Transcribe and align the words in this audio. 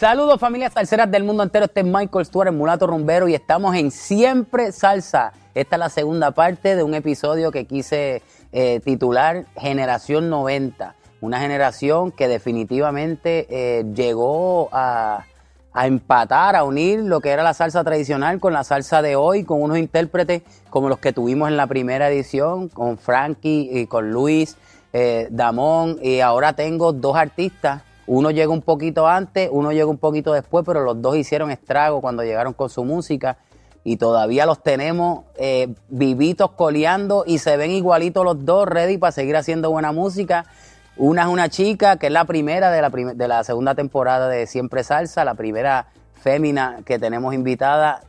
Saludos 0.00 0.40
familias 0.40 0.72
salseras 0.72 1.10
del 1.10 1.24
mundo 1.24 1.42
entero, 1.42 1.66
este 1.66 1.80
es 1.80 1.86
Michael 1.86 2.24
Stewart, 2.24 2.48
el 2.48 2.54
mulato 2.54 2.86
rumbero 2.86 3.28
y 3.28 3.34
estamos 3.34 3.76
en 3.76 3.90
Siempre 3.90 4.72
Salsa. 4.72 5.34
Esta 5.54 5.76
es 5.76 5.78
la 5.78 5.90
segunda 5.90 6.30
parte 6.30 6.74
de 6.74 6.82
un 6.82 6.94
episodio 6.94 7.52
que 7.52 7.66
quise 7.66 8.22
eh, 8.50 8.80
titular 8.82 9.44
Generación 9.58 10.30
90. 10.30 10.94
Una 11.20 11.38
generación 11.38 12.12
que 12.12 12.28
definitivamente 12.28 13.46
eh, 13.50 13.84
llegó 13.94 14.70
a, 14.72 15.26
a 15.74 15.86
empatar, 15.86 16.56
a 16.56 16.64
unir 16.64 17.00
lo 17.00 17.20
que 17.20 17.28
era 17.28 17.42
la 17.42 17.52
salsa 17.52 17.84
tradicional 17.84 18.40
con 18.40 18.54
la 18.54 18.64
salsa 18.64 19.02
de 19.02 19.16
hoy, 19.16 19.44
con 19.44 19.60
unos 19.60 19.76
intérpretes 19.76 20.44
como 20.70 20.88
los 20.88 20.98
que 20.98 21.12
tuvimos 21.12 21.50
en 21.50 21.58
la 21.58 21.66
primera 21.66 22.08
edición, 22.08 22.70
con 22.70 22.96
Frankie 22.96 23.68
y 23.70 23.86
con 23.86 24.10
Luis, 24.12 24.56
eh, 24.94 25.28
Damón, 25.30 25.98
y 26.00 26.20
ahora 26.20 26.54
tengo 26.54 26.94
dos 26.94 27.16
artistas 27.16 27.82
uno 28.12 28.32
llegó 28.32 28.52
un 28.52 28.62
poquito 28.62 29.06
antes, 29.06 29.48
uno 29.52 29.70
llegó 29.70 29.88
un 29.88 29.98
poquito 29.98 30.32
después, 30.32 30.64
pero 30.66 30.80
los 30.80 31.00
dos 31.00 31.14
hicieron 31.14 31.52
estrago 31.52 32.00
cuando 32.00 32.24
llegaron 32.24 32.54
con 32.54 32.68
su 32.68 32.84
música 32.84 33.38
y 33.84 33.98
todavía 33.98 34.46
los 34.46 34.64
tenemos 34.64 35.26
eh, 35.36 35.72
vivitos 35.88 36.50
coleando 36.50 37.22
y 37.24 37.38
se 37.38 37.56
ven 37.56 37.70
igualitos 37.70 38.24
los 38.24 38.44
dos, 38.44 38.66
ready 38.66 38.98
para 38.98 39.12
seguir 39.12 39.36
haciendo 39.36 39.70
buena 39.70 39.92
música. 39.92 40.46
Una 40.96 41.22
es 41.22 41.28
una 41.28 41.48
chica 41.50 41.98
que 41.98 42.08
es 42.08 42.12
la 42.12 42.24
primera 42.24 42.72
de 42.72 42.82
la, 42.82 42.90
de 42.90 43.28
la 43.28 43.44
segunda 43.44 43.76
temporada 43.76 44.28
de 44.28 44.48
Siempre 44.48 44.82
Salsa, 44.82 45.24
la 45.24 45.34
primera 45.34 45.86
fémina 46.14 46.80
que 46.84 46.98
tenemos 46.98 47.32
invitada. 47.32 48.02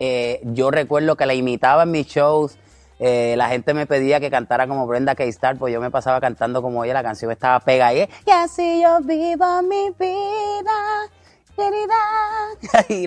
Eh, 0.00 0.40
yo 0.46 0.72
recuerdo 0.72 1.14
que 1.14 1.26
la 1.26 1.34
imitaba 1.34 1.84
en 1.84 1.92
mis 1.92 2.08
shows 2.08 2.58
eh, 3.06 3.34
la 3.36 3.50
gente 3.50 3.74
me 3.74 3.84
pedía 3.84 4.18
que 4.18 4.30
cantara 4.30 4.66
como 4.66 4.86
Brenda 4.86 5.14
K-Star, 5.14 5.58
pues 5.58 5.74
yo 5.74 5.78
me 5.78 5.90
pasaba 5.90 6.22
cantando 6.22 6.62
como 6.62 6.84
ella, 6.84 6.94
la 6.94 7.02
canción 7.02 7.30
estaba 7.30 7.60
pega 7.60 7.92
y, 7.92 8.08
y 8.26 8.30
así 8.30 8.80
yo 8.82 8.98
vivo 9.02 9.60
mi 9.60 9.90
vida, 9.90 11.10
y 12.88 13.06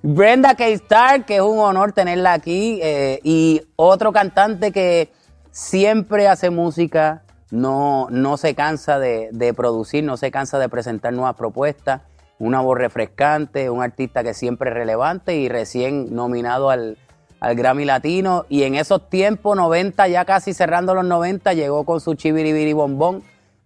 Brenda 0.00 0.54
K-Star, 0.54 1.24
que 1.26 1.36
es 1.36 1.42
un 1.42 1.58
honor 1.58 1.90
tenerla 1.90 2.34
aquí, 2.34 2.78
eh, 2.80 3.18
y 3.24 3.62
otro 3.74 4.12
cantante 4.12 4.70
que 4.70 5.10
siempre 5.50 6.28
hace 6.28 6.50
música, 6.50 7.24
no, 7.50 8.06
no 8.10 8.36
se 8.36 8.54
cansa 8.54 9.00
de, 9.00 9.30
de 9.32 9.52
producir, 9.54 10.04
no 10.04 10.16
se 10.16 10.30
cansa 10.30 10.60
de 10.60 10.68
presentar 10.68 11.12
nuevas 11.12 11.34
propuestas, 11.34 12.02
una 12.38 12.60
voz 12.60 12.78
refrescante, 12.78 13.70
un 13.70 13.82
artista 13.82 14.22
que 14.22 14.34
siempre 14.34 14.70
es 14.70 14.76
relevante 14.76 15.34
y 15.34 15.48
recién 15.48 16.14
nominado 16.14 16.70
al 16.70 16.96
al 17.40 17.54
Grammy 17.54 17.84
Latino 17.84 18.46
y 18.48 18.62
en 18.62 18.74
esos 18.74 19.08
tiempos, 19.08 19.56
90, 19.56 20.08
ya 20.08 20.24
casi 20.24 20.54
cerrando 20.54 20.94
los 20.94 21.04
90, 21.04 21.52
llegó 21.54 21.84
con 21.84 22.00
su 22.00 22.14
chibiribiri 22.14 22.72
bombón 22.72 23.22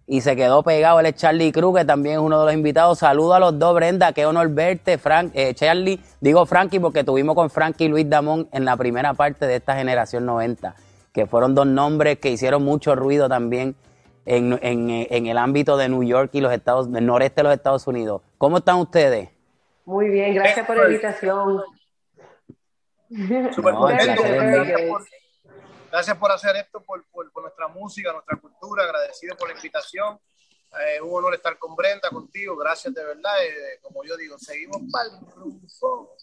y 0.07 0.21
se 0.21 0.35
quedó 0.35 0.63
pegado. 0.63 0.99
Él 0.99 1.05
es 1.05 1.15
Charlie 1.15 1.51
Cruz, 1.51 1.77
que 1.77 1.85
también 1.85 2.15
es 2.15 2.21
uno 2.21 2.39
de 2.39 2.45
los 2.45 2.53
invitados. 2.53 2.99
Saludo 2.99 3.33
a 3.33 3.39
los 3.39 3.57
dos, 3.57 3.73
Brenda, 3.73 4.11
qué 4.13 4.25
honor 4.25 4.49
verte, 4.49 4.97
Frank, 4.97 5.31
eh, 5.33 5.53
Charlie. 5.53 5.99
Digo 6.19 6.45
Frankie 6.45 6.79
porque 6.79 7.03
tuvimos 7.03 7.35
con 7.35 7.49
Frankie 7.49 7.85
y 7.85 7.87
Luis 7.87 8.09
Damón 8.09 8.49
en 8.51 8.65
la 8.65 8.75
primera 8.75 9.13
parte 9.13 9.47
de 9.47 9.55
esta 9.55 9.75
generación 9.75 10.25
90, 10.25 10.75
que 11.13 11.25
fueron 11.27 11.55
dos 11.55 11.67
nombres 11.67 12.19
que 12.19 12.29
hicieron 12.29 12.63
mucho 12.63 12.95
ruido 12.95 13.29
también 13.29 13.75
en, 14.25 14.59
en 14.61 15.25
el 15.25 15.37
ámbito 15.37 15.77
de 15.77 15.89
New 15.89 16.03
York 16.03 16.29
y 16.33 16.41
los 16.41 16.53
Estados, 16.53 16.91
del 16.91 17.05
noreste 17.05 17.41
de 17.41 17.43
los 17.43 17.53
Estados 17.53 17.87
Unidos. 17.87 18.21
¿Cómo 18.37 18.57
están 18.57 18.77
ustedes? 18.77 19.29
Muy 19.85 20.09
bien, 20.09 20.35
gracias 20.35 20.65
por 20.67 20.77
la 20.77 20.85
invitación. 20.85 21.61
Súper 23.53 23.73
contento. 23.75 24.23
Gracias, 25.91 26.17
por, 26.17 26.31
hacer 26.31 26.55
esto, 26.55 26.81
por, 26.81 27.03
nuestra 27.41 27.67
música, 27.67 28.13
nuestra 28.13 28.37
cultura. 28.37 28.85
Agradecido 28.85 29.35
por 29.35 29.49
la 29.49 29.55
invitación. 29.55 30.17
Eh, 30.71 31.01
un 31.01 31.13
honor 31.13 31.35
estar 31.35 31.57
con 31.59 31.75
Brenda, 31.75 32.09
contigo. 32.09 32.55
Gracias 32.55 32.93
de 32.93 33.03
verdad. 33.03 33.43
Eh, 33.43 33.79
como 33.81 34.03
yo 34.05 34.15
digo, 34.15 34.37
seguimos 34.39 34.77
para 34.89 35.09
el 35.09 35.19
Rufo. 35.35 36.15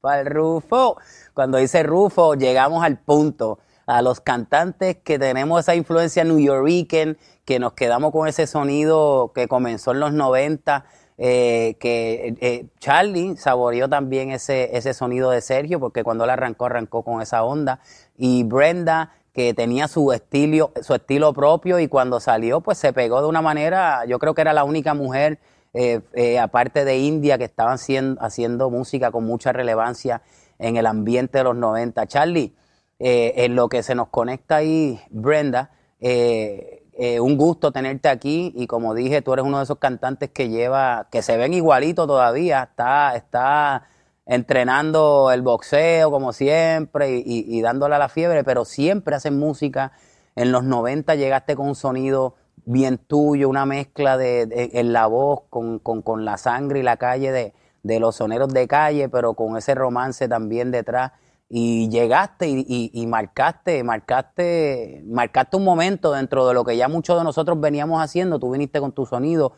Para 0.00 0.20
el 0.20 0.26
Rufo. 0.26 0.96
Cuando 1.34 1.58
dice 1.58 1.82
Rufo, 1.82 2.34
llegamos 2.34 2.82
al 2.82 2.98
punto. 2.98 3.58
A 3.84 4.02
los 4.02 4.20
cantantes 4.20 4.96
que 5.04 5.16
tenemos 5.16 5.60
esa 5.60 5.76
influencia 5.76 6.24
New 6.24 6.40
Yorker, 6.40 7.18
que 7.44 7.58
nos 7.60 7.74
quedamos 7.74 8.10
con 8.10 8.26
ese 8.26 8.48
sonido 8.48 9.30
que 9.32 9.46
comenzó 9.46 9.92
en 9.92 10.00
los 10.00 10.12
90 10.12 10.86
eh, 11.18 11.76
que 11.80 12.36
eh, 12.40 12.66
Charlie 12.78 13.36
saboreó 13.36 13.88
también 13.88 14.30
ese, 14.30 14.76
ese 14.76 14.94
sonido 14.94 15.30
de 15.30 15.40
Sergio, 15.40 15.80
porque 15.80 16.04
cuando 16.04 16.24
él 16.24 16.30
arrancó, 16.30 16.66
arrancó 16.66 17.02
con 17.02 17.22
esa 17.22 17.42
onda. 17.44 17.80
Y 18.16 18.44
Brenda, 18.44 19.12
que 19.32 19.54
tenía 19.54 19.88
su 19.88 20.12
estilo, 20.12 20.72
su 20.82 20.94
estilo 20.94 21.32
propio, 21.32 21.78
y 21.78 21.88
cuando 21.88 22.20
salió, 22.20 22.60
pues 22.60 22.78
se 22.78 22.92
pegó 22.92 23.22
de 23.22 23.28
una 23.28 23.42
manera, 23.42 24.04
yo 24.06 24.18
creo 24.18 24.34
que 24.34 24.42
era 24.42 24.52
la 24.52 24.64
única 24.64 24.94
mujer, 24.94 25.38
eh, 25.74 26.38
aparte 26.38 26.86
de 26.86 26.98
India, 26.98 27.36
que 27.36 27.44
estaban 27.44 27.74
haciendo, 27.74 28.22
haciendo 28.22 28.70
música 28.70 29.10
con 29.10 29.24
mucha 29.24 29.52
relevancia 29.52 30.22
en 30.58 30.76
el 30.76 30.86
ambiente 30.86 31.38
de 31.38 31.44
los 31.44 31.56
90. 31.56 32.06
Charlie, 32.06 32.54
en 32.98 33.54
lo 33.56 33.68
que 33.68 33.82
se 33.82 33.94
nos 33.94 34.08
conecta 34.08 34.56
ahí, 34.56 34.98
Brenda, 35.10 35.70
eh, 36.00 36.75
eh, 36.98 37.20
un 37.20 37.36
gusto 37.36 37.72
tenerte 37.72 38.08
aquí 38.08 38.52
y 38.56 38.66
como 38.66 38.94
dije, 38.94 39.20
tú 39.20 39.34
eres 39.34 39.44
uno 39.44 39.58
de 39.58 39.64
esos 39.64 39.78
cantantes 39.78 40.30
que 40.30 40.48
lleva, 40.48 41.08
que 41.10 41.20
se 41.20 41.36
ven 41.36 41.52
igualito 41.52 42.06
todavía, 42.06 42.62
está, 42.62 43.14
está 43.14 43.86
entrenando 44.24 45.30
el 45.30 45.42
boxeo 45.42 46.10
como 46.10 46.32
siempre 46.32 47.22
y, 47.24 47.60
dándole 47.60 47.96
a 47.96 47.98
la 47.98 48.08
fiebre, 48.08 48.44
pero 48.44 48.64
siempre 48.64 49.14
hacen 49.14 49.38
música. 49.38 49.92
En 50.36 50.52
los 50.52 50.64
90 50.64 51.14
llegaste 51.16 51.54
con 51.54 51.68
un 51.68 51.74
sonido 51.74 52.34
bien 52.64 52.96
tuyo, 52.96 53.50
una 53.50 53.66
mezcla 53.66 54.16
de, 54.16 54.70
en 54.72 54.92
la 54.94 55.06
voz 55.06 55.42
con, 55.50 55.78
con, 55.78 56.00
con, 56.00 56.24
la 56.24 56.38
sangre 56.38 56.80
y 56.80 56.82
la 56.82 56.96
calle 56.96 57.30
de, 57.30 57.54
de 57.82 58.00
los 58.00 58.16
soneros 58.16 58.48
de 58.48 58.66
calle, 58.66 59.10
pero 59.10 59.34
con 59.34 59.56
ese 59.58 59.74
romance 59.74 60.28
también 60.28 60.70
detrás 60.70 61.12
y 61.48 61.88
llegaste 61.90 62.48
y, 62.48 63.06
marcaste, 63.06 63.84
marcaste, 63.84 65.02
marcaste 65.06 65.56
un 65.56 65.64
momento 65.64 66.12
dentro 66.12 66.48
de 66.48 66.54
lo 66.54 66.64
que 66.64 66.76
ya 66.76 66.88
muchos 66.88 67.16
de 67.16 67.24
nosotros 67.24 67.60
veníamos 67.60 68.02
haciendo. 68.02 68.40
Tú 68.40 68.50
viniste 68.50 68.80
con 68.80 68.92
tu 68.92 69.06
sonido 69.06 69.52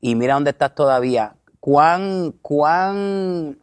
y 0.00 0.16
mira 0.16 0.34
dónde 0.34 0.50
estás 0.50 0.74
todavía. 0.74 1.36
¿Cuán, 1.58 2.32
cuán 2.42 3.58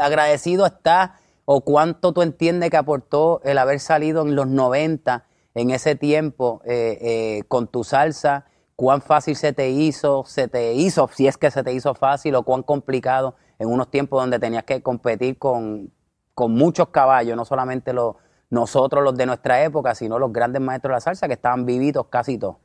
agradecido 0.00 0.66
estás 0.66 1.10
o 1.44 1.60
cuánto 1.60 2.12
tú 2.12 2.22
entiendes 2.22 2.70
que 2.70 2.76
aportó 2.76 3.40
el 3.44 3.58
haber 3.58 3.78
salido 3.78 4.22
en 4.22 4.34
los 4.34 4.48
90, 4.48 5.24
en 5.54 5.70
ese 5.70 5.94
tiempo, 5.94 6.62
eh, 6.64 6.98
eh, 7.00 7.42
con 7.46 7.68
tu 7.68 7.84
salsa? 7.84 8.46
¿Cuán 8.74 9.02
fácil 9.02 9.36
se 9.36 9.52
te 9.52 9.70
hizo? 9.70 10.24
¿Se 10.26 10.48
te 10.48 10.74
hizo, 10.74 11.08
si 11.12 11.28
es 11.28 11.36
que 11.36 11.52
se 11.52 11.62
te 11.62 11.72
hizo 11.72 11.94
fácil 11.94 12.34
o 12.34 12.42
cuán 12.42 12.64
complicado 12.64 13.36
en 13.60 13.68
unos 13.68 13.88
tiempos 13.88 14.20
donde 14.20 14.40
tenías 14.40 14.64
que 14.64 14.82
competir 14.82 15.38
con, 15.38 15.92
con 16.34 16.52
muchos 16.52 16.88
caballos, 16.88 17.36
no 17.36 17.44
solamente 17.44 17.92
los, 17.92 18.16
nosotros 18.50 19.02
los 19.02 19.16
de 19.16 19.26
nuestra 19.26 19.64
época, 19.64 19.94
sino 19.94 20.18
los 20.18 20.32
grandes 20.32 20.60
maestros 20.60 20.90
de 20.90 20.94
la 20.94 21.00
salsa 21.00 21.26
que 21.26 21.34
estaban 21.34 21.64
vivitos 21.64 22.06
casi 22.08 22.38
todos. 22.38 22.56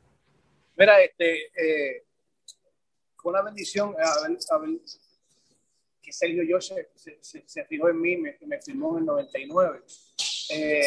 Mira, 0.76 1.02
este, 1.02 1.48
eh, 1.56 2.06
fue 3.16 3.32
una 3.32 3.42
bendición 3.42 3.96
a 3.98 4.28
ver, 4.28 4.38
que 6.02 6.14
Sergio 6.14 6.44
yo 6.44 6.60
se, 6.62 6.90
se, 7.22 7.66
fijó 7.66 7.90
en 7.90 8.02
mí, 8.02 8.18
me, 8.18 8.38
me 8.46 8.62
filmó 8.62 8.94
en 8.94 9.00
el 9.00 9.06
99. 9.06 9.82
Eh, 10.52 10.82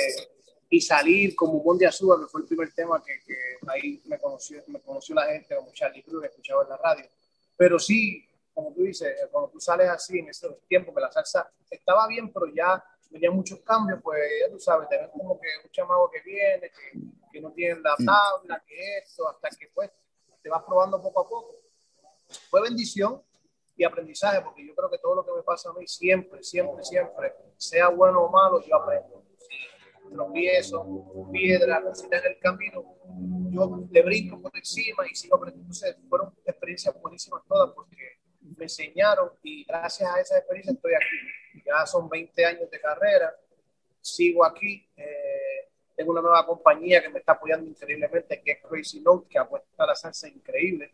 y 0.70 0.80
salir 0.80 1.36
como 1.36 1.58
un 1.58 1.76
de 1.76 1.86
Azúcar, 1.86 2.18
que 2.20 2.26
fue 2.28 2.40
el 2.40 2.46
primer 2.46 2.72
tema 2.72 3.02
que, 3.04 3.20
que, 3.26 3.36
ahí 3.68 4.00
me 4.06 4.18
conoció, 4.18 4.62
me 4.68 4.80
conoció 4.80 5.14
la 5.14 5.26
gente, 5.26 5.54
como 5.54 5.70
Charlie 5.72 6.02
Cruz, 6.02 6.22
que 6.22 6.28
escuchaba 6.28 6.62
en 6.62 6.70
la 6.70 6.78
radio. 6.78 7.04
Pero 7.56 7.78
sí, 7.78 8.26
como 8.54 8.72
tú 8.72 8.82
dices, 8.82 9.08
eh, 9.08 9.28
cuando 9.30 9.50
tú 9.50 9.60
sales 9.60 9.88
así 9.88 10.18
en 10.18 10.28
esos 10.28 10.56
tiempos 10.68 10.94
que 10.94 11.00
la 11.00 11.10
salsa 11.10 11.50
estaba 11.70 12.06
bien, 12.06 12.32
pero 12.32 12.46
ya 12.54 12.82
venía 13.10 13.30
muchos 13.30 13.60
cambios, 13.60 14.00
pues 14.02 14.20
ya 14.40 14.50
tú 14.50 14.58
sabes, 14.58 14.88
te 14.88 14.98
ven 14.98 15.10
como 15.10 15.38
que 15.40 15.48
un 15.64 15.70
chamago 15.70 16.10
que 16.10 16.20
viene, 16.20 16.70
que, 16.70 17.00
que 17.32 17.40
no 17.40 17.52
tiene 17.52 17.80
la 17.80 17.94
tabla, 17.96 18.62
que 18.66 18.98
esto, 18.98 19.28
hasta 19.28 19.48
que 19.50 19.68
pues 19.74 19.90
te 20.42 20.48
vas 20.48 20.62
probando 20.64 21.00
poco 21.00 21.20
a 21.20 21.28
poco. 21.28 21.54
Fue 22.50 22.62
bendición 22.62 23.22
y 23.76 23.84
aprendizaje, 23.84 24.40
porque 24.42 24.66
yo 24.66 24.74
creo 24.74 24.90
que 24.90 24.98
todo 24.98 25.16
lo 25.16 25.24
que 25.24 25.32
me 25.32 25.42
pasa 25.42 25.70
a 25.70 25.72
mí 25.72 25.86
siempre, 25.86 26.42
siempre, 26.42 26.82
siempre, 26.84 27.34
sea 27.56 27.88
bueno 27.88 28.22
o 28.22 28.30
malo, 28.30 28.62
yo 28.62 28.76
aprendo. 28.76 29.24
Si 29.38 30.14
tropiezo, 30.14 31.28
piedra, 31.32 31.80
necesitas 31.80 32.24
en 32.24 32.32
el 32.32 32.38
camino, 32.38 32.84
yo 33.50 33.86
le 33.90 34.02
brinco 34.02 34.40
por 34.40 34.56
encima 34.56 35.04
y 35.10 35.14
sigo 35.14 35.36
aprendiendo. 35.36 35.72
Entonces, 35.72 35.96
fueron 36.08 36.34
experiencias 36.44 37.00
buenísimas 37.00 37.42
todas, 37.46 37.72
porque 37.74 38.21
me 38.56 38.64
enseñaron 38.64 39.30
y 39.42 39.64
gracias 39.64 40.10
a 40.10 40.20
esa 40.20 40.38
experiencia 40.38 40.72
estoy 40.72 40.92
aquí. 40.94 41.62
Ya 41.64 41.86
son 41.86 42.08
20 42.08 42.44
años 42.44 42.70
de 42.70 42.80
carrera, 42.80 43.34
sigo 44.00 44.44
aquí. 44.44 44.86
Eh, 44.96 45.68
tengo 45.94 46.12
una 46.12 46.22
nueva 46.22 46.44
compañía 46.46 47.02
que 47.02 47.08
me 47.08 47.18
está 47.18 47.32
apoyando 47.32 47.68
increíblemente, 47.68 48.40
que 48.42 48.52
es 48.52 48.58
Crazy 48.62 49.00
Note, 49.00 49.28
que 49.28 49.38
apuesta 49.38 49.84
a 49.84 49.86
la 49.86 49.94
salsa 49.94 50.28
increíble. 50.28 50.92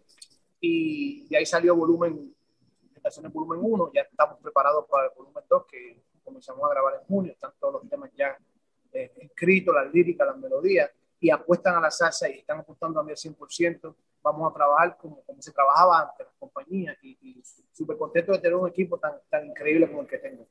Y 0.60 1.26
de 1.28 1.36
ahí 1.36 1.46
salió 1.46 1.76
volumen, 1.76 2.34
estaciones 2.94 3.32
volumen 3.32 3.60
1, 3.62 3.92
ya 3.94 4.02
estamos 4.02 4.38
preparados 4.40 4.86
para 4.88 5.06
el 5.06 5.12
volumen 5.16 5.44
2, 5.48 5.66
que 5.66 6.02
comenzamos 6.24 6.64
a 6.64 6.74
grabar 6.74 6.94
en 6.94 7.06
junio, 7.06 7.32
están 7.32 7.52
todos 7.58 7.74
los 7.74 7.88
temas 7.88 8.10
ya 8.16 8.36
eh, 8.92 9.12
escritos, 9.18 9.74
las 9.74 9.92
líricas, 9.92 10.26
las 10.26 10.36
melodías, 10.36 10.90
y 11.20 11.30
apuestan 11.30 11.76
a 11.76 11.80
la 11.80 11.90
salsa 11.90 12.28
y 12.28 12.40
están 12.40 12.58
apostando 12.60 13.00
a 13.00 13.04
mí 13.04 13.10
al 13.10 13.16
100%. 13.16 13.94
Vamos 14.22 14.50
a 14.50 14.54
trabajar 14.54 14.96
como, 14.98 15.22
como 15.22 15.40
se 15.40 15.52
trabajaba 15.52 16.02
antes, 16.02 16.26
las 16.26 16.34
compañías, 16.38 16.96
y, 17.02 17.42
súper 17.72 17.96
contento 17.96 18.32
de 18.32 18.38
tener 18.38 18.56
un 18.56 18.68
equipo 18.68 18.98
tan, 18.98 19.12
tan 19.30 19.46
increíble 19.46 19.88
como 19.88 20.02
el 20.02 20.08
que 20.08 20.18
tengo. 20.18 20.46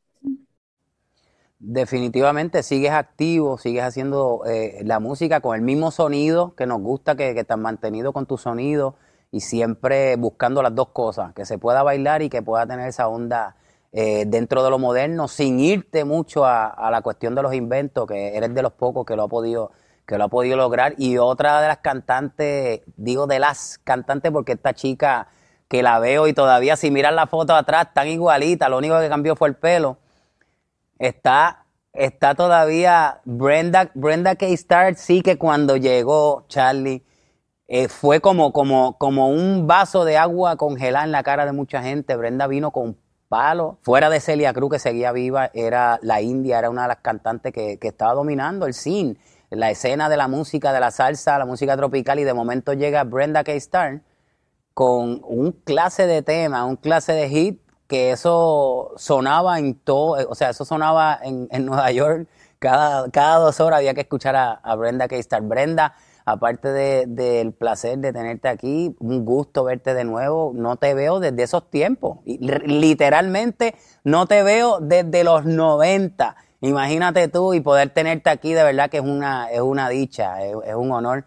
Definitivamente 1.59 2.63
sigues 2.63 2.91
activo, 2.91 3.57
sigues 3.57 3.83
haciendo 3.83 4.43
eh, 4.45 4.81
la 4.85 4.99
música 4.99 5.41
con 5.41 5.55
el 5.55 5.61
mismo 5.61 5.91
sonido 5.91 6.55
que 6.55 6.65
nos 6.65 6.79
gusta, 6.79 7.15
que, 7.15 7.33
que 7.33 7.45
has 7.47 7.57
mantenido 7.57 8.13
con 8.13 8.25
tu 8.25 8.37
sonido 8.37 8.95
y 9.31 9.41
siempre 9.41 10.15
buscando 10.15 10.61
las 10.61 10.73
dos 10.73 10.89
cosas, 10.89 11.33
que 11.33 11.45
se 11.45 11.57
pueda 11.57 11.83
bailar 11.83 12.21
y 12.21 12.29
que 12.29 12.41
pueda 12.41 12.65
tener 12.65 12.87
esa 12.87 13.07
onda 13.07 13.55
eh, 13.91 14.25
dentro 14.27 14.63
de 14.63 14.69
lo 14.69 14.79
moderno, 14.79 15.27
sin 15.27 15.59
irte 15.59 16.05
mucho 16.05 16.45
a, 16.45 16.89
la 16.91 17.01
cuestión 17.01 17.35
de 17.35 17.41
los 17.41 17.53
inventos, 17.53 18.07
que 18.07 18.35
eres 18.35 18.53
de 18.53 18.61
los 18.61 18.73
pocos 18.73 19.05
que 19.05 19.15
lo 19.15 19.23
ha 19.23 19.27
podido 19.27 19.71
que 20.07 20.17
lo 20.17 20.23
ha 20.23 20.27
podido 20.29 20.57
lograr. 20.57 20.95
Y 20.97 21.17
otra 21.17 21.61
de 21.61 21.67
las 21.67 21.79
cantantes, 21.79 22.81
digo 22.95 23.27
de 23.27 23.39
las 23.39 23.79
cantantes 23.83 24.31
porque 24.31 24.53
esta 24.53 24.73
chica 24.73 25.27
que 25.67 25.83
la 25.83 25.99
veo 25.99 26.27
y 26.27 26.33
todavía 26.33 26.77
si 26.77 26.89
miras 26.89 27.13
la 27.13 27.27
foto 27.27 27.53
atrás, 27.53 27.89
tan 27.93 28.07
igualita, 28.07 28.69
lo 28.69 28.77
único 28.77 28.99
que 28.99 29.09
cambió 29.09 29.35
fue 29.35 29.49
el 29.49 29.55
pelo. 29.55 29.97
Está, 30.97 31.65
está 31.93 32.35
todavía 32.35 33.19
Brenda, 33.25 33.91
Brenda 33.93 34.35
K. 34.35 34.47
Star, 34.47 34.95
sí 34.95 35.21
que 35.21 35.37
cuando 35.37 35.75
llegó 35.75 36.45
Charlie, 36.47 37.03
eh, 37.67 37.89
fue 37.89 38.21
como, 38.21 38.53
como, 38.53 38.97
como 38.97 39.27
un 39.27 39.67
vaso 39.67 40.05
de 40.05 40.15
agua 40.17 40.55
congelada 40.55 41.03
en 41.03 41.11
la 41.11 41.21
cara 41.23 41.45
de 41.45 41.51
mucha 41.51 41.83
gente. 41.83 42.15
Brenda 42.15 42.47
vino 42.47 42.71
con 42.71 42.97
palo. 43.27 43.77
Fuera 43.81 44.09
de 44.09 44.21
Celia 44.21 44.53
Cruz, 44.53 44.71
que 44.71 44.79
seguía 44.79 45.11
viva, 45.11 45.51
era 45.53 45.99
la 46.01 46.21
India, 46.21 46.59
era 46.59 46.69
una 46.69 46.83
de 46.83 46.87
las 46.87 46.97
cantantes 46.99 47.51
que, 47.51 47.77
que 47.77 47.89
estaba 47.89 48.13
dominando 48.13 48.65
el 48.65 48.73
scene, 48.73 49.17
la 49.49 49.69
escena 49.71 50.09
de 50.09 50.17
la 50.17 50.27
música, 50.27 50.73
de 50.73 50.79
la 50.79 50.91
salsa, 50.91 51.37
la 51.37 51.45
música 51.45 51.77
tropical, 51.77 52.19
y 52.19 52.23
de 52.23 52.33
momento 52.33 52.73
llega 52.73 53.03
Brenda 53.03 53.43
K. 53.43 53.53
Star 53.53 54.01
con 54.73 55.21
un 55.23 55.51
clase 55.51 56.05
de 56.05 56.21
tema, 56.21 56.65
un 56.65 56.75
clase 56.75 57.13
de 57.13 57.29
hit, 57.29 57.61
que 57.87 58.11
eso 58.11 58.93
sonaba 58.97 59.59
en 59.59 59.75
todo, 59.75 60.29
o 60.29 60.35
sea, 60.35 60.49
eso 60.49 60.65
sonaba 60.65 61.17
en, 61.23 61.47
en 61.51 61.65
Nueva 61.65 61.91
York. 61.91 62.27
Cada, 62.59 63.09
cada 63.11 63.37
dos 63.37 63.59
horas 63.59 63.79
había 63.79 63.93
que 63.93 64.01
escuchar 64.01 64.35
a, 64.35 64.75
Brenda 64.75 65.07
K. 65.07 65.15
Star. 65.17 65.41
Brenda 65.43 65.95
aparte 66.25 66.73
del 67.07 67.53
placer 67.53 67.99
de 67.99 68.11
tenerte 68.11 68.49
aquí, 68.49 68.93
un 68.99 69.23
gusto 69.23 69.63
verte 69.63 69.93
de 69.93 70.03
nuevo. 70.03 70.51
No 70.53 70.75
te 70.75 70.93
veo 70.93 71.21
desde 71.21 71.43
esos 71.43 71.69
tiempos. 71.69 72.19
Literalmente 72.25 73.75
no 74.03 74.25
te 74.25 74.43
veo 74.43 74.79
desde 74.81 75.23
los 75.23 75.45
90. 75.45 76.35
Imagínate 76.67 77.27
tú 77.27 77.53
y 77.53 77.61
poder 77.61 77.89
tenerte 77.89 78.29
aquí, 78.29 78.53
de 78.53 78.63
verdad 78.63 78.89
que 78.89 78.97
es 78.97 79.03
una, 79.03 79.49
es 79.51 79.61
una 79.61 79.89
dicha, 79.89 80.43
es, 80.43 80.75
un 80.75 80.91
honor 80.91 81.23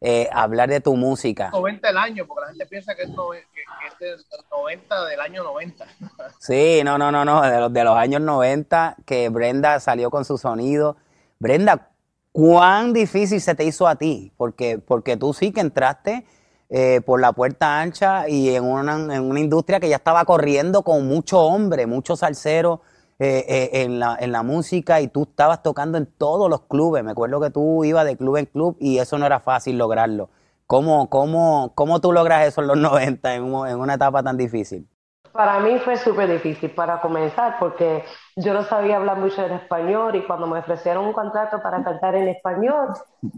eh, 0.00 0.28
hablar 0.32 0.68
de 0.68 0.80
tu 0.80 0.96
música. 0.96 1.50
90 1.50 1.88
el 1.90 1.96
año, 1.96 2.26
porque 2.26 2.42
la 2.42 2.48
gente 2.48 2.66
piensa 2.66 2.94
que 2.94 3.02
es, 3.02 3.08
que, 3.08 4.12
es 4.12 4.26
90 4.50 5.04
del 5.06 5.20
año 5.20 5.42
90. 5.44 5.86
Sí, 6.38 6.82
no, 6.84 6.98
no, 6.98 7.12
no, 7.12 7.24
no, 7.24 7.42
de 7.42 7.60
los, 7.60 7.72
de 7.72 7.84
los 7.84 7.96
años 7.96 8.20
90 8.20 8.96
que 9.06 9.28
Brenda 9.28 9.80
salió 9.80 10.10
con 10.10 10.24
su 10.24 10.38
sonido. 10.38 10.96
Brenda, 11.38 11.92
¿Cuán 12.32 12.94
difícil 12.94 13.42
se 13.42 13.54
te 13.54 13.64
hizo 13.64 13.86
a 13.86 13.96
ti? 13.96 14.32
Porque, 14.38 14.78
porque 14.78 15.18
tú 15.18 15.34
sí 15.34 15.52
que 15.52 15.60
entraste 15.60 16.24
eh, 16.70 17.02
por 17.04 17.20
la 17.20 17.32
puerta 17.32 17.78
ancha 17.78 18.26
y 18.26 18.54
en 18.54 18.64
una, 18.64 18.94
en 18.94 19.22
una 19.22 19.38
industria 19.38 19.78
que 19.78 19.90
ya 19.90 19.96
estaba 19.96 20.24
corriendo 20.24 20.82
con 20.82 21.06
mucho 21.06 21.40
hombre, 21.40 21.86
muchos 21.86 22.20
salseros 22.20 22.80
eh, 23.22 23.44
eh, 23.46 23.70
en, 23.82 24.00
la, 24.00 24.16
en 24.18 24.32
la 24.32 24.42
música 24.42 25.00
y 25.00 25.06
tú 25.06 25.22
estabas 25.22 25.62
tocando 25.62 25.96
en 25.96 26.06
todos 26.06 26.50
los 26.50 26.62
clubes. 26.62 27.04
Me 27.04 27.12
acuerdo 27.12 27.40
que 27.40 27.50
tú 27.50 27.84
ibas 27.84 28.04
de 28.04 28.16
club 28.16 28.36
en 28.36 28.46
club 28.46 28.76
y 28.80 28.98
eso 28.98 29.16
no 29.16 29.26
era 29.26 29.38
fácil 29.38 29.78
lograrlo. 29.78 30.28
¿Cómo, 30.66 31.08
cómo, 31.08 31.70
cómo 31.76 32.00
tú 32.00 32.12
logras 32.12 32.48
eso 32.48 32.62
en 32.62 32.66
los 32.68 32.78
90 32.78 33.34
en, 33.36 33.44
en 33.44 33.78
una 33.80 33.94
etapa 33.94 34.24
tan 34.24 34.36
difícil? 34.36 34.88
Para 35.32 35.60
mí 35.60 35.78
fue 35.78 35.96
súper 35.96 36.30
difícil 36.30 36.70
para 36.70 37.00
comenzar 37.00 37.56
porque 37.58 38.04
yo 38.36 38.52
no 38.52 38.62
sabía 38.64 38.96
hablar 38.96 39.16
mucho 39.16 39.42
en 39.44 39.52
español 39.52 40.14
y 40.14 40.26
cuando 40.26 40.46
me 40.46 40.58
ofrecieron 40.58 41.06
un 41.06 41.14
contrato 41.14 41.62
para 41.62 41.82
cantar 41.82 42.14
en 42.16 42.28
español 42.28 42.88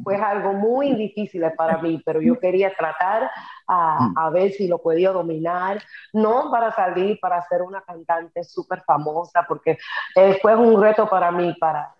fue 0.02 0.16
algo 0.16 0.54
muy 0.54 0.94
difícil 0.96 1.44
para 1.56 1.78
mí, 1.78 2.02
pero 2.04 2.20
yo 2.20 2.38
quería 2.40 2.74
tratar 2.74 3.30
a, 3.68 4.10
a 4.16 4.30
ver 4.30 4.50
si 4.50 4.66
lo 4.66 4.78
podía 4.78 5.12
dominar, 5.12 5.80
no 6.12 6.50
para 6.50 6.72
salir, 6.72 7.20
para 7.20 7.40
ser 7.42 7.62
una 7.62 7.80
cantante 7.82 8.42
súper 8.42 8.82
famosa, 8.82 9.44
porque 9.46 9.78
fue 10.42 10.56
un 10.56 10.82
reto 10.82 11.08
para 11.08 11.30
mí 11.30 11.54
para 11.60 11.94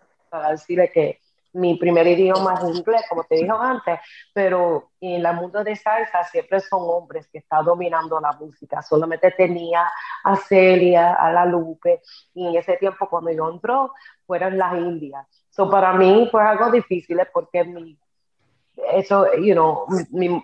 decirle 0.50 0.90
que 0.90 1.20
mi 1.54 1.76
primer 1.76 2.06
idioma 2.06 2.54
es 2.54 2.76
inglés, 2.76 3.02
como 3.08 3.24
te 3.24 3.36
dije 3.36 3.50
antes, 3.50 4.00
pero 4.32 4.90
en 5.00 5.24
el 5.24 5.34
mundo 5.34 5.62
de 5.62 5.76
salsa 5.76 6.24
siempre 6.24 6.60
son 6.60 6.80
hombres 6.82 7.28
que 7.28 7.38
están 7.38 7.64
dominando 7.64 8.20
la 8.20 8.32
música. 8.32 8.82
Solamente 8.82 9.30
tenía 9.30 9.90
a 10.24 10.36
Celia, 10.36 11.14
a 11.14 11.32
La 11.32 11.46
Lupe, 11.46 12.02
y 12.34 12.46
en 12.46 12.56
ese 12.56 12.76
tiempo 12.76 13.08
cuando 13.08 13.30
yo 13.30 13.48
entró, 13.50 13.92
fueron 14.26 14.58
las 14.58 14.74
indias. 14.74 15.26
So 15.50 15.70
para 15.70 15.92
mí 15.92 16.28
fue 16.30 16.42
algo 16.42 16.70
difícil 16.70 17.18
porque 17.32 17.64
mi, 17.64 17.96
eso, 18.92 19.26
you 19.36 19.54
know, 19.54 19.86
mi, 20.10 20.42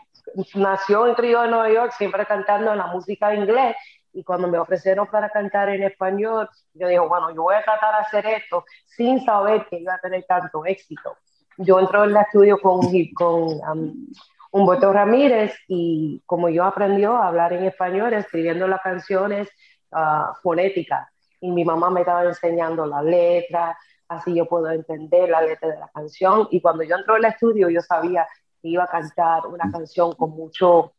nació 0.54 1.08
en 1.08 1.16
Río 1.16 1.42
de 1.42 1.48
Nueva 1.48 1.70
York 1.70 1.92
siempre 1.98 2.24
cantando 2.26 2.74
la 2.74 2.86
música 2.86 3.32
en 3.34 3.42
inglés 3.42 3.76
y 4.12 4.24
cuando 4.24 4.48
me 4.48 4.58
ofrecieron 4.58 5.06
para 5.06 5.28
cantar 5.30 5.68
en 5.68 5.82
español, 5.82 6.48
yo 6.74 6.88
dije, 6.88 7.00
bueno, 7.00 7.34
yo 7.34 7.42
voy 7.42 7.54
a 7.54 7.62
tratar 7.62 7.94
de 7.94 8.00
hacer 8.00 8.26
esto 8.26 8.64
sin 8.86 9.24
saber 9.24 9.66
que 9.68 9.78
iba 9.78 9.94
a 9.94 9.98
tener 9.98 10.24
tanto 10.24 10.64
éxito. 10.64 11.16
Yo 11.58 11.78
entro 11.78 12.04
en 12.04 12.10
el 12.10 12.16
estudio 12.16 12.58
con, 12.60 12.80
con 13.14 13.42
um, 13.70 14.06
Humberto 14.52 14.92
Ramírez 14.92 15.54
y 15.68 16.22
como 16.26 16.48
yo 16.48 16.64
aprendió 16.64 17.16
a 17.16 17.28
hablar 17.28 17.52
en 17.52 17.64
español, 17.64 18.14
escribiendo 18.14 18.66
las 18.66 18.80
canciones 18.80 19.48
uh, 19.92 20.34
fonéticas, 20.42 21.08
y 21.40 21.50
mi 21.50 21.64
mamá 21.64 21.90
me 21.90 22.00
estaba 22.00 22.24
enseñando 22.24 22.84
la 22.86 23.02
letra, 23.02 23.76
así 24.08 24.34
yo 24.34 24.46
puedo 24.46 24.70
entender 24.70 25.28
la 25.28 25.40
letra 25.40 25.68
de 25.68 25.78
la 25.78 25.88
canción, 25.88 26.48
y 26.50 26.60
cuando 26.60 26.82
yo 26.82 26.96
entro 26.96 27.16
en 27.16 27.24
el 27.24 27.30
estudio 27.30 27.68
yo 27.70 27.80
sabía 27.80 28.26
que 28.60 28.68
iba 28.68 28.84
a 28.84 28.88
cantar 28.88 29.46
una 29.46 29.70
canción 29.70 30.12
con 30.14 30.30
mucho 30.30 30.92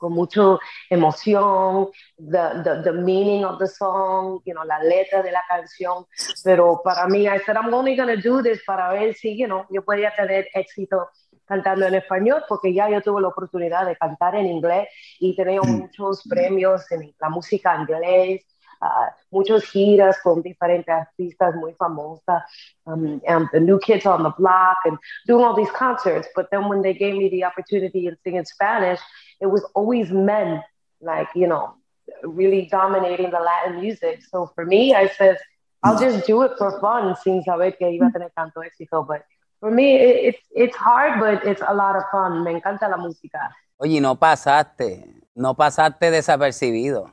con 0.00 0.14
mucha 0.14 0.58
emoción, 0.88 1.88
the, 2.18 2.62
the, 2.64 2.82
the, 2.82 2.92
meaning 2.92 3.44
of 3.44 3.58
the 3.58 3.68
song, 3.68 4.40
you 4.46 4.54
know, 4.54 4.64
la 4.64 4.82
letra 4.82 5.22
de 5.22 5.30
la 5.30 5.42
canción. 5.46 6.06
Pero 6.42 6.80
para 6.82 7.06
mí, 7.06 7.28
I 7.28 7.38
said, 7.44 7.56
I'm 7.56 7.72
only 7.72 7.94
going 7.94 8.08
to 8.08 8.20
do 8.20 8.42
this 8.42 8.60
para 8.66 8.90
ver 8.92 9.14
si, 9.14 9.36
you 9.36 9.46
know, 9.46 9.66
yo 9.70 9.82
podía 9.82 10.10
tener 10.16 10.48
éxito 10.54 11.10
cantando 11.44 11.86
en 11.86 11.94
español, 11.94 12.44
porque 12.48 12.72
ya 12.72 12.88
yo 12.88 13.02
tuve 13.02 13.20
la 13.20 13.28
oportunidad 13.28 13.84
de 13.84 13.96
cantar 13.96 14.36
en 14.36 14.46
inglés 14.46 14.88
y 15.18 15.36
tenía 15.36 15.60
mm. 15.60 15.80
muchos 15.80 16.22
premios 16.28 16.90
en 16.92 17.14
la 17.20 17.28
música 17.28 17.76
inglés. 17.76 18.46
Uh, 18.82 19.12
muchos 19.30 19.64
giras 19.64 20.18
con 20.22 20.40
diferentes 20.40 20.88
artistas 20.88 21.54
muy 21.54 21.74
famosas, 21.74 22.42
um, 22.86 23.20
and 23.26 23.46
the 23.52 23.60
New 23.60 23.78
Kids 23.78 24.06
on 24.06 24.22
the 24.22 24.32
Block, 24.38 24.78
and 24.86 24.96
doing 25.26 25.44
all 25.44 25.54
these 25.54 25.70
concerts. 25.72 26.26
But 26.34 26.50
then 26.50 26.66
when 26.66 26.80
they 26.80 26.94
gave 26.94 27.14
me 27.14 27.28
the 27.28 27.44
opportunity 27.44 28.08
to 28.08 28.16
sing 28.24 28.36
in 28.36 28.46
Spanish, 28.46 28.98
it 29.40 29.46
was 29.46 29.64
always 29.74 30.10
men, 30.10 30.62
like, 31.00 31.28
you 31.34 31.46
know, 31.46 31.74
really 32.22 32.68
dominating 32.70 33.30
the 33.30 33.40
Latin 33.40 33.80
music. 33.80 34.22
So 34.30 34.50
for 34.54 34.64
me, 34.64 34.94
I 34.94 35.08
said, 35.08 35.38
I'll 35.82 35.98
just 35.98 36.26
do 36.26 36.42
it 36.42 36.52
for 36.58 36.78
fun 36.80 37.16
sin 37.16 37.42
saber 37.42 37.72
que 37.72 37.86
iba 37.88 38.08
a 38.08 38.12
tener 38.12 38.30
tanto 38.36 38.60
éxito. 38.60 39.06
But 39.06 39.24
for 39.60 39.70
me, 39.70 39.96
it, 39.96 40.34
it's, 40.34 40.46
it's 40.50 40.76
hard, 40.76 41.18
but 41.20 41.44
it's 41.46 41.62
a 41.66 41.72
lot 41.72 41.96
of 41.96 42.02
fun. 42.12 42.44
Me 42.44 42.52
encanta 42.52 42.88
la 42.88 42.98
música. 42.98 43.50
Oye, 43.78 43.98
no 43.98 44.14
pasaste, 44.14 45.22
no 45.34 45.54
pasaste 45.54 46.10
desapercibido. 46.10 47.10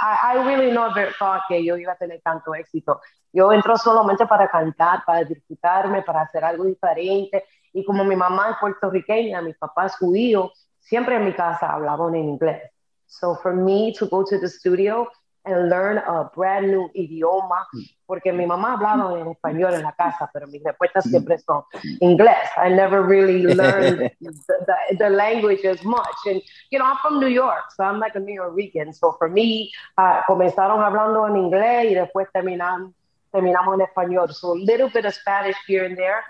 I, 0.00 0.32
I 0.32 0.46
really 0.46 0.70
never 0.70 1.12
thought 1.18 1.42
que 1.48 1.62
yo 1.62 1.76
iba 1.76 1.92
a 1.92 1.96
tener 1.96 2.20
tanto 2.24 2.54
éxito. 2.54 3.00
Yo 3.30 3.52
entro 3.52 3.76
solamente 3.76 4.26
para 4.26 4.48
cantar, 4.48 5.04
para 5.04 5.24
disfrutarme, 5.24 6.02
para 6.02 6.22
hacer 6.22 6.44
algo 6.44 6.64
diferente. 6.64 7.44
Y 7.74 7.84
como 7.84 8.04
mi 8.04 8.16
mamá 8.16 8.50
es 8.52 8.56
puertorriqueña, 8.58 9.42
mi 9.42 9.52
papá 9.52 9.86
es 9.86 9.96
judío, 9.96 10.50
siempre 10.88 11.16
en 11.16 11.24
mi 11.24 11.32
casa 11.32 11.72
hablaban 11.72 12.14
en 12.14 12.28
inglés. 12.28 12.62
So 13.06 13.34
for 13.36 13.54
me 13.54 13.92
to 13.98 14.06
go 14.06 14.24
to 14.24 14.38
the 14.38 14.48
studio 14.48 15.08
and 15.44 15.70
learn 15.70 15.98
a 15.98 16.30
brand 16.34 16.70
new 16.70 16.90
idioma, 16.94 17.66
porque 18.06 18.32
mi 18.32 18.44
mamá 18.44 18.74
hablaba 18.74 19.18
en 19.18 19.28
español 19.28 19.74
en 19.74 19.82
la 19.82 19.92
casa, 19.92 20.28
pero 20.32 20.46
mis 20.46 20.62
respuestas 20.62 21.04
siempre 21.04 21.38
son 21.38 21.62
inglés. 22.00 22.48
I 22.56 22.68
never 22.68 23.02
really 23.02 23.42
learned 23.42 23.98
the, 24.20 24.32
the, 24.66 24.96
the, 24.98 25.10
language 25.10 25.64
as 25.64 25.82
much. 25.84 26.16
And, 26.26 26.42
you 26.70 26.78
know, 26.78 26.84
I'm 26.84 26.98
from 27.02 27.18
New 27.20 27.28
York, 27.28 27.72
so 27.74 27.84
I'm 27.84 27.98
like 27.98 28.14
a 28.14 28.20
New 28.20 28.34
Yorker. 28.34 28.92
So 28.92 29.12
for 29.18 29.28
me, 29.28 29.72
uh, 29.96 30.22
comenzaron 30.26 30.82
hablando 30.82 31.26
en 31.26 31.36
inglés 31.36 31.92
y 31.92 31.94
después 31.94 32.28
terminamos 32.32 32.94
en 33.32 33.80
español. 33.80 34.34
So 34.34 34.52
a 34.52 34.58
little 34.58 34.90
bit 34.90 35.06
of 35.06 35.14
Spanish 35.14 35.56
here 35.66 35.84
and 35.84 35.96
there. 35.96 36.22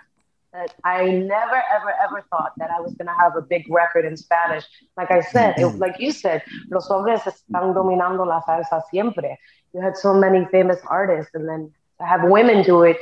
That 0.52 0.74
I 0.84 1.04
never, 1.10 1.62
ever, 1.76 1.92
ever 2.02 2.24
thought 2.30 2.52
that 2.56 2.70
I 2.70 2.80
was 2.80 2.94
going 2.94 3.06
to 3.06 3.14
have 3.14 3.36
a 3.36 3.42
big 3.42 3.70
record 3.70 4.04
in 4.04 4.16
Spanish. 4.16 4.64
Like 4.96 5.10
I 5.10 5.20
said, 5.20 5.54
it, 5.58 5.62
mm-hmm. 5.62 5.78
like 5.78 5.96
you 5.98 6.12
said, 6.12 6.42
los 6.70 6.88
hombres 6.88 7.22
están 7.22 7.74
dominando 7.74 8.26
la 8.26 8.40
salsa 8.42 8.82
siempre. 8.90 9.38
You 9.74 9.80
had 9.82 9.96
so 9.96 10.14
many 10.14 10.46
famous 10.46 10.78
artists, 10.86 11.34
and 11.34 11.48
then 11.48 11.70
to 12.00 12.06
have 12.06 12.22
women 12.24 12.62
do 12.62 12.82
it, 12.82 12.96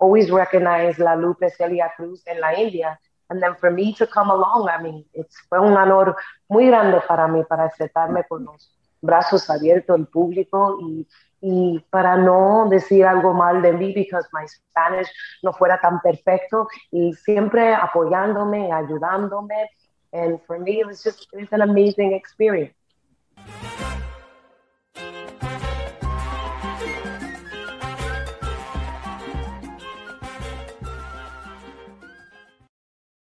always 0.00 0.30
recognize 0.30 0.98
La 0.98 1.14
Lupe 1.14 1.50
Celia 1.56 1.90
Cruz 1.96 2.22
and 2.26 2.38
La 2.38 2.52
India. 2.52 2.98
And 3.30 3.42
then 3.42 3.54
for 3.54 3.70
me 3.70 3.94
to 3.94 4.06
come 4.06 4.30
along, 4.30 4.68
I 4.68 4.82
mean, 4.82 5.04
it's, 5.14 5.36
fue 5.48 5.58
un 5.58 5.76
honor 5.76 6.16
muy 6.48 6.66
grande 6.66 7.00
para 7.08 7.26
mí, 7.26 7.42
para 7.48 7.64
aceptarme 7.64 8.24
con 8.28 8.44
los 8.44 8.70
brazos 9.00 9.48
abiertos 9.50 9.98
el 9.98 10.06
público 10.06 10.78
y, 10.80 11.06
y 11.42 11.84
para 11.90 12.16
no 12.16 12.68
decir 12.70 13.04
algo 13.04 13.34
mal 13.34 13.60
de 13.60 13.72
mí, 13.72 13.92
because 13.92 14.26
my 14.32 14.46
Spanish 14.46 15.08
no 15.42 15.52
fuera 15.52 15.78
tan 15.80 16.00
perfecto 16.00 16.68
y 16.92 17.12
siempre 17.14 17.74
apoyándome, 17.74 18.72
ayudándome. 18.72 19.68
And 20.12 20.40
for 20.46 20.58
me, 20.58 20.80
it 20.80 20.86
was 20.86 21.02
just, 21.02 21.26
it 21.32 21.40
was 21.40 21.52
an 21.52 21.62
amazing 21.62 22.12
experience. 22.12 22.74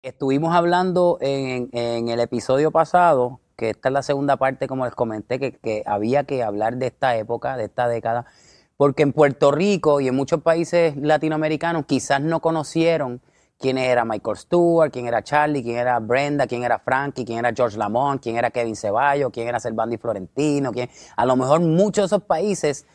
Estuvimos 0.03 0.53
hablando 0.53 1.17
en, 1.21 1.69
en, 1.71 2.09
el 2.09 2.19
episodio 2.19 2.71
pasado, 2.71 3.39
que 3.63 3.69
esta 3.69 3.87
es 3.87 3.93
la 3.93 4.03
segunda 4.03 4.35
parte, 4.35 4.67
como 4.67 4.83
les 4.83 4.93
comenté, 4.93 5.39
que, 5.39 5.53
que, 5.53 5.83
había 5.85 6.25
que 6.25 6.43
hablar 6.43 6.75
de 6.75 6.87
esta 6.87 7.15
época, 7.15 7.55
de 7.55 7.63
esta 7.63 7.87
década, 7.87 8.25
porque 8.75 9.03
en 9.03 9.13
Puerto 9.13 9.51
Rico 9.51 10.01
y 10.01 10.09
en 10.09 10.15
muchos 10.15 10.41
países 10.41 10.97
latinoamericanos 10.97 11.85
quizás 11.85 12.19
no 12.19 12.41
conocieron 12.41 13.21
quién 13.57 13.77
era 13.77 14.03
Michael 14.03 14.35
Stewart, 14.35 14.91
quién 14.91 15.07
era 15.07 15.23
Charlie, 15.23 15.63
quién 15.63 15.77
era 15.77 15.97
Brenda, 15.99 16.45
quién 16.45 16.63
era 16.63 16.77
Frankie, 16.77 17.23
quién 17.23 17.39
era 17.39 17.53
George 17.55 17.77
Lamont, 17.77 18.21
quién 18.21 18.35
era 18.35 18.51
Kevin 18.51 18.75
Ceballos, 18.75 19.31
quién 19.31 19.47
era 19.47 19.61
Servando 19.61 19.97
Florentino, 19.97 20.73
quién... 20.73 20.89
a 21.15 21.25
lo 21.25 21.37
mejor 21.37 21.61
muchos 21.61 22.03
de 22.03 22.15
esos 22.17 22.23
países 22.23 22.85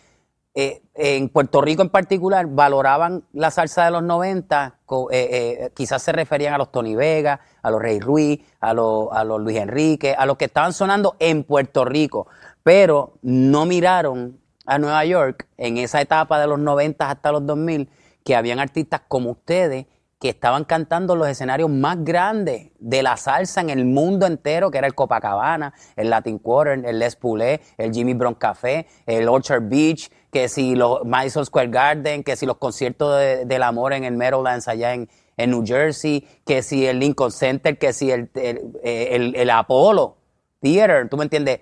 eh, 0.60 0.82
en 0.96 1.28
Puerto 1.28 1.60
Rico 1.60 1.82
en 1.82 1.88
particular 1.88 2.48
valoraban 2.48 3.22
la 3.32 3.52
salsa 3.52 3.84
de 3.84 3.92
los 3.92 4.02
90, 4.02 4.74
eh, 4.90 5.06
eh, 5.12 5.70
quizás 5.72 6.02
se 6.02 6.10
referían 6.10 6.52
a 6.52 6.58
los 6.58 6.72
Tony 6.72 6.96
Vega, 6.96 7.38
a 7.62 7.70
los 7.70 7.80
Rey 7.80 8.00
Ruiz, 8.00 8.40
a 8.58 8.74
los, 8.74 9.06
a 9.12 9.22
los 9.22 9.40
Luis 9.40 9.56
Enrique, 9.56 10.16
a 10.18 10.26
los 10.26 10.36
que 10.36 10.46
estaban 10.46 10.72
sonando 10.72 11.14
en 11.20 11.44
Puerto 11.44 11.84
Rico, 11.84 12.26
pero 12.64 13.12
no 13.22 13.66
miraron 13.66 14.40
a 14.66 14.80
Nueva 14.80 15.04
York 15.04 15.46
en 15.58 15.76
esa 15.76 16.00
etapa 16.00 16.40
de 16.40 16.48
los 16.48 16.58
90 16.58 17.08
hasta 17.08 17.30
los 17.30 17.46
2000, 17.46 17.88
que 18.24 18.34
habían 18.34 18.58
artistas 18.58 19.02
como 19.06 19.30
ustedes 19.30 19.86
que 20.18 20.30
estaban 20.30 20.64
cantando 20.64 21.14
los 21.14 21.28
escenarios 21.28 21.70
más 21.70 22.04
grandes 22.04 22.72
de 22.78 23.02
la 23.02 23.16
salsa 23.16 23.60
en 23.60 23.70
el 23.70 23.84
mundo 23.84 24.26
entero, 24.26 24.70
que 24.70 24.78
era 24.78 24.86
el 24.88 24.94
Copacabana, 24.94 25.72
el 25.94 26.10
Latin 26.10 26.38
Quarter, 26.38 26.84
el 26.84 26.98
Les 26.98 27.14
Poulet, 27.14 27.62
el 27.76 27.92
Jimmy 27.92 28.14
Brown 28.14 28.34
Café, 28.34 28.88
el 29.06 29.28
Orchard 29.28 29.68
Beach, 29.68 30.10
que 30.32 30.48
si 30.48 30.74
los 30.74 31.04
Madison 31.04 31.46
Square 31.46 31.68
Garden, 31.68 32.24
que 32.24 32.34
si 32.34 32.46
los 32.46 32.56
conciertos 32.56 33.16
del 33.46 33.62
amor 33.62 33.92
en 33.92 34.04
el 34.04 34.14
Meadowlands 34.14 34.66
allá 34.66 34.92
en, 34.92 35.08
en, 35.36 35.50
New 35.50 35.64
Jersey, 35.64 36.26
que 36.44 36.62
si 36.62 36.84
el 36.84 36.98
Lincoln 36.98 37.30
Center, 37.30 37.78
que 37.78 37.92
si 37.92 38.10
el, 38.10 38.28
el, 38.34 39.34
el, 39.36 39.50
Apollo 39.50 40.16
Theater, 40.60 41.08
¿tú 41.08 41.16
me 41.16 41.24
entiendes? 41.24 41.60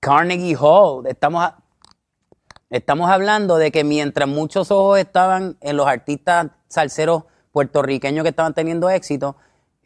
Carnegie 0.00 0.56
Hall, 0.58 1.06
estamos, 1.06 1.50
estamos 2.68 3.10
hablando 3.10 3.56
de 3.56 3.72
que 3.72 3.84
mientras 3.84 4.28
muchos 4.28 4.70
ojos 4.70 4.98
estaban 4.98 5.56
en 5.62 5.78
los 5.78 5.86
artistas 5.86 6.48
salseros 6.68 7.24
puertorriqueños 7.52 8.22
que 8.22 8.30
estaban 8.30 8.54
teniendo 8.54 8.90
éxito, 8.90 9.36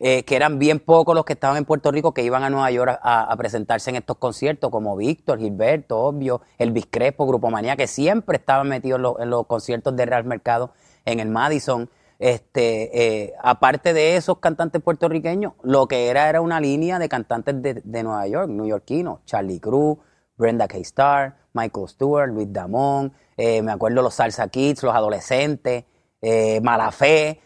eh, 0.00 0.25
que 0.25 0.35
eran 0.35 0.59
bien 0.59 0.80
pocos 0.80 1.14
los 1.14 1.25
que 1.25 1.35
estaban 1.35 1.56
en 1.56 1.64
Puerto 1.64 1.92
Rico 1.92 2.12
que 2.12 2.25
iban 2.25 2.42
a 2.42 2.50
Nueva 2.50 2.71
York 2.71 2.99
a, 3.02 3.35
presentarse 3.37 3.90
en 3.90 3.97
estos 3.97 4.16
conciertos, 4.18 4.71
como 4.71 4.97
Víctor, 4.97 5.38
Gilberto, 5.38 5.99
Obvio, 6.00 6.40
el 6.59 6.73
Crespo, 6.88 7.26
Grupo 7.26 7.49
Manía, 7.50 7.76
que 7.76 7.87
siempre 7.87 8.38
estaban 8.38 8.68
metidos 8.68 9.16
en, 9.21 9.30
los 9.30 9.47
conciertos 9.47 9.94
de 9.94 10.04
Real 10.04 10.25
Mercado 10.25 10.73
en 11.04 11.21
el 11.21 11.28
Madison. 11.28 11.88
Este, 12.18 13.25
eh, 13.25 13.35
aparte 13.42 13.92
de 13.92 14.16
esos 14.16 14.38
cantantes 14.38 14.83
puertorriqueños, 14.83 15.52
lo 15.62 15.87
que 15.87 16.09
era 16.09 16.28
era 16.28 16.40
una 16.40 16.61
línea 16.61 16.99
de 16.99 17.09
cantantes 17.09 17.62
de, 17.62 18.02
Nueva 18.02 18.26
York, 18.26 18.49
neoyorquinos, 18.49 19.25
Charlie 19.26 19.61
Cruz, 19.61 19.99
Brenda 20.37 20.66
K. 20.66 20.78
Star, 20.78 21.37
Michael 21.52 21.88
Stewart, 21.88 22.33
Luis 22.33 22.52
Damón, 22.52 23.12
eh, 23.37 23.62
me 23.62 23.73
acuerdo 23.73 24.02
los 24.02 24.14
Salsa 24.14 24.49
Kids, 24.49 24.83
los 24.83 24.94
adolescentes, 24.94 25.85
eh, 26.21 26.61
Malafé, 26.62 27.40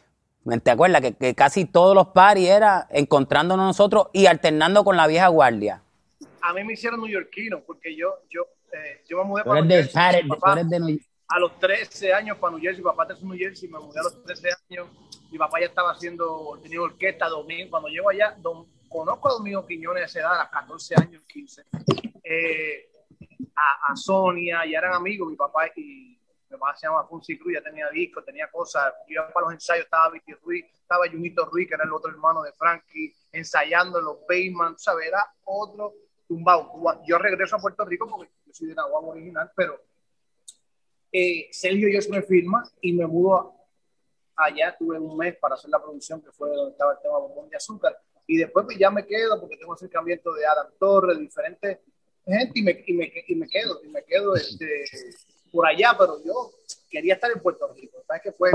¿Te 0.62 0.70
acuerdas 0.70 1.02
que, 1.18 1.34
casi 1.34 1.66
todos 1.66 1.94
los 1.94 2.08
paris 2.08 2.48
era 2.48 2.86
encontrándonos 2.90 3.66
nosotros 3.66 4.08
y 4.12 4.26
alternando 4.26 4.84
con 4.84 4.96
la 4.96 5.06
vieja 5.06 5.28
guardia? 5.28 5.82
A 6.40 6.52
mí 6.54 6.64
me 6.64 6.72
hicieron 6.72 7.00
neoyorquino 7.00 7.60
porque 7.60 7.94
yo, 7.94 8.20
yo, 8.30 8.46
eh, 8.72 9.02
yo 9.08 9.18
me 9.18 9.24
mudé 9.24 9.44
para 9.44 9.60
New 9.60 9.70
Jersey, 9.70 11.00
a 11.28 11.38
los 11.38 11.58
13 11.58 12.14
años 12.14 12.38
para 12.38 12.52
New 12.52 12.62
Jersey, 12.62 12.82
papá 12.82 13.06
es 13.10 13.22
New 13.22 13.36
Jersey, 13.36 13.68
me 13.68 13.78
mudé 13.78 14.00
a 14.00 14.04
los 14.04 14.22
13 14.24 14.48
años, 14.70 14.88
mi 15.30 15.36
papá 15.36 15.60
ya 15.60 15.66
estaba 15.66 15.90
haciendo, 15.90 16.58
tenía 16.62 16.80
orquesta, 16.80 17.28
Domingo, 17.28 17.70
cuando 17.70 17.88
llego 17.90 18.08
allá, 18.08 18.34
conozco 18.88 19.28
a 19.28 19.32
Domingo 19.32 19.66
Quiñones 19.66 20.02
a 20.04 20.06
esa 20.06 20.20
edad, 20.20 20.40
a 20.40 20.48
14 20.48 20.94
años, 20.96 21.22
15, 21.26 21.64
eh, 22.24 22.90
a, 23.54 23.92
a 23.92 23.96
Sonia, 23.96 24.60
ya 24.64 24.78
eran 24.78 24.94
amigos, 24.94 25.28
mi 25.28 25.36
papá 25.36 25.66
y 25.76 26.07
mi 26.50 26.56
mamá 26.56 26.74
se 26.76 26.86
llama 26.86 27.06
Fonsi 27.06 27.38
Cruz, 27.38 27.54
ya 27.54 27.62
tenía 27.62 27.88
discos, 27.90 28.24
tenía 28.24 28.50
cosas, 28.50 28.92
iba 29.06 29.30
para 29.32 29.46
los 29.46 29.54
ensayos, 29.54 29.84
estaba 29.84 30.10
Vicky 30.10 30.32
Ruiz, 30.34 30.64
estaba 30.74 31.08
Junito 31.08 31.44
Ruiz, 31.46 31.68
que 31.68 31.74
era 31.74 31.84
el 31.84 31.92
otro 31.92 32.10
hermano 32.10 32.42
de 32.42 32.52
Frankie, 32.52 33.14
ensayando 33.32 33.98
en 33.98 34.04
los 34.06 34.18
Bayman, 34.26 34.78
¿sabes? 34.78 35.08
Era 35.08 35.24
otro 35.44 35.94
tumbado. 36.26 36.72
Yo 37.06 37.18
regreso 37.18 37.56
a 37.56 37.58
Puerto 37.58 37.84
Rico 37.84 38.08
porque 38.08 38.30
yo 38.46 38.52
soy 38.52 38.68
de 38.68 38.74
Nahuatl 38.74 39.08
original, 39.08 39.50
pero 39.54 39.80
eh, 41.12 41.48
Sergio 41.52 41.88
yo 41.88 42.00
me 42.10 42.22
firma 42.22 42.62
y 42.80 42.92
me 42.92 43.06
mudo 43.06 43.54
allá, 44.36 44.76
tuve 44.78 44.98
un 44.98 45.16
mes 45.16 45.36
para 45.36 45.54
hacer 45.54 45.70
la 45.70 45.82
producción 45.82 46.22
que 46.22 46.30
fue 46.30 46.48
donde 46.50 46.72
estaba 46.72 46.92
el 46.92 46.98
tema 47.00 47.18
Bombón 47.18 47.48
de 47.50 47.56
Azúcar, 47.56 47.98
y 48.26 48.36
después 48.36 48.66
pues, 48.66 48.78
ya 48.78 48.90
me 48.90 49.06
quedo 49.06 49.40
porque 49.40 49.56
tengo 49.56 49.72
acercamiento 49.72 50.32
de 50.34 50.46
Adam 50.46 50.68
Torres, 50.78 51.18
diferentes 51.18 51.78
gente, 52.28 52.58
y 52.58 52.62
me, 52.62 52.84
y 52.86 52.92
me, 52.92 53.12
y 53.26 53.34
me 53.34 53.48
quedo, 53.48 53.80
y 53.82 53.88
me 53.88 54.04
quedo 54.04 54.36
este 54.36 54.84
por 55.50 55.66
allá, 55.66 55.94
pero 55.98 56.22
yo 56.24 56.50
quería 56.90 57.14
estar 57.14 57.30
en 57.30 57.40
Puerto 57.40 57.72
Rico. 57.74 58.02
¿Sabes 58.06 58.22
qué 58.22 58.32
fue? 58.32 58.50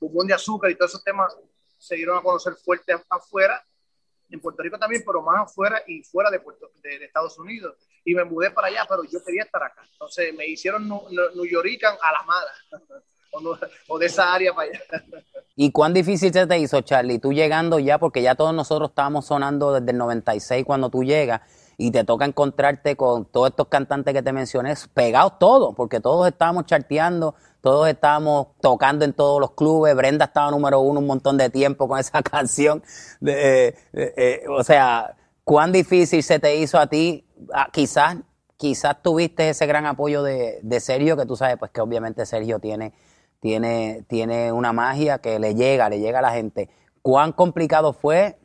Bombón 0.00 0.26
de 0.26 0.34
azúcar 0.34 0.70
y 0.70 0.74
todos 0.74 0.90
esos 0.90 1.04
temas 1.04 1.36
se 1.78 1.96
dieron 1.96 2.18
a 2.18 2.22
conocer 2.22 2.54
fuerte 2.54 2.92
afuera, 3.08 3.64
en 4.30 4.40
Puerto 4.40 4.62
Rico 4.62 4.78
también, 4.78 5.02
pero 5.04 5.20
más 5.22 5.42
afuera 5.42 5.82
y 5.86 6.02
fuera 6.02 6.30
de, 6.30 6.40
Puerto, 6.40 6.70
de, 6.82 7.04
Estados 7.04 7.38
Unidos. 7.38 7.76
Y 8.04 8.14
me 8.14 8.24
mudé 8.24 8.50
para 8.50 8.68
allá, 8.68 8.86
pero 8.88 9.04
yo 9.04 9.22
quería 9.22 9.42
estar 9.42 9.62
acá. 9.62 9.82
Entonces 9.92 10.34
me 10.34 10.46
hicieron 10.46 10.88
New, 10.88 11.44
Yorican 11.44 11.96
a 12.00 12.12
la 12.12 12.22
mala, 12.22 13.02
o, 13.88 13.98
de 13.98 14.06
esa 14.06 14.32
área 14.32 14.54
para 14.54 14.70
allá. 14.70 14.80
¿Y 15.56 15.70
cuán 15.70 15.92
difícil 15.92 16.32
se 16.32 16.46
te 16.46 16.58
hizo, 16.58 16.80
Charlie? 16.80 17.18
Tú 17.18 17.32
llegando 17.32 17.78
ya, 17.78 17.98
porque 17.98 18.22
ya 18.22 18.34
todos 18.34 18.54
nosotros 18.54 18.90
estábamos 18.90 19.26
sonando 19.26 19.72
desde 19.72 19.90
el 19.90 19.98
96 19.98 20.64
cuando 20.64 20.88
tú 20.88 21.04
llegas 21.04 21.42
y 21.76 21.90
te 21.90 22.04
toca 22.04 22.24
encontrarte 22.24 22.96
con 22.96 23.24
todos 23.24 23.50
estos 23.50 23.68
cantantes 23.68 24.14
que 24.14 24.22
te 24.22 24.32
mencioné, 24.32 24.74
pegados 24.94 25.38
todos, 25.38 25.74
porque 25.74 26.00
todos 26.00 26.26
estábamos 26.28 26.66
charteando, 26.66 27.34
todos 27.60 27.88
estábamos 27.88 28.48
tocando 28.60 29.04
en 29.04 29.12
todos 29.12 29.40
los 29.40 29.52
clubes, 29.52 29.94
Brenda 29.94 30.26
estaba 30.26 30.50
número 30.50 30.80
uno 30.80 31.00
un 31.00 31.06
montón 31.06 31.36
de 31.36 31.50
tiempo 31.50 31.88
con 31.88 31.98
esa 31.98 32.22
canción, 32.22 32.82
eh, 33.26 33.74
eh, 33.92 34.44
o 34.48 34.62
sea, 34.64 35.16
¿cuán 35.44 35.72
difícil 35.72 36.22
se 36.22 36.38
te 36.38 36.56
hizo 36.56 36.78
a 36.78 36.86
ti? 36.86 37.26
Quizás, 37.72 38.16
quizás 38.56 39.02
tuviste 39.02 39.48
ese 39.48 39.66
gran 39.66 39.86
apoyo 39.86 40.22
de, 40.22 40.60
de 40.62 40.80
Sergio, 40.80 41.16
que 41.16 41.26
tú 41.26 41.36
sabes, 41.36 41.56
pues 41.58 41.70
que 41.70 41.80
obviamente 41.80 42.26
Sergio 42.26 42.58
tiene, 42.58 42.92
tiene, 43.40 44.04
tiene 44.06 44.52
una 44.52 44.72
magia 44.72 45.18
que 45.18 45.38
le 45.38 45.54
llega, 45.54 45.88
le 45.88 45.98
llega 45.98 46.20
a 46.20 46.22
la 46.22 46.32
gente. 46.32 46.70
¿Cuán 47.02 47.32
complicado 47.32 47.92
fue 47.92 48.38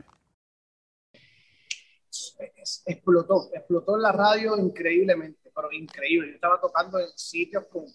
explotó, 2.86 3.50
explotó 3.54 3.96
en 3.96 4.02
la 4.04 4.12
radio 4.12 4.58
increíblemente, 4.58 5.52
pero 5.54 5.72
increíble. 5.72 6.30
Yo 6.30 6.36
estaba 6.36 6.60
tocando 6.60 7.00
en 7.00 7.08
sitios 7.16 7.66
con, 7.68 7.86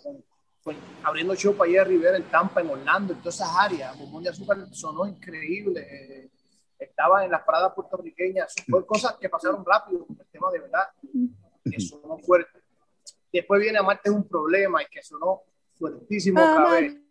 abriendo 1.03 1.35
show 1.35 1.55
para 1.57 1.71
allá 1.71 1.85
Rivera, 1.85 2.17
en 2.17 2.25
Tampa, 2.25 2.61
en 2.61 2.71
Orlando, 2.71 3.13
en 3.13 3.21
todas 3.21 3.37
esas 3.37 3.51
áreas. 3.57 3.99
Bombón 3.99 4.23
de 4.23 4.31
Azúcar 4.31 4.59
sonó 4.73 5.07
increíble. 5.07 5.81
Eh, 5.81 6.31
estaba 6.79 7.25
en 7.25 7.31
las 7.31 7.43
paradas 7.43 7.73
puertorriqueñas. 7.75 8.55
Fue 8.69 8.85
cosas 8.87 9.17
que 9.21 9.29
pasaron 9.29 9.65
rápido, 9.65 10.07
el 10.09 10.27
tema 10.27 10.51
de 10.51 10.61
verdad, 10.61 10.85
que 11.65 11.81
sonó 11.81 12.19
fuerte. 12.19 12.61
Después 13.33 13.61
viene 13.61 13.79
Amarte 13.79 14.11
es 14.11 14.15
un 14.15 14.29
problema 14.29 14.83
y 14.83 14.87
que 14.87 15.03
sonó 15.03 15.43
fuertísimo. 15.83 16.41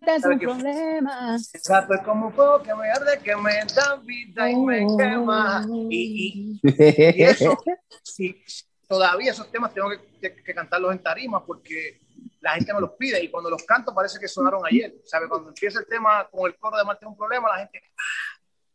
Es 0.01 0.25
un 0.25 0.39
problema. 0.39 1.35
Exacto, 1.53 1.93
es 1.93 2.01
como 2.01 2.31
fuego 2.31 2.63
que 2.63 2.73
me 2.73 2.89
arde, 2.89 3.19
que 3.23 3.35
me 3.35 3.53
da 3.75 3.97
vida 3.97 4.49
y 4.49 4.55
me 4.55 4.87
quema. 4.97 5.65
Y, 5.89 6.59
y, 6.63 7.23
eso, 7.23 7.57
sí, 8.03 8.41
todavía 8.87 9.31
esos 9.31 9.51
temas 9.51 9.73
tengo 9.73 9.89
que, 9.89 10.35
que, 10.35 10.53
cantarlos 10.53 10.91
en 10.93 11.03
tarima 11.03 11.45
porque 11.45 11.99
la 12.39 12.53
gente 12.53 12.73
me 12.73 12.81
los 12.81 12.91
pide 12.91 13.23
y 13.23 13.29
cuando 13.29 13.49
los 13.49 13.63
canto 13.63 13.93
parece 13.93 14.19
que 14.19 14.27
sonaron 14.27 14.65
ayer. 14.65 14.95
¿Sabe? 15.03 15.27
Cuando 15.27 15.49
empieza 15.49 15.79
el 15.79 15.87
tema 15.87 16.27
con 16.31 16.49
el 16.49 16.57
coro 16.57 16.77
de 16.77 16.85
Marte 16.85 17.05
un 17.05 17.17
problema, 17.17 17.49
la 17.49 17.57
gente. 17.57 17.83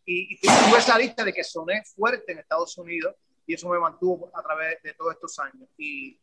Y, 0.05 0.35
y 0.35 0.41
tuve 0.41 0.79
esa 0.79 0.99
lista 0.99 1.25
de 1.25 1.33
que 1.33 1.43
soné 1.43 1.83
fuerte 1.97 2.31
en 2.31 2.39
Estados 2.39 2.77
Unidos 2.79 3.17
y 3.47 3.55
eso 3.55 3.69
me 3.69 3.79
mantuvo 3.79 4.31
a 4.35 4.43
través 4.43 4.81
de 4.83 4.93
todos 4.93 5.15
estos 5.15 5.39
años. 5.39 5.69
Y, 5.77 6.21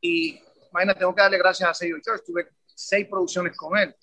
y 0.00 0.40
imagínate, 0.70 0.98
tengo 0.98 1.14
que 1.14 1.22
darle 1.22 1.38
gracias 1.38 1.70
a 1.70 1.74
Sergio 1.74 1.98
George. 2.04 2.24
Tuve 2.26 2.48
seis 2.74 3.06
producciones 3.08 3.56
con 3.56 3.76
él. 3.76 3.94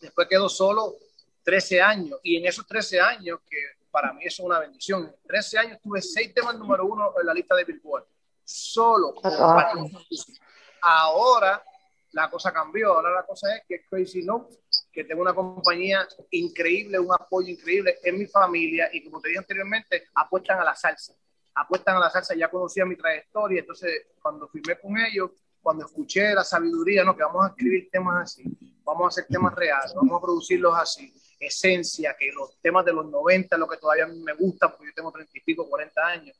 Después 0.00 0.28
quedó 0.28 0.48
solo 0.48 0.94
13 1.42 1.80
años. 1.80 2.18
Y 2.22 2.36
en 2.36 2.46
esos 2.46 2.66
13 2.66 3.00
años 3.00 3.40
que 3.48 3.56
para 3.90 4.12
mí 4.12 4.22
eso 4.24 4.42
es 4.42 4.46
una 4.46 4.58
bendición. 4.58 5.04
En 5.04 5.14
13 5.26 5.58
años 5.58 5.78
tuve 5.82 6.02
seis 6.02 6.34
temas 6.34 6.58
número 6.58 6.84
uno 6.84 7.14
en 7.18 7.26
la 7.26 7.32
lista 7.32 7.54
de 7.56 7.64
Billboard, 7.64 8.04
solo. 8.44 9.14
Ahora 10.82 11.64
la 12.12 12.30
cosa 12.30 12.52
cambió, 12.52 12.94
ahora 12.94 13.10
la 13.10 13.24
cosa 13.24 13.54
es 13.54 13.62
que 13.68 13.84
Crazy 13.84 14.22
No, 14.22 14.48
que 14.92 15.04
tengo 15.04 15.22
una 15.22 15.34
compañía 15.34 16.06
increíble, 16.30 16.98
un 16.98 17.12
apoyo 17.12 17.48
increíble 17.48 17.98
en 18.02 18.18
mi 18.18 18.26
familia. 18.26 18.88
Y 18.92 19.04
como 19.04 19.20
te 19.20 19.28
dije 19.28 19.38
anteriormente, 19.38 20.08
apuestan 20.14 20.58
a 20.60 20.64
la 20.64 20.74
salsa, 20.74 21.14
apuestan 21.54 21.96
a 21.96 22.00
la 22.00 22.10
salsa, 22.10 22.34
ya 22.34 22.48
conocía 22.48 22.84
mi 22.84 22.96
trayectoria, 22.96 23.60
entonces 23.60 24.08
cuando 24.20 24.48
firmé 24.48 24.78
con 24.78 24.98
ellos, 24.98 25.30
cuando 25.66 25.84
escuché 25.84 26.32
la 26.32 26.44
sabiduría, 26.44 27.02
¿no? 27.02 27.16
que 27.16 27.24
vamos 27.24 27.44
a 27.44 27.48
escribir 27.48 27.88
temas 27.90 28.22
así, 28.22 28.44
vamos 28.84 29.02
a 29.02 29.08
hacer 29.08 29.26
temas 29.28 29.52
reales, 29.52 29.92
vamos 29.96 30.16
a 30.16 30.22
producirlos 30.24 30.72
así, 30.78 31.12
esencia, 31.40 32.14
que 32.16 32.30
los 32.30 32.56
temas 32.60 32.84
de 32.84 32.92
los 32.92 33.10
90 33.10 33.58
lo 33.58 33.66
que 33.66 33.76
todavía 33.76 34.06
me 34.06 34.32
gusta, 34.34 34.70
porque 34.70 34.86
yo 34.86 34.92
tengo 34.94 35.10
30 35.10 35.28
y 35.34 35.40
pico, 35.40 35.68
40 35.68 36.06
años. 36.06 36.36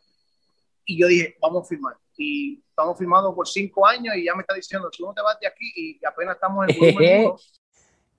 Y 0.85 0.97
yo 0.97 1.09
dije, 1.09 1.37
vamos 1.43 1.65
a 1.65 1.69
firmar. 1.69 1.97
Y 2.17 2.63
estamos 2.69 2.97
firmando 2.97 3.35
por 3.35 3.49
cinco 3.49 3.85
años 3.85 4.15
y 4.15 4.27
ya 4.27 4.37
me 4.37 4.43
está 4.43 4.55
diciendo, 4.55 4.89
tú 4.97 5.05
no 5.05 5.13
te 5.13 5.23
vas 5.23 5.41
de 5.41 5.49
aquí 5.49 5.73
y 5.75 6.01
apenas 6.07 6.37
estamos 6.37 6.69
en 6.69 6.77
el 6.77 6.81
volumen 6.95 7.33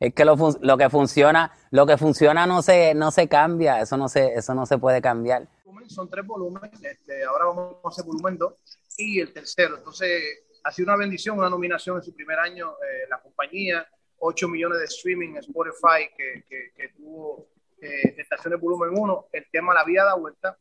Es 0.01 0.13
que 0.13 0.25
lo, 0.25 0.35
lo, 0.59 0.77
que 0.77 0.89
funciona, 0.89 1.53
lo 1.71 1.85
que 1.85 1.95
funciona 1.95 2.45
no 2.45 2.61
se, 2.61 2.93
no 2.95 3.11
se 3.11 3.29
cambia, 3.29 3.79
eso 3.79 3.95
no 3.95 4.09
se, 4.09 4.33
eso 4.33 4.53
no 4.53 4.65
se 4.65 4.77
puede 4.77 5.01
cambiar. 5.01 5.47
Son 5.87 6.09
tres 6.09 6.27
volúmenes, 6.27 6.83
este, 6.83 7.23
ahora 7.23 7.45
vamos 7.45 7.77
a 7.81 7.87
hacer 7.87 8.03
volumen 8.03 8.37
2 8.37 8.53
y 8.97 9.21
el 9.21 9.31
tercero. 9.31 9.77
Entonces, 9.77 10.46
ha 10.67 10.71
sido 10.71 10.87
una 10.87 10.97
bendición, 10.97 11.37
una 11.39 11.49
nominación 11.49 11.95
en 11.95 12.03
su 12.03 12.13
primer 12.13 12.37
año, 12.39 12.71
eh, 12.71 13.07
la 13.09 13.21
compañía, 13.21 13.87
8 14.19 14.49
millones 14.49 14.79
de 14.79 14.85
streaming 14.85 15.29
en 15.29 15.37
Spotify 15.37 16.09
que, 16.15 16.43
que, 16.75 16.89
tuvo 16.89 17.47
eh, 17.79 18.15
estaciones 18.17 18.59
volumen 18.59 18.89
1, 18.91 19.27
el 19.31 19.45
tema 19.49 19.73
La 19.73 19.85
Vida 19.85 20.03
da 20.03 20.15
Vuelta, 20.15 20.57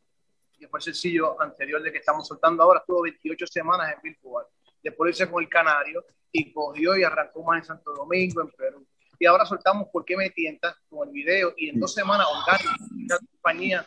que 0.56 0.68
fue 0.68 0.78
el 0.78 0.84
sencillo 0.84 1.40
anterior 1.42 1.82
de 1.82 1.90
que 1.90 1.98
estamos 1.98 2.28
soltando 2.28 2.62
ahora, 2.62 2.78
estuvo 2.78 3.02
28 3.02 3.46
semanas 3.48 3.94
en 3.94 4.00
Billboard. 4.00 4.46
Después 4.80 5.10
hice 5.10 5.28
con 5.28 5.42
el 5.42 5.48
Canario 5.48 6.04
y 6.30 6.52
cogió 6.52 6.96
y 6.96 7.02
arrancó 7.02 7.42
más 7.42 7.58
en 7.58 7.64
Santo 7.64 7.92
Domingo, 7.92 8.42
en 8.42 8.50
Perú. 8.52 8.86
Y 9.18 9.26
ahora 9.26 9.44
soltamos 9.44 9.88
¿Por 9.88 10.04
qué 10.04 10.16
me 10.16 10.30
tientas? 10.30 10.76
con 10.88 11.08
el 11.08 11.12
video 11.12 11.52
y 11.56 11.70
en 11.70 11.80
dos 11.80 11.92
semanas 11.92 12.28
orgánico, 12.32 12.70
una 12.94 13.18
compañía 13.18 13.84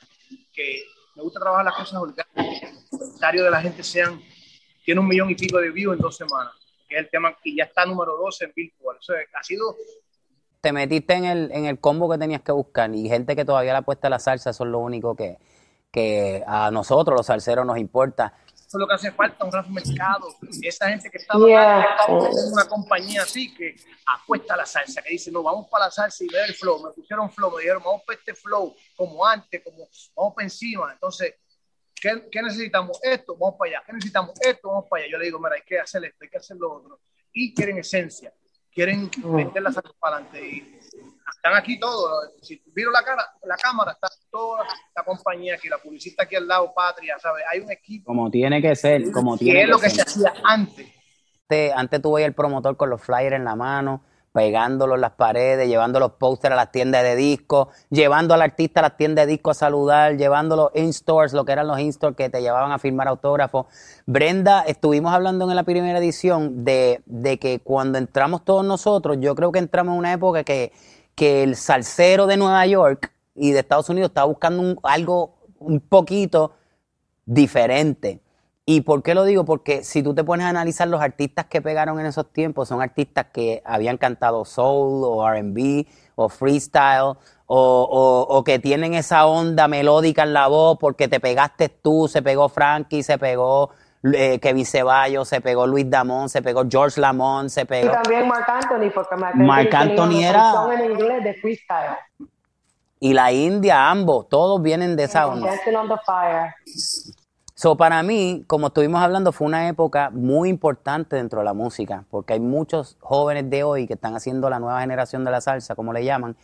que 0.51 0.83
me 1.15 1.23
gusta 1.23 1.39
trabajar 1.39 1.63
las 1.63 1.75
cosas 1.75 2.01
orgánicas, 2.01 2.73
los 2.73 2.89
comentarios 2.89 3.45
de 3.45 3.51
la 3.51 3.61
gente 3.61 3.83
sean, 3.83 4.19
tiene 4.89 5.01
un 5.01 5.07
millón 5.07 5.29
y 5.29 5.35
pico 5.35 5.59
de 5.59 5.69
views 5.69 5.95
en 5.95 6.01
dos 6.01 6.17
semanas 6.17 6.51
que 6.87 6.95
es 6.95 7.01
el 7.01 7.09
tema, 7.11 7.37
y 7.43 7.55
ya 7.55 7.65
está 7.65 7.85
número 7.85 8.17
12 8.17 8.45
en 8.45 8.53
Billboard. 8.55 8.97
Eso 8.99 9.13
ha 9.13 9.43
sido... 9.43 9.75
Te 10.61 10.73
metiste 10.73 11.13
en 11.13 11.25
el, 11.25 11.51
en 11.51 11.65
el 11.65 11.79
combo 11.79 12.09
que 12.09 12.17
tenías 12.17 12.41
que 12.41 12.51
buscar 12.51 12.89
y 12.95 13.07
gente 13.07 13.35
que 13.35 13.45
todavía 13.45 13.73
le 13.73 13.77
apuesta 13.77 14.07
a 14.07 14.09
la 14.09 14.17
salsa, 14.17 14.49
eso 14.49 14.63
es 14.63 14.69
lo 14.71 14.79
único 14.79 15.15
que, 15.15 15.37
que 15.91 16.43
a 16.47 16.71
nosotros, 16.71 17.15
los 17.15 17.27
salseros, 17.27 17.67
nos 17.67 17.77
importa. 17.77 18.33
Eso 18.55 18.77
es 18.77 18.79
lo 18.79 18.87
que 18.87 18.95
hace 18.95 19.11
falta, 19.11 19.45
un 19.45 19.51
gran 19.51 19.71
mercado. 19.71 20.27
Esa 20.63 20.89
gente 20.89 21.11
que 21.11 21.19
está 21.19 21.37
en 21.37 22.51
una 22.51 22.65
compañía 22.67 23.21
así, 23.21 23.53
que 23.53 23.75
apuesta 24.07 24.55
a 24.55 24.57
la 24.57 24.65
salsa, 24.65 25.03
que 25.03 25.11
dice, 25.11 25.31
no, 25.31 25.43
vamos 25.43 25.67
para 25.69 25.85
la 25.85 25.91
salsa 25.91 26.23
y 26.23 26.29
ver 26.29 26.49
el 26.49 26.55
flow. 26.55 26.81
Me 26.81 26.89
pusieron 26.89 27.29
flow, 27.29 27.51
me 27.51 27.61
dijeron, 27.61 27.83
vamos 27.85 28.01
para 28.07 28.17
este 28.17 28.33
flow, 28.33 28.75
como 28.95 29.23
antes, 29.23 29.61
como 29.63 29.87
vamos 30.15 30.33
para 30.33 30.45
encima. 30.45 30.91
Entonces, 30.91 31.35
¿Qué, 32.01 32.41
necesitamos? 32.41 32.99
Esto, 33.03 33.35
vamos 33.37 33.55
para 33.57 33.71
allá. 33.71 33.83
¿Qué 33.85 33.93
necesitamos? 33.93 34.33
Esto, 34.41 34.69
vamos 34.69 34.85
para 34.89 35.03
allá. 35.03 35.11
Yo 35.11 35.17
le 35.17 35.25
digo, 35.25 35.39
mira, 35.39 35.55
hay 35.55 35.61
que 35.61 35.79
hacer 35.79 36.03
esto, 36.05 36.17
hay 36.21 36.29
que 36.29 36.37
hacer 36.37 36.57
lo 36.57 36.73
otro. 36.73 36.99
Y 37.33 37.53
quieren 37.53 37.77
esencia, 37.77 38.33
quieren 38.71 39.09
mm. 39.17 39.35
meter 39.35 39.61
la 39.61 39.71
salsa 39.71 39.91
para 39.99 40.17
adelante. 40.17 40.47
Y 40.47 40.79
están 41.35 41.55
aquí 41.55 41.79
todos. 41.79 42.33
Si 42.41 42.61
vieron 42.73 42.93
la, 42.93 43.03
cara, 43.03 43.23
la 43.43 43.55
cámara, 43.57 43.91
está 43.91 44.09
toda 44.31 44.65
la 44.95 45.03
compañía 45.03 45.55
aquí, 45.55 45.69
la 45.69 45.77
publicista 45.77 46.23
aquí 46.23 46.35
al 46.35 46.47
lado, 46.47 46.73
Patria, 46.73 47.17
¿sabes? 47.19 47.43
Hay 47.51 47.59
un 47.59 47.71
equipo. 47.71 48.05
Como 48.05 48.29
tiene 48.31 48.61
que 48.61 48.75
ser, 48.75 49.11
como 49.11 49.37
tiene 49.37 49.59
que 49.59 49.63
es 49.63 49.69
lo 49.69 49.79
que 49.79 49.89
se 49.89 50.01
hacía 50.01 50.33
antes. 50.43 50.87
Antes 51.75 52.01
tuve 52.01 52.23
el 52.25 52.33
promotor 52.33 52.77
con 52.77 52.91
los 52.91 53.01
flyers 53.01 53.35
en 53.35 53.43
la 53.43 53.55
mano 53.55 54.03
pegándolo 54.31 54.95
en 54.95 55.01
las 55.01 55.11
paredes, 55.11 55.67
llevando 55.67 55.99
los 55.99 56.13
pósteres 56.13 56.53
a 56.53 56.55
las 56.57 56.71
tiendas 56.71 57.03
de 57.03 57.15
discos, 57.15 57.69
llevando 57.89 58.33
al 58.33 58.41
artista 58.41 58.79
a 58.79 58.83
las 58.83 58.97
tiendas 58.97 59.25
de 59.25 59.31
discos 59.31 59.57
a 59.57 59.59
saludar, 59.59 60.17
llevándolo 60.17 60.71
in-stores, 60.75 61.33
lo 61.33 61.45
que 61.45 61.51
eran 61.51 61.67
los 61.67 61.79
in-stores 61.79 62.15
que 62.15 62.29
te 62.29 62.41
llevaban 62.41 62.71
a 62.71 62.79
firmar 62.79 63.07
autógrafos. 63.07 63.65
Brenda, 64.05 64.61
estuvimos 64.61 65.13
hablando 65.13 65.49
en 65.49 65.55
la 65.55 65.63
primera 65.63 65.97
edición 65.99 66.63
de, 66.63 67.01
de 67.05 67.39
que 67.39 67.59
cuando 67.59 67.97
entramos 67.97 68.43
todos 68.45 68.65
nosotros, 68.65 69.17
yo 69.19 69.35
creo 69.35 69.51
que 69.51 69.59
entramos 69.59 69.93
en 69.93 69.99
una 69.99 70.13
época 70.13 70.43
que, 70.43 70.71
que 71.15 71.43
el 71.43 71.55
salsero 71.55 72.27
de 72.27 72.37
Nueva 72.37 72.65
York 72.65 73.11
y 73.35 73.51
de 73.51 73.59
Estados 73.59 73.89
Unidos 73.89 74.09
estaba 74.09 74.27
buscando 74.27 74.79
algo 74.83 75.35
un 75.59 75.79
poquito 75.79 76.53
diferente 77.25 78.21
¿Y 78.71 78.81
por 78.81 79.01
qué 79.01 79.15
lo 79.15 79.23
digo? 79.23 79.45
Porque 79.45 79.83
si 79.83 80.03
tú 80.03 80.13
te 80.13 80.23
pones 80.23 80.45
a 80.45 80.49
analizar 80.49 80.87
los 80.87 81.01
artistas 81.01 81.47
que 81.47 81.59
pegaron 81.59 81.99
en 81.99 82.05
esos 82.05 82.31
tiempos, 82.31 82.67
son 82.67 82.83
artistas 82.83 83.25
que 83.33 83.63
habían 83.65 83.97
cantado 83.97 84.45
soul 84.45 85.01
o 85.03 85.27
RB 85.27 85.87
o 86.13 86.29
freestyle 86.29 87.17
o, 87.47 88.43
que 88.45 88.59
tienen 88.59 88.93
esa 88.93 89.25
onda 89.25 89.67
melódica 89.67 90.21
en 90.21 90.33
la 90.33 90.45
voz 90.45 90.77
porque 90.79 91.07
te 91.07 91.19
pegaste 91.19 91.69
tú, 91.69 92.07
se 92.07 92.21
pegó 92.21 92.47
Frankie, 92.47 93.01
se 93.01 93.17
pegó 93.17 93.71
eh, 94.03 94.37
Kevin 94.39 94.67
Ceballos, 94.67 95.27
se 95.27 95.41
pegó 95.41 95.65
Luis 95.65 95.89
Damón, 95.89 96.29
se 96.29 96.43
pegó 96.43 96.61
George 96.69 97.01
Lamont, 97.01 97.49
se 97.49 97.65
pegó... 97.65 97.87
Y 97.87 97.91
también 97.91 98.27
Marc 98.27 98.49
Anthony, 98.49 98.91
porque 98.93 99.15
Marc 99.15 99.73
Anthony, 99.73 100.21
era... 100.21 100.53
en 100.75 100.91
inglés 100.91 101.23
de 101.23 101.33
freestyle. 101.41 101.97
Y 102.99 103.13
la 103.13 103.31
India, 103.31 103.89
ambos, 103.89 104.29
todos 104.29 104.61
vienen 104.61 104.95
de 104.95 105.05
esa 105.05 105.25
onda. 105.25 105.55
So, 107.61 107.75
para 107.75 108.01
mí, 108.03 108.45
como 108.47 108.67
estuvimos 108.67 109.01
hablando, 109.01 109.33
fue 109.33 109.45
una 109.45 109.67
época 109.67 110.11
muy 110.11 110.47
importante 110.47 111.17
dentro 111.17 111.39
de 111.39 111.45
la 111.45 111.53
música, 111.53 112.05
porque 112.09 112.31
hay 112.31 112.39
muchos 112.39 112.95
jóvenes 113.01 113.49
de 113.49 113.63
hoy 113.63 113.85
que 113.85 113.95
están 113.95 114.15
haciendo 114.15 114.49
la 114.49 114.59
nueva 114.59 114.79
generación 114.79 115.25
de 115.25 115.31
la 115.31 115.41
salsa, 115.41 115.75
como 115.75 115.91
le 115.91 116.05
llaman, 116.05 116.37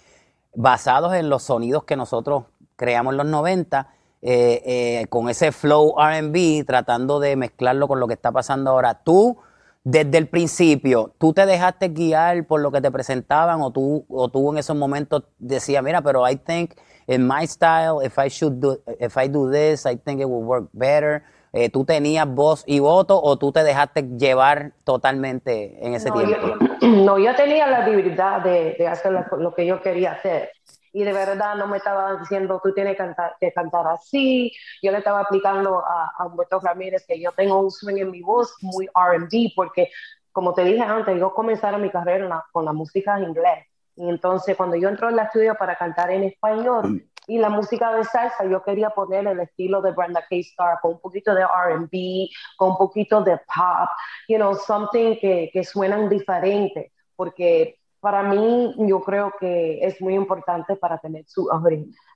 basados 0.54 1.14
en 1.14 1.30
los 1.30 1.44
sonidos 1.44 1.86
que 1.86 1.96
nosotros 1.96 2.44
creamos 2.76 3.14
en 3.14 3.18
los 3.20 3.28
90, 3.28 3.88
eh, 4.24 4.62
eh, 4.66 5.08
con 5.08 5.30
ese 5.30 5.54
flow 5.54 5.96
RB, 5.98 6.66
tratando 6.66 7.22
de 7.22 7.38
mezclarlo 7.38 7.88
con 7.88 8.02
lo 8.02 8.08
que 8.08 8.16
está 8.16 8.34
pasando 8.34 8.72
ahora. 8.72 8.96
Tú, 8.96 9.38
desde 9.86 10.18
el 10.18 10.28
principio, 10.28 11.14
¿tú 11.18 11.32
te 11.32 11.46
dejaste 11.46 11.88
guiar 11.88 12.46
por 12.46 12.60
lo 12.60 12.74
que 12.74 12.82
te 12.82 12.92
presentaban 12.92 13.62
o 13.62 13.72
tú, 13.72 14.04
o 14.10 14.28
tú 14.28 14.52
en 14.52 14.58
esos 14.58 14.76
momentos 14.76 15.24
decías, 15.40 15.82
mira, 15.82 16.02
pero 16.02 16.30
I 16.30 16.36
think 16.36 16.72
in 17.08 17.28
my 17.28 17.46
style, 17.46 18.00
if 18.00 18.18
I 18.18 18.30
should 18.30 18.60
do, 18.60 18.78
if 19.00 19.18
I 19.18 19.28
do 19.28 19.50
this, 19.52 19.86
I 19.86 19.96
think 19.96 20.22
it 20.22 20.30
will 20.30 20.44
work 20.44 20.70
better. 20.74 21.24
Eh, 21.54 21.70
¿Tú 21.70 21.86
tenías 21.86 22.28
voz 22.28 22.64
y 22.68 22.80
voto 22.80 23.22
o 23.22 23.38
tú 23.38 23.54
te 23.54 23.64
dejaste 23.64 24.10
llevar 24.18 24.74
totalmente 24.84 25.78
en 25.82 25.94
ese 25.94 26.12
tiempo? 26.12 26.58
no, 26.82 27.18
yo 27.18 27.34
tenía 27.34 27.66
la 27.68 27.86
habilidad 27.86 28.42
de, 28.42 28.76
de 28.78 28.88
hacer 28.88 29.14
lo, 29.14 29.56
que 29.56 29.66
yo 29.66 29.82
quería 29.82 30.12
hacer. 30.14 30.52
Y 30.92 31.04
de 31.04 31.14
verdad 31.14 31.56
no 31.56 31.68
me 31.68 31.78
estaba 31.78 32.18
diciendo, 32.18 32.60
tú 32.62 32.74
tienes 32.74 32.94
que 32.94 32.98
cantar, 32.98 33.36
que 33.40 33.54
cantar 33.54 33.88
así. 33.88 34.52
Yo 34.82 34.92
le 34.92 34.98
estaba 34.98 35.22
aplicando 35.22 35.80
a, 35.80 36.12
a 36.18 36.26
Humberto 36.26 36.60
Ramírez 36.60 37.06
que 37.08 37.22
yo 37.22 37.32
tengo 37.32 37.60
un 37.60 37.72
swing 37.72 37.98
en 37.98 38.12
mi 38.12 38.22
voz 38.22 38.54
muy 38.62 38.88
RB, 38.88 39.54
porque 39.56 39.90
como 40.34 40.54
te 40.54 40.66
dije 40.66 40.82
antes, 40.82 41.18
yo 41.18 41.34
comencé 41.34 41.72
mi 41.78 41.90
carrera 41.90 42.44
con 42.52 42.66
la 42.66 42.74
música 42.74 43.18
en 43.18 43.30
inglés. 43.30 43.66
Y 43.96 44.10
entonces 44.10 44.56
cuando 44.58 44.76
yo 44.76 44.90
entro 44.90 45.10
en 45.10 45.16
la 45.16 45.24
estudio 45.24 45.56
para 45.56 45.76
cantar 45.76 46.12
en 46.12 46.24
español 46.24 47.04
y 47.28 47.38
la 47.38 47.50
música 47.50 47.94
de 47.96 48.04
salsa, 48.04 48.46
yo 48.46 48.62
quería 48.64 48.90
poner 48.90 49.26
el 49.28 49.40
estilo 49.40 49.82
de 49.82 49.92
Brenda 49.92 50.22
K. 50.22 50.36
Star 50.38 50.80
con 50.82 50.94
un 50.94 51.00
poquito 51.00 51.34
de 51.34 51.44
RB, 51.44 52.30
con 52.58 52.72
un 52.72 52.78
poquito 52.78 53.22
de 53.24 53.38
pop, 53.38 53.90
you 54.28 54.38
know, 54.38 54.54
something 54.54 55.18
que, 55.20 55.50
que 55.52 55.64
suenan 55.64 56.10
diferente, 56.10 56.92
porque 57.16 57.80
para 58.00 58.22
mí 58.22 58.76
yo 58.78 59.02
creo 59.02 59.34
que 59.40 59.80
es 59.82 60.00
muy 60.00 60.14
importante 60.14 60.76
para 60.76 61.00
tener 61.00 61.26
su 61.28 61.50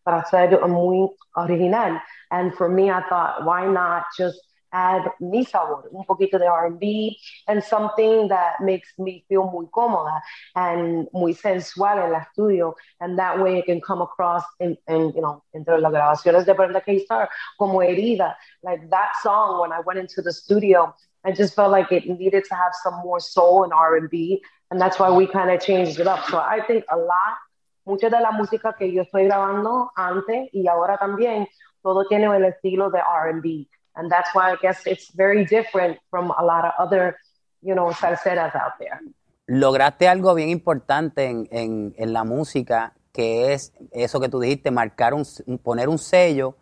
para 0.03 0.23
ser 0.25 0.59
muy 0.67 1.09
original. 1.35 1.99
And 2.29 2.53
for 2.53 2.69
me, 2.69 2.91
I 2.91 3.01
thought, 3.09 3.43
why 3.43 3.65
not 3.67 4.03
just 4.15 4.48
add 4.71 5.11
mi 5.19 5.43
sabor, 5.43 5.89
un 5.91 6.05
poquito 6.05 6.37
de 6.37 6.45
R&B, 6.47 7.17
and 7.47 7.63
something 7.63 8.27
that 8.27 8.61
makes 8.61 8.89
me 8.97 9.23
feel 9.27 9.49
muy 9.51 9.65
cómoda 9.67 10.21
and 10.55 11.07
muy 11.13 11.33
sensual 11.33 11.97
en 11.97 12.13
el 12.13 12.19
estudio, 12.19 12.73
and 12.99 13.17
that 13.17 13.39
way 13.39 13.59
it 13.59 13.65
can 13.65 13.81
come 13.81 14.01
across 14.01 14.43
in, 14.59 14.77
in 14.87 15.11
you 15.15 15.21
know, 15.21 15.43
entre 15.53 15.79
las 15.79 15.91
grabaciones 15.91 16.45
de 16.45 16.53
Brenda 16.53 16.81
K. 16.81 16.99
Star 16.99 17.29
como 17.57 17.79
herida. 17.79 18.35
Like 18.63 18.89
that 18.89 19.13
song, 19.21 19.61
when 19.61 19.71
I 19.71 19.79
went 19.81 19.99
into 19.99 20.21
the 20.21 20.33
studio, 20.33 20.93
I 21.23 21.31
just 21.31 21.55
felt 21.55 21.71
like 21.71 21.91
it 21.91 22.07
needed 22.07 22.45
to 22.45 22.55
have 22.55 22.73
some 22.83 22.95
more 23.03 23.19
soul 23.19 23.63
and 23.63 23.73
R&B, 23.73 24.41
and 24.71 24.79
that's 24.79 24.99
why 24.99 25.09
we 25.11 25.27
kind 25.27 25.51
of 25.51 25.59
changed 25.61 25.99
it 25.99 26.07
up. 26.07 26.25
So 26.29 26.37
I 26.37 26.61
think 26.65 26.85
a 26.91 26.97
lot, 26.97 27.37
mucha 27.85 28.09
de 28.09 28.19
la 28.19 28.31
música 28.31 28.77
que 28.77 28.91
yo 28.91 29.03
estoy 29.03 29.25
grabando 29.25 29.89
antes 29.97 30.49
y 30.53 30.67
ahora 30.67 30.97
también, 30.97 31.47
todo 31.81 32.05
tiene 32.07 32.25
el 32.25 32.45
estilo 32.45 32.89
de 32.89 32.99
R&B. 32.99 33.67
And 33.99 34.09
that's 34.09 34.33
why 34.33 34.53
I 34.53 34.55
guess 34.61 34.87
it's 34.87 35.11
very 35.13 35.45
different 35.45 35.99
from 36.09 36.31
a 36.31 36.43
lot 36.43 36.63
of 36.63 36.71
other, 36.79 37.17
you 37.61 37.75
know, 37.75 37.91
salseras 37.91 38.55
out 38.55 38.79
there. 38.79 38.99
Lograste 39.47 40.07
algo 40.07 40.33
bien 40.35 40.49
importante 40.49 41.25
en, 41.25 41.93
en, 41.97 42.13
la 42.13 42.23
música 42.23 42.93
que 43.11 43.51
es 43.51 43.73
eso 43.91 44.19
que 44.19 44.29
tú 44.29 44.39
dijiste, 44.39 44.71
marcar 44.71 45.13
un, 45.13 45.25
poner 45.63 45.89
un 45.89 45.97
sello 45.97 46.55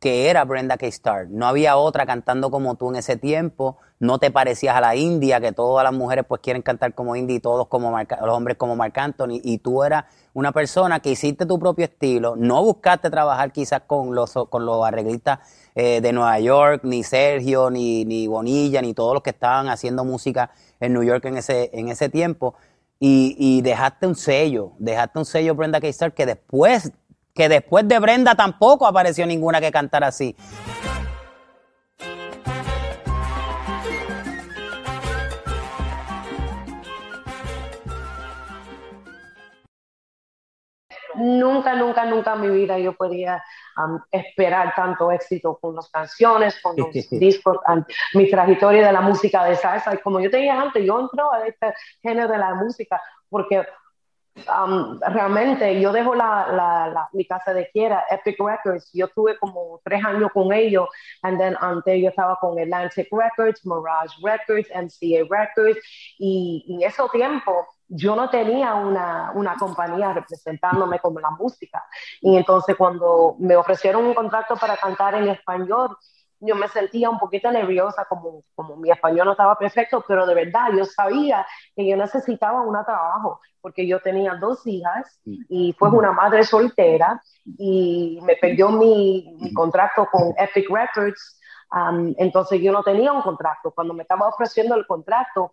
que 0.00 0.28
era 0.30 0.44
Brenda 0.44 0.76
K. 0.76 0.86
Star. 0.86 1.28
No 1.28 1.46
había 1.46 1.76
otra 1.76 2.06
cantando 2.06 2.50
como 2.50 2.74
tú 2.74 2.88
en 2.88 2.96
ese 2.96 3.16
tiempo, 3.16 3.76
no 4.00 4.18
te 4.18 4.32
parecías 4.32 4.74
a 4.74 4.80
la 4.80 4.96
India, 4.96 5.40
que 5.40 5.52
todas 5.52 5.84
las 5.84 5.92
mujeres 5.92 6.24
pues 6.26 6.40
quieren 6.40 6.62
cantar 6.62 6.92
como 6.94 7.14
India 7.14 7.36
y 7.36 7.40
todos 7.40 7.68
como 7.68 7.96
los 7.96 8.36
hombres 8.36 8.56
como 8.56 8.74
Marc 8.74 8.98
Anthony, 8.98 9.38
y 9.44 9.58
tú 9.58 9.84
eras 9.84 10.06
una 10.32 10.50
persona 10.50 10.98
que 10.98 11.10
hiciste 11.10 11.46
tu 11.46 11.56
propio 11.60 11.84
estilo, 11.84 12.34
no 12.34 12.64
buscaste 12.64 13.10
trabajar 13.10 13.52
quizás 13.52 13.82
con 13.86 14.12
los, 14.12 14.32
con 14.50 14.66
los 14.66 14.84
arreglistas 14.84 15.38
eh, 15.74 16.00
de 16.00 16.12
Nueva 16.12 16.38
York, 16.40 16.82
ni 16.84 17.02
Sergio, 17.02 17.70
ni, 17.70 18.04
ni 18.04 18.26
Bonilla, 18.26 18.82
ni 18.82 18.94
todos 18.94 19.14
los 19.14 19.22
que 19.22 19.30
estaban 19.30 19.68
haciendo 19.68 20.04
música 20.04 20.50
en 20.80 20.92
New 20.92 21.02
York 21.02 21.24
en 21.24 21.36
ese, 21.38 21.70
en 21.72 21.88
ese 21.88 22.08
tiempo, 22.08 22.54
y, 22.98 23.36
y 23.38 23.62
dejaste 23.62 24.06
un 24.06 24.14
sello, 24.14 24.72
dejaste 24.78 25.18
un 25.18 25.24
sello 25.24 25.54
Brenda 25.54 25.80
K. 25.80 25.88
Star 25.88 26.12
que 26.12 26.26
después 26.26 26.92
que 27.34 27.48
después 27.48 27.88
de 27.88 27.98
Brenda 27.98 28.34
tampoco 28.34 28.86
apareció 28.86 29.26
ninguna 29.26 29.60
que 29.60 29.72
cantara 29.72 30.08
así. 30.08 30.36
Nunca, 41.16 41.74
nunca, 41.74 42.04
nunca 42.04 42.34
en 42.34 42.40
mi 42.40 42.48
vida 42.48 42.78
yo 42.78 42.92
podía 42.94 43.42
um, 43.76 43.98
esperar 44.10 44.74
tanto 44.74 45.10
éxito 45.10 45.58
con 45.60 45.74
las 45.76 45.88
canciones, 45.90 46.60
con 46.62 46.76
los 46.76 46.92
discos, 47.10 47.58
mi 48.14 48.30
trayectoria 48.30 48.86
de 48.86 48.92
la 48.92 49.00
música 49.00 49.44
de 49.44 49.56
salsa. 49.56 49.94
Y 49.94 49.98
como 49.98 50.20
yo 50.20 50.30
tenía 50.30 50.60
antes, 50.60 50.84
yo 50.84 51.00
entro 51.00 51.32
a 51.32 51.46
este 51.46 51.74
género 52.02 52.28
de 52.28 52.38
la 52.38 52.54
música 52.54 53.00
porque 53.28 53.66
Um, 54.34 54.98
realmente 54.98 55.78
yo 55.78 55.92
dejo 55.92 56.14
la, 56.14 56.46
la, 56.50 57.08
mi 57.12 57.26
casa 57.26 57.52
de 57.52 57.68
quiera, 57.70 58.04
Epic 58.10 58.36
Records, 58.40 58.90
yo 58.94 59.06
tuve 59.08 59.38
como 59.38 59.78
tres 59.84 60.02
años 60.02 60.30
con 60.32 60.54
ellos, 60.54 60.88
and 61.22 61.38
then 61.38 61.54
antes 61.60 62.00
yo 62.00 62.08
estaba 62.08 62.36
con 62.36 62.58
Atlantic 62.58 63.08
Records, 63.12 63.60
Mirage 63.66 64.14
Records, 64.22 64.68
MCA 64.74 65.26
Records, 65.28 65.78
y, 66.18 66.64
en 66.66 66.88
ese 66.88 67.02
tiempo 67.12 67.66
yo 67.94 68.16
no 68.16 68.30
tenía 68.30 68.74
una, 68.74 69.32
una 69.34 69.54
compañía 69.56 70.14
representándome 70.14 70.98
como 70.98 71.20
la 71.20 71.30
música. 71.30 71.84
Y 72.20 72.36
entonces 72.36 72.74
cuando 72.76 73.36
me 73.38 73.54
ofrecieron 73.54 74.06
un 74.06 74.14
contrato 74.14 74.56
para 74.56 74.76
cantar 74.78 75.14
en 75.14 75.28
español, 75.28 75.96
yo 76.40 76.56
me 76.56 76.68
sentía 76.68 77.10
un 77.10 77.18
poquito 77.18 77.52
nerviosa, 77.52 78.06
como, 78.08 78.42
como 78.54 78.76
mi 78.76 78.90
español 78.90 79.26
no 79.26 79.32
estaba 79.32 79.56
perfecto, 79.56 80.04
pero 80.08 80.26
de 80.26 80.34
verdad 80.34 80.70
yo 80.76 80.84
sabía 80.84 81.46
que 81.76 81.86
yo 81.86 81.96
necesitaba 81.96 82.62
un 82.62 82.72
trabajo, 82.84 83.40
porque 83.60 83.86
yo 83.86 84.00
tenía 84.00 84.34
dos 84.34 84.66
hijas 84.66 85.20
y 85.24 85.72
fue 85.78 85.90
una 85.90 86.12
madre 86.12 86.42
soltera 86.44 87.22
y 87.44 88.18
me 88.22 88.36
perdió 88.36 88.70
mi, 88.70 89.36
mi 89.38 89.52
contrato 89.52 90.08
con 90.10 90.34
Epic 90.36 90.68
Records. 90.68 91.38
Um, 91.72 92.14
entonces 92.18 92.60
yo 92.60 92.72
no 92.72 92.82
tenía 92.82 93.12
un 93.12 93.22
contrato. 93.22 93.70
Cuando 93.70 93.94
me 93.94 94.02
estaba 94.02 94.28
ofreciendo 94.28 94.74
el 94.74 94.86
contrato, 94.86 95.50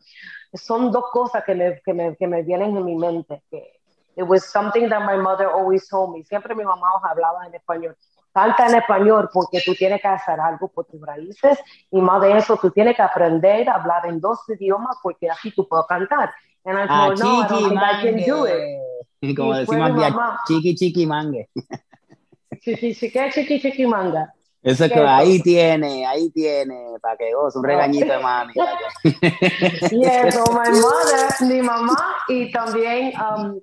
son 0.54 0.92
dos 0.92 1.06
cosas 1.12 1.44
que 1.46 1.56
me, 1.56 1.82
que 1.82 1.94
me, 1.94 2.16
que 2.16 2.28
me 2.28 2.44
vienen 2.44 2.76
en 2.76 2.86
mi 2.86 2.96
mente. 2.96 3.44
Que 3.50 3.80
it 4.18 4.24
was 4.24 4.52
something 4.52 4.90
that 4.90 5.06
my 5.06 5.18
mother 5.18 5.48
always 5.48 5.88
told 5.88 6.14
me. 6.14 6.24
Siempre 6.24 6.54
mi 6.56 6.64
mamá 6.64 6.88
hablaba 7.04 7.46
en 7.48 7.56
español 7.56 7.96
canta 8.32 8.68
en 8.68 8.76
español 8.76 9.30
porque 9.34 9.60
tú 9.66 9.74
tienes 9.74 10.02
que 10.02 10.08
hacer 10.08 10.40
algo 10.40 10.68
por 10.68 10.86
tus 10.86 11.02
raíces 11.02 11.60
y 11.92 12.00
más 12.00 12.22
de 12.22 12.38
eso 12.38 12.58
tú 12.58 12.70
tienes 12.72 12.96
que 12.96 13.02
aprender 13.02 13.68
a 13.70 13.76
hablar 13.76 14.06
en 14.06 14.20
dos 14.20 14.40
idiomas 14.48 14.98
porque 15.02 15.30
así 15.30 15.52
tú 15.52 15.68
puedes 15.68 15.88
cantar. 15.88 16.32
And 16.66 16.78
I 16.78 16.86
ah, 16.90 17.08
told, 17.08 17.20
no, 17.20 17.48
chiqui, 17.48 17.76
I 17.76 18.04
can 18.04 18.18
do 18.26 18.46
it. 18.46 19.36
Como 19.38 19.56
decimos 19.56 19.92
mamá, 19.92 20.40
chiqui, 20.46 20.76
chiqui, 20.76 21.06
mangue. 21.06 21.50
Chiqui, 22.62 22.94
chiqui, 22.94 23.32
chiqui, 23.32 23.60
chiqui, 23.62 23.86
manga. 23.86 24.34
Eso 24.62 24.86
es 24.86 24.92
que 24.92 25.00
ahí 25.00 25.42
tiene, 25.42 26.06
ahí 26.06 26.30
tiene, 26.32 26.98
para 27.02 27.16
que 27.16 27.34
goce, 27.34 27.58
un 27.58 27.64
regañito 27.64 28.12
de 28.12 28.20
mami. 28.20 28.54
y 29.92 30.06
eso, 30.06 30.44
mi 30.52 30.80
mother, 30.80 31.48
mi 31.48 31.62
mamá, 31.62 32.16
y 32.28 32.52
también 32.52 33.14
um, 33.22 33.60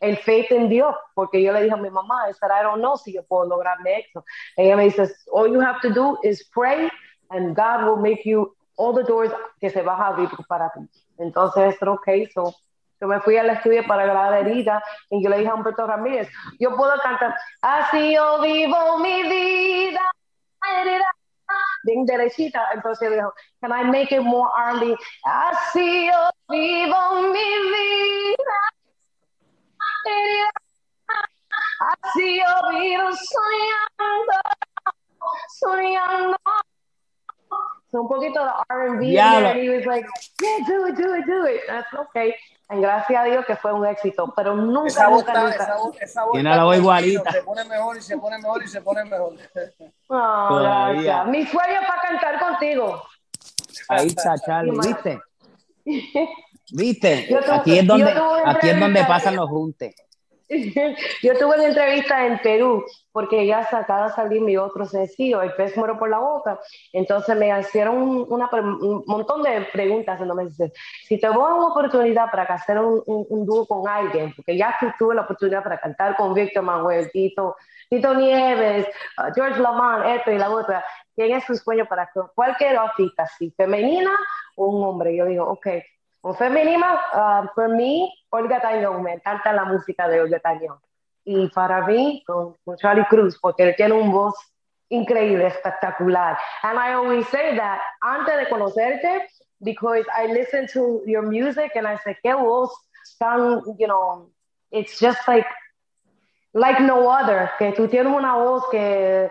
el 0.00 0.16
faith 0.16 0.50
en 0.50 0.68
Dios, 0.68 0.94
porque 1.14 1.42
yo 1.42 1.52
le 1.52 1.62
dije 1.62 1.74
a 1.74 1.76
mi 1.76 1.90
mamá, 1.90 2.28
esa 2.30 2.46
I 2.46 2.62
don't 2.62 2.78
know 2.78 2.96
si 2.96 3.12
yo 3.12 3.22
puedo 3.24 3.44
lograrme 3.44 4.00
esto. 4.00 4.24
Ella 4.56 4.76
me 4.76 4.84
dice, 4.84 5.12
all 5.32 5.52
you 5.52 5.60
have 5.60 5.80
to 5.82 5.90
do 5.90 6.18
is 6.22 6.48
pray 6.54 6.88
and 7.30 7.54
God 7.54 7.84
will 7.84 8.00
make 8.00 8.22
you 8.24 8.54
all 8.76 8.94
the 8.94 9.04
doors 9.04 9.32
que 9.60 9.68
se 9.68 9.82
van 9.82 10.00
a 10.00 10.06
abrir 10.08 10.30
para 10.48 10.70
ti. 10.70 10.80
Entonces, 11.18 11.76
ok, 11.82 12.08
so 12.32 12.54
yo 13.00 13.06
me 13.06 13.20
fui 13.20 13.36
al 13.36 13.50
estudio 13.50 13.86
para 13.86 14.06
la 14.06 14.38
herida 14.38 14.82
y 15.10 15.22
yo 15.22 15.30
le 15.30 15.38
dije 15.38 15.50
a 15.50 15.54
Humberto 15.54 15.86
Ramírez, 15.86 16.28
yo 16.58 16.74
puedo 16.74 16.92
cantar, 17.02 17.34
así 17.60 18.14
yo 18.14 18.40
vivo 18.40 18.98
mi 18.98 19.22
vida, 19.22 20.00
derechita. 22.06 22.68
Entonces 22.74 23.10
dijo, 23.10 23.32
can 23.60 23.72
I 23.72 23.84
make 23.84 24.14
it 24.14 24.22
more 24.22 24.50
early? 24.58 24.96
Así 25.24 26.06
yo 26.06 26.30
vivo 26.48 27.22
mi 27.32 27.38
vida 27.38 28.58
Así 31.80 32.38
yo 32.38 32.70
vivo 32.70 33.08
soñando, 33.12 34.34
soñando. 35.60 36.36
So 37.90 38.02
un 38.02 38.08
poquito 38.08 38.44
de 38.44 38.50
R&B 38.68 39.06
yeah, 39.06 39.48
and 39.48 39.60
he 39.60 39.70
was 39.70 39.86
like, 39.86 40.06
yeah, 40.42 40.58
do 40.66 40.86
it, 40.86 40.96
do 40.96 41.14
it, 41.14 41.24
do 41.26 41.46
it. 41.46 41.62
That's 41.66 41.92
okay. 41.94 42.34
Y 42.70 42.80
gracias 42.80 43.22
a 43.22 43.24
Dios 43.24 43.46
que 43.46 43.56
fue 43.56 43.72
un 43.72 43.86
éxito, 43.86 44.30
pero 44.36 44.54
nunca, 44.54 44.88
esa 44.88 45.08
nunca, 45.08 45.32
nunca. 45.32 45.54
Esa, 45.54 45.76
esa 46.00 46.22
Tiene 46.32 46.54
la 46.54 46.64
voz 46.64 46.76
igualita. 46.76 47.32
Se 47.32 47.42
pone 47.42 47.64
mejor 47.64 47.96
y 47.96 48.02
se 48.02 48.18
pone 48.18 48.36
mejor 48.36 48.62
y 48.62 48.68
se 48.68 48.82
pone 48.82 49.04
mejor. 49.04 49.34
Oh, 50.08 50.58
gracias. 50.60 51.26
Mi 51.28 51.46
sueño 51.46 51.80
para 51.86 52.02
cantar 52.02 52.38
contigo. 52.38 53.02
Ahí 53.88 54.08
está, 54.08 54.34
Charlie, 54.38 54.78
¿viste? 54.86 55.20
¿Viste? 56.72 57.38
aquí 57.50 57.78
es 57.78 57.86
donde, 57.86 58.14
aquí 58.44 58.68
es 58.68 58.78
donde 58.78 59.04
pasan 59.04 59.34
los 59.36 59.48
juntes. 59.48 59.94
Yo 61.22 61.36
tuve 61.36 61.56
una 61.56 61.66
entrevista 61.66 62.26
en 62.26 62.38
Perú 62.38 62.84
porque 63.12 63.46
ya 63.46 63.68
acaba 63.70 64.08
de 64.08 64.14
salir 64.14 64.40
mi 64.40 64.56
otro 64.56 64.86
sencillo, 64.86 65.42
El 65.42 65.52
pez 65.54 65.76
muero 65.76 65.98
por 65.98 66.08
la 66.08 66.18
boca. 66.18 66.58
Entonces 66.92 67.36
me 67.36 67.58
hicieron 67.58 68.24
una, 68.28 68.48
un 68.52 69.04
montón 69.06 69.42
de 69.42 69.66
preguntas. 69.72 70.20
me 70.20 70.46
dice, 70.46 70.72
si 71.04 71.18
te 71.18 71.26
doy 71.26 71.36
una 71.36 71.66
oportunidad 71.66 72.30
para 72.30 72.44
hacer 72.44 72.78
un, 72.78 73.02
un, 73.06 73.44
dúo 73.44 73.66
con 73.66 73.88
alguien, 73.88 74.32
porque 74.34 74.56
ya 74.56 74.74
tuve 74.98 75.14
la 75.14 75.22
oportunidad 75.22 75.62
para 75.62 75.78
cantar 75.78 76.16
con 76.16 76.32
Víctor 76.32 76.62
Manuel, 76.62 77.10
Tito, 77.10 77.56
Tito 77.90 78.14
Nieves, 78.14 78.86
uh, 79.18 79.32
George 79.34 79.60
Lamont, 79.60 80.06
esto 80.06 80.30
y 80.30 80.38
la 80.38 80.50
otra, 80.50 80.84
¿quién 81.14 81.36
es 81.36 81.44
su 81.44 81.56
sueño 81.56 81.86
para 81.86 82.10
cualquier 82.34 82.78
artista, 82.78 83.26
si 83.26 83.50
femenina 83.50 84.12
o 84.56 84.68
un 84.68 84.84
hombre? 84.84 85.16
Yo 85.16 85.26
digo, 85.26 85.44
ok, 85.44 85.66
un 86.22 86.34
femenina, 86.34 87.00
uh, 87.14 87.54
por 87.54 87.68
mí, 87.68 88.12
Olga 88.30 88.60
Tañón, 88.60 89.02
me 89.02 89.14
encanta 89.14 89.52
la 89.52 89.64
música 89.64 90.08
de 90.08 90.20
Olga 90.20 90.40
Tañón. 90.40 90.78
Y 91.24 91.48
para 91.48 91.86
mí, 91.86 92.22
con, 92.26 92.56
Charlie 92.76 93.04
Cruz, 93.06 93.38
porque 93.40 93.62
él 93.62 93.74
tiene 93.76 93.94
un 93.94 94.10
voz 94.10 94.34
increíble, 94.88 95.46
espectacular. 95.46 96.38
And 96.62 96.78
I 96.78 96.94
always 96.94 97.26
say 97.28 97.56
that 97.56 97.80
antes 98.02 98.36
de 98.36 98.48
conocerte, 98.48 99.28
because 99.60 100.06
I 100.16 100.26
listen 100.26 100.66
to 100.72 101.02
your 101.06 101.22
music 101.22 101.72
and 101.74 101.86
I 101.86 101.98
say, 101.98 102.16
qué 102.24 102.34
voz 102.34 102.70
tan, 103.18 103.62
you 103.78 103.86
know, 103.86 104.30
it's 104.70 104.98
just 104.98 105.26
like, 105.28 105.46
like 106.52 106.80
no 106.80 107.08
other, 107.08 107.50
que 107.58 107.72
tú 107.72 107.88
tienes 107.88 108.12
una 108.12 108.36
voz 108.36 108.64
que 108.70 109.30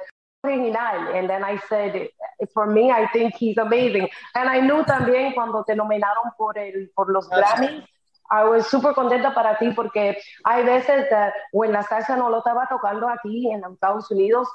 And 0.50 1.30
then 1.30 1.44
I 1.44 1.60
said, 1.70 2.10
for 2.54 2.68
me, 2.68 2.92
I 2.92 3.08
think 3.08 3.36
he's 3.36 3.58
amazing. 3.58 4.08
And 4.36 4.50
I 4.50 4.62
knew 4.62 4.84
también 4.84 5.34
cuando 5.34 5.64
te 5.64 5.76
nominaron 5.76 6.32
por, 6.38 6.58
el, 6.58 6.90
por 6.96 7.12
los 7.12 7.28
Grammys, 7.30 7.84
I 8.30 8.44
was 8.44 8.68
súper 8.68 8.94
contenta 8.94 9.34
para 9.34 9.58
ti 9.58 9.72
porque 9.72 10.18
hay 10.44 10.64
veces 10.64 11.08
que 11.08 11.32
when 11.54 11.72
la 11.72 11.84
salsa 11.84 12.18
no 12.18 12.30
lo 12.30 12.40
estaba 12.40 12.68
tocando 12.68 13.08
aquí 13.08 13.50
en 13.50 13.64
Estados 13.64 14.12
Unidos, 14.12 14.50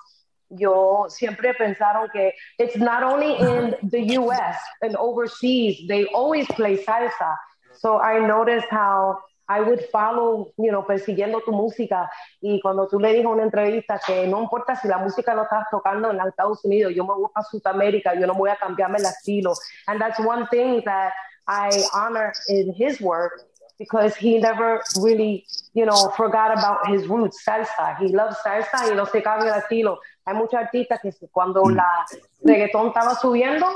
yo 0.51 1.07
siempre 1.09 1.55
pensaron 1.55 2.11
que 2.13 2.35
it's 2.59 2.77
not 2.77 3.03
only 3.03 3.37
in 3.39 3.75
the 3.91 4.19
US 4.19 4.57
and 4.83 4.95
overseas, 4.97 5.87
they 5.89 6.05
always 6.15 6.47
play 6.49 6.77
salsa. 6.85 7.37
So 7.73 7.99
I 7.99 8.19
noticed 8.19 8.69
how 8.71 9.19
I 9.49 9.61
would 9.61 9.81
follow, 9.91 10.53
you 10.57 10.71
know, 10.71 10.85
persiguiendo 10.87 11.41
tu 11.45 11.53
música. 11.53 12.11
Y 12.41 12.61
cuando 12.61 12.89
tú 12.89 12.99
le 12.99 13.13
dijo 13.13 13.29
en 13.29 13.35
una 13.35 13.43
entrevista 13.43 14.01
que 14.05 14.27
no 14.27 14.41
importa 14.41 14.77
si 14.77 14.89
la 14.89 14.99
música 14.99 15.35
no 15.35 15.43
estás 15.43 15.67
tocando 15.71 16.11
en 16.11 16.21
Estados 16.21 16.65
Unidos, 16.65 16.93
yo 16.95 17.05
me 17.05 17.15
voy 17.15 17.31
a 17.35 17.43
Sudamérica, 17.43 18.15
yo 18.15 18.27
no 18.27 18.35
voy 18.35 18.51
a 18.51 18.57
cambiarme 18.57 18.99
el 18.99 19.07
estilo. 19.07 19.55
And 19.87 20.01
that's 20.01 20.19
one 20.21 20.47
thing 20.49 20.83
that 20.85 21.13
I 21.47 21.71
honor 21.93 22.33
in 22.49 22.73
his 22.73 23.01
work 23.01 23.43
because 23.79 24.15
he 24.15 24.39
never 24.39 24.81
really, 25.01 25.45
you 25.75 25.85
know, 25.85 26.11
forgot 26.17 26.53
about 26.53 26.87
his 26.89 27.07
roots, 27.09 27.43
salsa. 27.45 27.99
He 27.99 28.09
loves 28.09 28.37
salsa 28.45 28.91
y 28.91 28.95
no 28.95 29.07
se 29.07 29.23
cambia 29.23 29.55
el 29.55 29.61
estilo. 29.61 29.99
Hay 30.25 30.35
muchos 30.35 30.55
artistas 30.55 31.01
que 31.01 31.11
cuando 31.33 31.65
mm. 31.65 31.75
la 31.75 32.07
reggaetón 32.45 32.89
estaba 32.89 33.15
subiendo, 33.17 33.67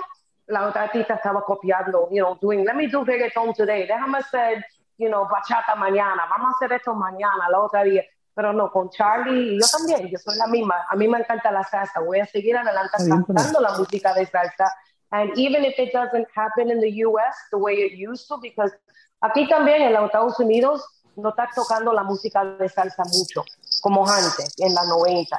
la 0.47 0.69
otra 0.69 0.83
artista 0.83 1.15
estaba 1.15 1.43
copiando, 1.45 2.09
you 2.13 2.23
know, 2.23 2.39
doing, 2.41 2.65
let 2.65 2.75
me 2.75 2.87
do 2.87 3.05
reggaeton 3.05 3.53
today. 3.55 3.87
Déjame 3.87 4.19
hacer 4.19 4.65
you 4.99 5.09
know, 5.09 5.27
bachata 5.29 5.75
mañana, 5.77 6.27
vamos 6.29 6.53
a 6.53 6.57
hacer 6.57 6.73
esto 6.77 6.95
mañana, 6.95 7.49
la 7.51 7.61
otra 7.61 7.83
día. 7.85 8.03
pero 8.37 8.53
no, 8.53 8.71
con 8.71 8.91
Charlie, 8.91 9.59
yo 9.59 9.67
también, 9.67 10.09
yo 10.11 10.19
soy 10.19 10.37
la 10.37 10.47
misma, 10.47 10.85
a 10.91 10.95
mí 10.95 11.09
me 11.09 11.19
encanta 11.19 11.51
la 11.51 11.65
salsa, 11.65 12.01
voy 12.01 12.21
a 12.21 12.27
seguir 12.27 12.55
adelante 12.55 12.91
cantando 13.09 13.61
la 13.61 13.79
música 13.79 14.13
de 14.13 14.27
salsa, 14.27 14.71
and 15.11 15.31
even 15.39 15.65
if 15.65 15.79
it 15.79 15.91
doesn't 15.91 16.27
happen 16.35 16.71
in 16.71 16.79
the 16.79 17.03
US 17.07 17.35
the 17.51 17.57
way 17.57 17.77
it 17.77 17.93
used 17.97 18.29
to, 18.29 18.37
because 18.43 18.71
aquí 19.23 19.49
también 19.49 19.81
en 19.81 19.95
los 19.95 20.05
Estados 20.05 20.39
Unidos 20.39 20.85
no 21.17 21.31
está 21.31 21.49
tocando 21.55 21.95
la 21.95 22.03
música 22.03 22.45
de 22.45 22.69
salsa 22.69 23.05
mucho, 23.05 23.43
como 23.81 24.07
antes, 24.07 24.53
en 24.59 24.75
la 24.75 24.85
90. 24.85 25.35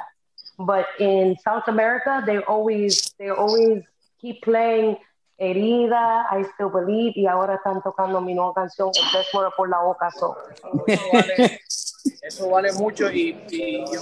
But 0.58 0.86
in 0.98 1.36
South 1.44 1.68
America, 1.68 2.20
they 2.26 2.38
always, 2.38 3.14
they 3.16 3.30
always 3.30 3.84
keep 4.20 4.42
playing 4.42 4.96
Herida, 5.38 6.26
I 6.32 6.44
Still 6.52 6.70
Believe, 6.72 7.12
y 7.14 7.26
ahora 7.26 7.54
están 7.54 7.80
tocando 7.80 8.20
mi 8.20 8.34
nueva 8.34 8.52
canción, 8.54 8.88
Usted 8.88 9.22
fuera 9.30 9.50
por 9.50 9.68
la 9.68 9.78
boca. 9.78 10.10
So. 10.10 10.36
Eso, 10.86 11.02
vale, 11.12 11.60
eso 12.22 12.50
vale 12.50 12.72
mucho 12.72 13.10
y, 13.10 13.40
y 13.48 13.84
yo, 13.92 14.00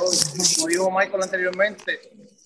como 0.56 0.68
dijo 0.68 0.90
Michael 0.90 1.22
anteriormente, 1.22 2.00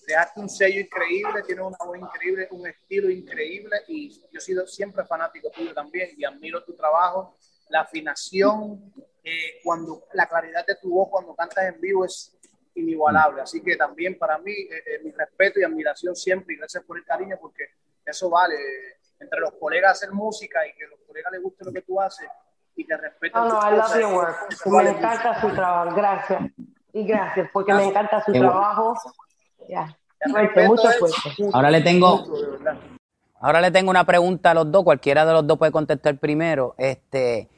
dejaste 0.05 0.39
un 0.41 0.49
sello 0.49 0.81
increíble, 0.81 1.43
tienes 1.43 1.65
una 1.65 1.77
voz 1.85 1.97
increíble, 1.97 2.47
un 2.51 2.67
estilo 2.67 3.09
increíble 3.09 3.77
y 3.87 4.09
yo 4.09 4.37
he 4.37 4.41
sido 4.41 4.67
siempre 4.67 5.05
fanático 5.05 5.49
tuyo 5.51 5.73
también 5.73 6.09
y 6.17 6.25
admiro 6.25 6.63
tu 6.63 6.75
trabajo, 6.75 7.37
la 7.69 7.81
afinación, 7.81 8.91
eh, 9.23 9.59
cuando 9.63 10.03
la 10.13 10.27
claridad 10.27 10.65
de 10.65 10.75
tu 10.75 10.89
voz 10.89 11.09
cuando 11.09 11.35
cantas 11.35 11.65
en 11.65 11.79
vivo 11.79 12.03
es 12.03 12.37
inigualable. 12.75 13.41
Así 13.41 13.61
que 13.61 13.75
también 13.75 14.17
para 14.17 14.37
mí, 14.39 14.51
eh, 14.51 14.83
eh, 14.85 14.99
mi 15.03 15.11
respeto 15.11 15.59
y 15.59 15.63
admiración 15.63 16.15
siempre 16.15 16.55
y 16.55 16.57
gracias 16.57 16.83
por 16.83 16.97
el 16.97 17.05
cariño 17.05 17.37
porque 17.39 17.65
eso 18.05 18.29
vale. 18.29 18.55
Entre 19.19 19.39
los 19.39 19.53
colegas 19.53 19.91
hacer 19.91 20.11
música 20.11 20.59
y 20.67 20.75
que 20.75 20.85
a 20.85 20.89
los 20.89 20.99
colegas 21.07 21.31
les 21.31 21.43
guste 21.43 21.65
lo 21.65 21.71
que 21.71 21.81
tú 21.81 22.01
haces 22.01 22.27
y 22.75 22.85
que 22.85 22.97
respeten. 22.97 23.41
No, 23.41 23.49
no, 23.49 23.59
I 23.59 23.77
love 23.77 23.99
your 23.99 24.13
work. 24.13 24.37
me 24.65 24.89
encanta 24.89 25.41
su 25.41 25.49
trabajo. 25.49 25.95
Gracias. 25.95 26.41
Y 26.93 27.05
gracias, 27.05 27.49
porque 27.53 27.73
me 27.73 27.85
encanta 27.85 28.23
su 28.23 28.33
trabajo. 28.33 28.95
Ya. 29.69 29.95
mucho 30.67 30.89
Ahora 31.53 31.71
le 31.71 31.81
tengo. 31.81 32.25
Ahora 33.39 33.59
le 33.59 33.71
tengo 33.71 33.89
una 33.89 34.05
pregunta 34.05 34.51
a 34.51 34.53
los 34.53 34.71
dos, 34.71 34.83
cualquiera 34.83 35.25
de 35.25 35.33
los 35.33 35.47
dos 35.47 35.57
puede 35.57 35.71
contestar 35.71 36.17
primero. 36.17 36.75
Este, 36.77 37.49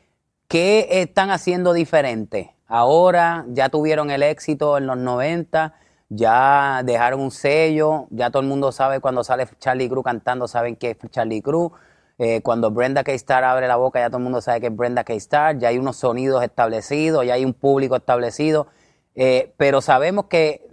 ¿Qué 0.47 0.87
están 1.01 1.29
haciendo 1.29 1.73
diferente? 1.73 2.55
Ahora 2.67 3.43
ya 3.49 3.69
tuvieron 3.69 4.09
el 4.09 4.23
éxito 4.23 4.77
en 4.77 4.87
los 4.87 4.97
90, 4.97 5.73
ya 6.15 6.81
dejaron 6.83 7.21
un 7.21 7.31
sello, 7.31 8.07
ya 8.09 8.29
todo 8.29 8.41
el 8.41 8.47
mundo 8.47 8.71
sabe 8.71 8.99
cuando 8.99 9.23
sale 9.23 9.47
Charlie 9.59 9.89
Cruz 9.89 10.03
cantando, 10.03 10.47
saben 10.47 10.75
que 10.75 10.91
es 10.91 11.11
Charlie 11.11 11.41
Cruz. 11.41 11.71
Eh, 12.19 12.41
cuando 12.41 12.69
Brenda 12.71 13.03
K-Star 13.03 13.43
abre 13.43 13.67
la 13.67 13.75
boca, 13.75 13.99
ya 13.99 14.09
todo 14.09 14.17
el 14.17 14.23
mundo 14.23 14.41
sabe 14.41 14.61
que 14.61 14.67
es 14.67 14.75
Brenda 14.75 15.03
K-Star, 15.03 15.57
ya 15.57 15.69
hay 15.69 15.77
unos 15.77 15.97
sonidos 15.97 16.43
establecidos, 16.43 17.25
ya 17.25 17.33
hay 17.33 17.45
un 17.45 17.53
público 17.53 17.95
establecido. 17.95 18.67
Eh, 19.15 19.53
pero 19.57 19.81
sabemos 19.81 20.25
que 20.25 20.67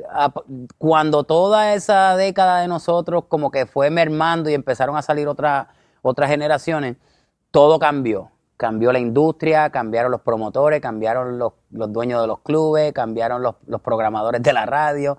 cuando 0.78 1.24
toda 1.24 1.74
esa 1.74 2.16
década 2.16 2.60
de 2.62 2.68
nosotros 2.68 3.24
como 3.28 3.50
que 3.50 3.66
fue 3.66 3.90
mermando 3.90 4.48
y 4.48 4.54
empezaron 4.54 4.96
a 4.96 5.02
salir 5.02 5.28
otras 5.28 5.66
otras 6.02 6.30
generaciones, 6.30 6.96
todo 7.50 7.78
cambió. 7.78 8.30
Cambió 8.56 8.92
la 8.92 8.98
industria, 8.98 9.70
cambiaron 9.70 10.10
los 10.12 10.20
promotores, 10.20 10.80
cambiaron 10.80 11.38
los, 11.38 11.54
los 11.70 11.92
dueños 11.92 12.20
de 12.20 12.26
los 12.26 12.40
clubes, 12.40 12.92
cambiaron 12.92 13.42
los, 13.42 13.54
los 13.66 13.80
programadores 13.80 14.42
de 14.42 14.52
la 14.52 14.66
radio, 14.66 15.18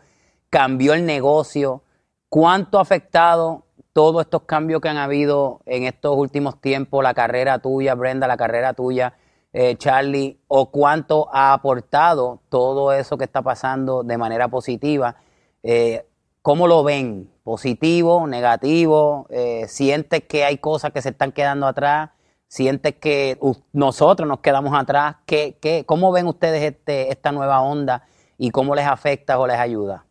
cambió 0.51 0.93
el 0.93 1.05
negocio, 1.05 1.81
cuánto 2.29 2.77
ha 2.77 2.81
afectado 2.81 3.63
todos 3.93 4.21
estos 4.21 4.43
cambios 4.43 4.81
que 4.81 4.89
han 4.89 4.97
habido 4.97 5.61
en 5.65 5.83
estos 5.83 6.15
últimos 6.15 6.59
tiempos, 6.59 7.01
la 7.01 7.13
carrera 7.13 7.59
tuya, 7.59 7.95
Brenda, 7.95 8.27
la 8.27 8.37
carrera 8.37 8.73
tuya, 8.73 9.13
eh, 9.53 9.75
Charlie, 9.77 10.39
o 10.47 10.69
cuánto 10.69 11.29
ha 11.33 11.53
aportado 11.53 12.41
todo 12.49 12.91
eso 12.93 13.17
que 13.17 13.23
está 13.23 13.41
pasando 13.41 14.03
de 14.03 14.17
manera 14.17 14.49
positiva. 14.49 15.15
Eh, 15.63 16.05
¿Cómo 16.41 16.67
lo 16.67 16.83
ven? 16.83 17.31
¿Positivo, 17.43 18.27
negativo? 18.27 19.27
Eh, 19.29 19.65
¿Sientes 19.69 20.23
que 20.23 20.43
hay 20.43 20.57
cosas 20.57 20.91
que 20.91 21.01
se 21.01 21.09
están 21.09 21.31
quedando 21.31 21.65
atrás? 21.65 22.09
¿Sientes 22.47 22.95
que 22.95 23.39
nosotros 23.71 24.27
nos 24.27 24.39
quedamos 24.39 24.77
atrás? 24.77 25.15
¿Qué, 25.25 25.57
qué, 25.61 25.85
cómo 25.85 26.11
ven 26.11 26.27
ustedes 26.27 26.61
este, 26.63 27.09
esta 27.09 27.31
nueva 27.31 27.61
onda 27.61 28.03
y 28.37 28.51
cómo 28.51 28.75
les 28.75 28.85
afecta 28.85 29.39
o 29.39 29.47
les 29.47 29.57
ayuda? 29.57 30.05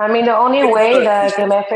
I 0.00 0.08
mean, 0.08 0.24
the 0.24 0.34
only 0.34 0.64
way 0.64 0.92
que, 1.36 1.46
me 1.46 1.66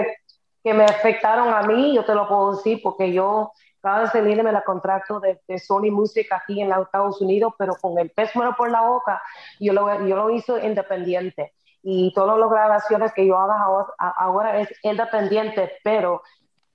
que 0.64 0.72
me 0.72 0.84
afectaron 0.84 1.52
a 1.52 1.62
mí, 1.62 1.94
yo 1.94 2.06
te 2.06 2.14
lo 2.14 2.26
puedo 2.26 2.56
decir, 2.56 2.80
porque 2.82 3.12
yo 3.12 3.52
cada 3.82 4.10
vez 4.10 4.14
me 4.14 4.50
la 4.50 4.64
contrato 4.64 5.20
de, 5.20 5.58
Sony 5.58 5.90
Music 5.90 6.28
aquí 6.32 6.62
en 6.62 6.70
los 6.70 6.86
Estados 6.86 7.20
Unidos, 7.20 7.52
pero 7.58 7.74
con 7.74 7.98
el 7.98 8.08
pez 8.08 8.34
muero 8.34 8.56
por 8.56 8.70
la 8.70 8.80
boca, 8.80 9.20
yo 9.60 9.74
lo, 9.74 10.06
yo 10.06 10.16
lo 10.16 10.30
hice 10.30 10.64
independiente. 10.64 11.52
Y 11.82 12.14
todas 12.14 12.38
las 12.38 12.48
grabaciones 12.48 13.12
que 13.12 13.26
yo 13.26 13.38
haga 13.38 13.62
ahora, 13.98 14.58
es 14.58 14.70
independiente, 14.82 15.72
pero 15.84 16.22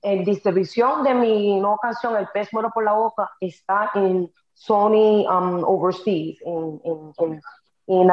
en 0.02 0.24
distribución 0.24 1.02
de 1.02 1.14
mi 1.14 1.58
nueva 1.58 1.78
canción, 1.82 2.16
El 2.16 2.28
pez 2.28 2.48
muero 2.52 2.70
por 2.72 2.84
la 2.84 2.92
boca, 2.92 3.28
está 3.40 3.90
en 3.96 4.32
Sony 4.54 5.26
um, 5.28 5.64
Overseas, 5.64 6.36
en, 6.46 6.80
en, 6.84 7.42
en, 7.88 8.10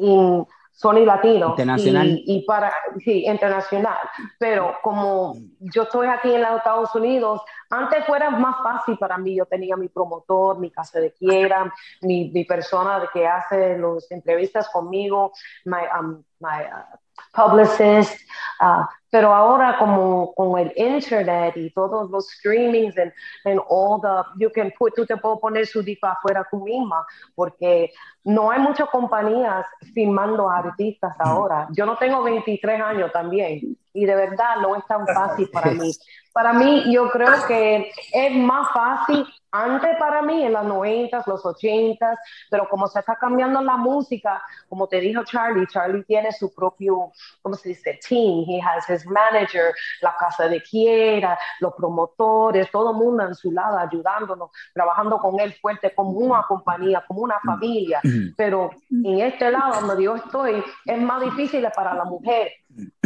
um, 0.00 0.44
en 0.72 0.78
Sony 0.78 1.04
Latino. 1.04 1.50
Internacional. 1.50 2.22
Y, 2.26 2.44
para, 2.44 2.72
sí, 3.04 3.24
internacional. 3.26 3.98
Pero 4.38 4.76
como 4.82 5.34
yo 5.60 5.82
estoy 5.82 6.08
aquí 6.08 6.34
en 6.34 6.42
los 6.42 6.56
Estados 6.56 6.94
Unidos, 6.94 7.42
antes 7.70 8.04
fuera 8.04 8.30
más 8.30 8.56
fácil 8.62 8.98
para 8.98 9.18
mí. 9.18 9.36
Yo 9.36 9.46
tenía 9.46 9.76
mi 9.76 9.88
promotor, 9.88 10.58
mi 10.58 10.70
casa 10.70 11.00
de 11.00 11.12
quiera, 11.12 11.72
mi, 12.02 12.30
mi 12.30 12.44
persona 12.44 13.02
que 13.12 13.26
hace 13.26 13.78
las 13.78 14.10
entrevistas 14.10 14.68
conmigo, 14.70 15.32
my, 15.64 15.82
um, 15.98 16.22
my 16.40 16.64
uh, 16.64 16.96
publicist, 17.32 18.18
uh, 18.60 18.84
pero 19.10 19.34
ahora 19.34 19.76
como 19.78 20.32
con 20.34 20.58
el 20.58 20.72
internet 20.76 21.56
y 21.56 21.70
todos 21.70 22.10
los 22.10 22.30
streamings 22.30 22.96
and, 22.96 23.12
and 23.44 23.60
all 23.68 24.00
the, 24.00 24.22
you 24.38 24.50
can 24.50 24.72
put, 24.78 24.94
tú 24.94 25.04
te 25.04 25.16
puedes 25.16 25.38
poner 25.40 25.66
su 25.66 25.82
disco 25.82 26.06
afuera 26.06 26.46
tú 26.50 26.64
misma, 26.64 27.06
porque 27.34 27.92
no 28.24 28.50
hay 28.50 28.60
muchas 28.60 28.88
compañías 28.88 29.66
filmando 29.94 30.48
artistas 30.48 31.14
ahora. 31.18 31.68
Yo 31.72 31.84
no 31.84 31.96
tengo 31.96 32.22
23 32.22 32.80
años 32.80 33.12
también 33.12 33.76
y 33.92 34.04
de 34.06 34.14
verdad 34.14 34.56
no 34.60 34.76
es 34.76 34.86
tan 34.86 35.06
fácil 35.06 35.48
para 35.50 35.70
mí. 35.72 35.92
Para 36.32 36.54
mí 36.54 36.90
yo 36.90 37.10
creo 37.10 37.46
que 37.46 37.92
es 38.10 38.34
más 38.34 38.72
fácil 38.72 39.26
antes 39.54 39.96
para 39.98 40.22
mí, 40.22 40.42
en 40.42 40.54
los 40.54 40.64
90, 40.64 41.24
los 41.26 41.44
80, 41.44 42.18
pero 42.48 42.66
como 42.70 42.88
se 42.88 43.00
está 43.00 43.16
cambiando 43.16 43.60
la 43.60 43.76
música, 43.76 44.42
como 44.66 44.88
te 44.88 44.98
dijo 44.98 45.22
Charlie, 45.24 45.66
Charlie 45.66 46.04
tiene 46.04 46.32
su 46.32 46.54
propio, 46.54 47.12
¿cómo 47.42 47.54
se 47.54 47.68
dice? 47.68 48.00
Team, 48.08 48.46
he 48.48 48.62
has 48.62 48.88
his 48.88 49.06
manager, 49.06 49.74
la 50.00 50.16
casa 50.18 50.48
de 50.48 50.62
quiera, 50.62 51.38
los 51.60 51.74
promotores, 51.74 52.70
todo 52.70 52.92
el 52.92 52.96
mundo 52.96 53.24
en 53.24 53.34
su 53.34 53.52
lado 53.52 53.76
ayudándonos, 53.76 54.50
trabajando 54.72 55.18
con 55.18 55.38
él 55.38 55.52
fuerte 55.60 55.94
como 55.94 56.12
una 56.12 56.42
compañía, 56.44 57.04
como 57.06 57.20
una 57.20 57.38
familia, 57.40 58.00
pero 58.38 58.70
en 58.90 59.20
este 59.20 59.50
lado 59.50 59.82
donde 59.82 60.02
yo 60.02 60.16
estoy 60.16 60.64
es 60.86 60.98
más 60.98 61.20
difícil 61.20 61.68
para 61.76 61.92
la 61.92 62.04
mujer, 62.04 62.52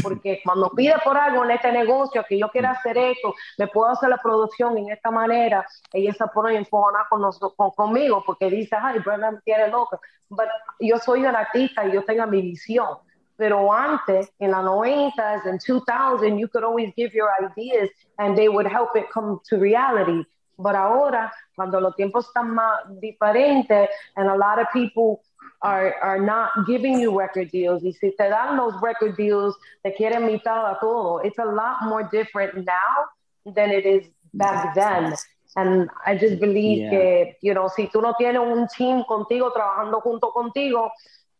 porque 0.02 0.40
cuando 0.44 0.70
pide 0.70 0.94
por 1.04 1.16
algo 1.16 1.44
en 1.44 1.52
este 1.52 1.72
negocio 1.72 2.24
que 2.28 2.38
yo 2.38 2.48
quiera 2.48 2.72
hacer 2.72 2.96
esto, 2.98 3.34
me 3.58 3.66
puedo 3.66 3.90
hacer 3.90 4.08
la 4.08 4.18
producción 4.18 4.76
en 4.78 4.90
esta 4.90 5.10
manera, 5.10 5.66
ella 5.92 6.12
se 6.12 6.26
pone 6.28 6.56
enfogonada 6.56 7.06
con, 7.08 7.22
con, 7.56 7.70
conmigo 7.70 8.22
porque 8.24 8.50
dice, 8.50 8.76
ay, 8.80 8.98
Brenda 9.00 9.40
tiene 9.44 9.68
loca. 9.68 9.98
But 10.28 10.48
yo 10.80 10.98
soy 10.98 11.24
un 11.24 11.34
artista 11.34 11.86
y 11.86 11.92
yo 11.92 12.04
tengo 12.04 12.26
mi 12.26 12.42
visión. 12.42 12.98
Pero 13.36 13.70
antes, 13.70 14.32
en 14.38 14.50
los 14.50 14.64
90s 14.64 15.46
and 15.46 15.60
2000, 15.60 16.38
you 16.38 16.48
could 16.48 16.64
always 16.64 16.92
give 16.96 17.12
your 17.12 17.28
ideas 17.38 17.90
and 18.18 18.34
they 18.34 18.48
would 18.48 18.66
help 18.66 18.96
it 18.96 19.10
come 19.12 19.40
to 19.48 19.58
reality. 19.58 20.24
But 20.58 20.74
ahora, 20.74 21.30
cuando 21.54 21.80
los 21.80 21.94
tiempos 21.96 22.28
están 22.28 22.54
más 22.54 22.84
diferentes 22.98 23.90
and 24.16 24.30
a 24.30 24.36
lot 24.36 24.58
of 24.58 24.68
people 24.72 25.20
are, 25.62 25.94
are 26.02 26.20
not 26.20 26.50
giving 26.66 27.00
you 27.00 27.18
record 27.18 27.50
deals. 27.50 27.82
Y 27.82 27.92
si 27.92 28.10
te 28.10 28.28
dan 28.28 28.56
los 28.56 28.74
record 28.82 29.16
deals, 29.16 29.54
te 29.82 29.94
quieren 29.94 30.26
mitad 30.26 30.64
a 30.64 30.78
todo. 30.80 31.18
It's 31.24 31.38
a 31.38 31.44
lot 31.44 31.82
more 31.84 32.08
different 32.10 32.64
now 32.64 33.52
than 33.54 33.70
it 33.70 33.86
is 33.86 34.06
back 34.34 34.74
then. 34.74 35.14
And 35.56 35.88
I 36.04 36.16
just 36.16 36.38
believe 36.38 36.78
yeah. 36.78 36.90
que, 36.90 37.36
you 37.40 37.54
know, 37.54 37.68
si 37.68 37.88
tú 37.88 38.02
no 38.02 38.14
tienes 38.18 38.40
un 38.40 38.68
team 38.68 39.04
contigo, 39.04 39.52
trabajando 39.52 40.02
junto 40.02 40.30
contigo, 40.30 40.90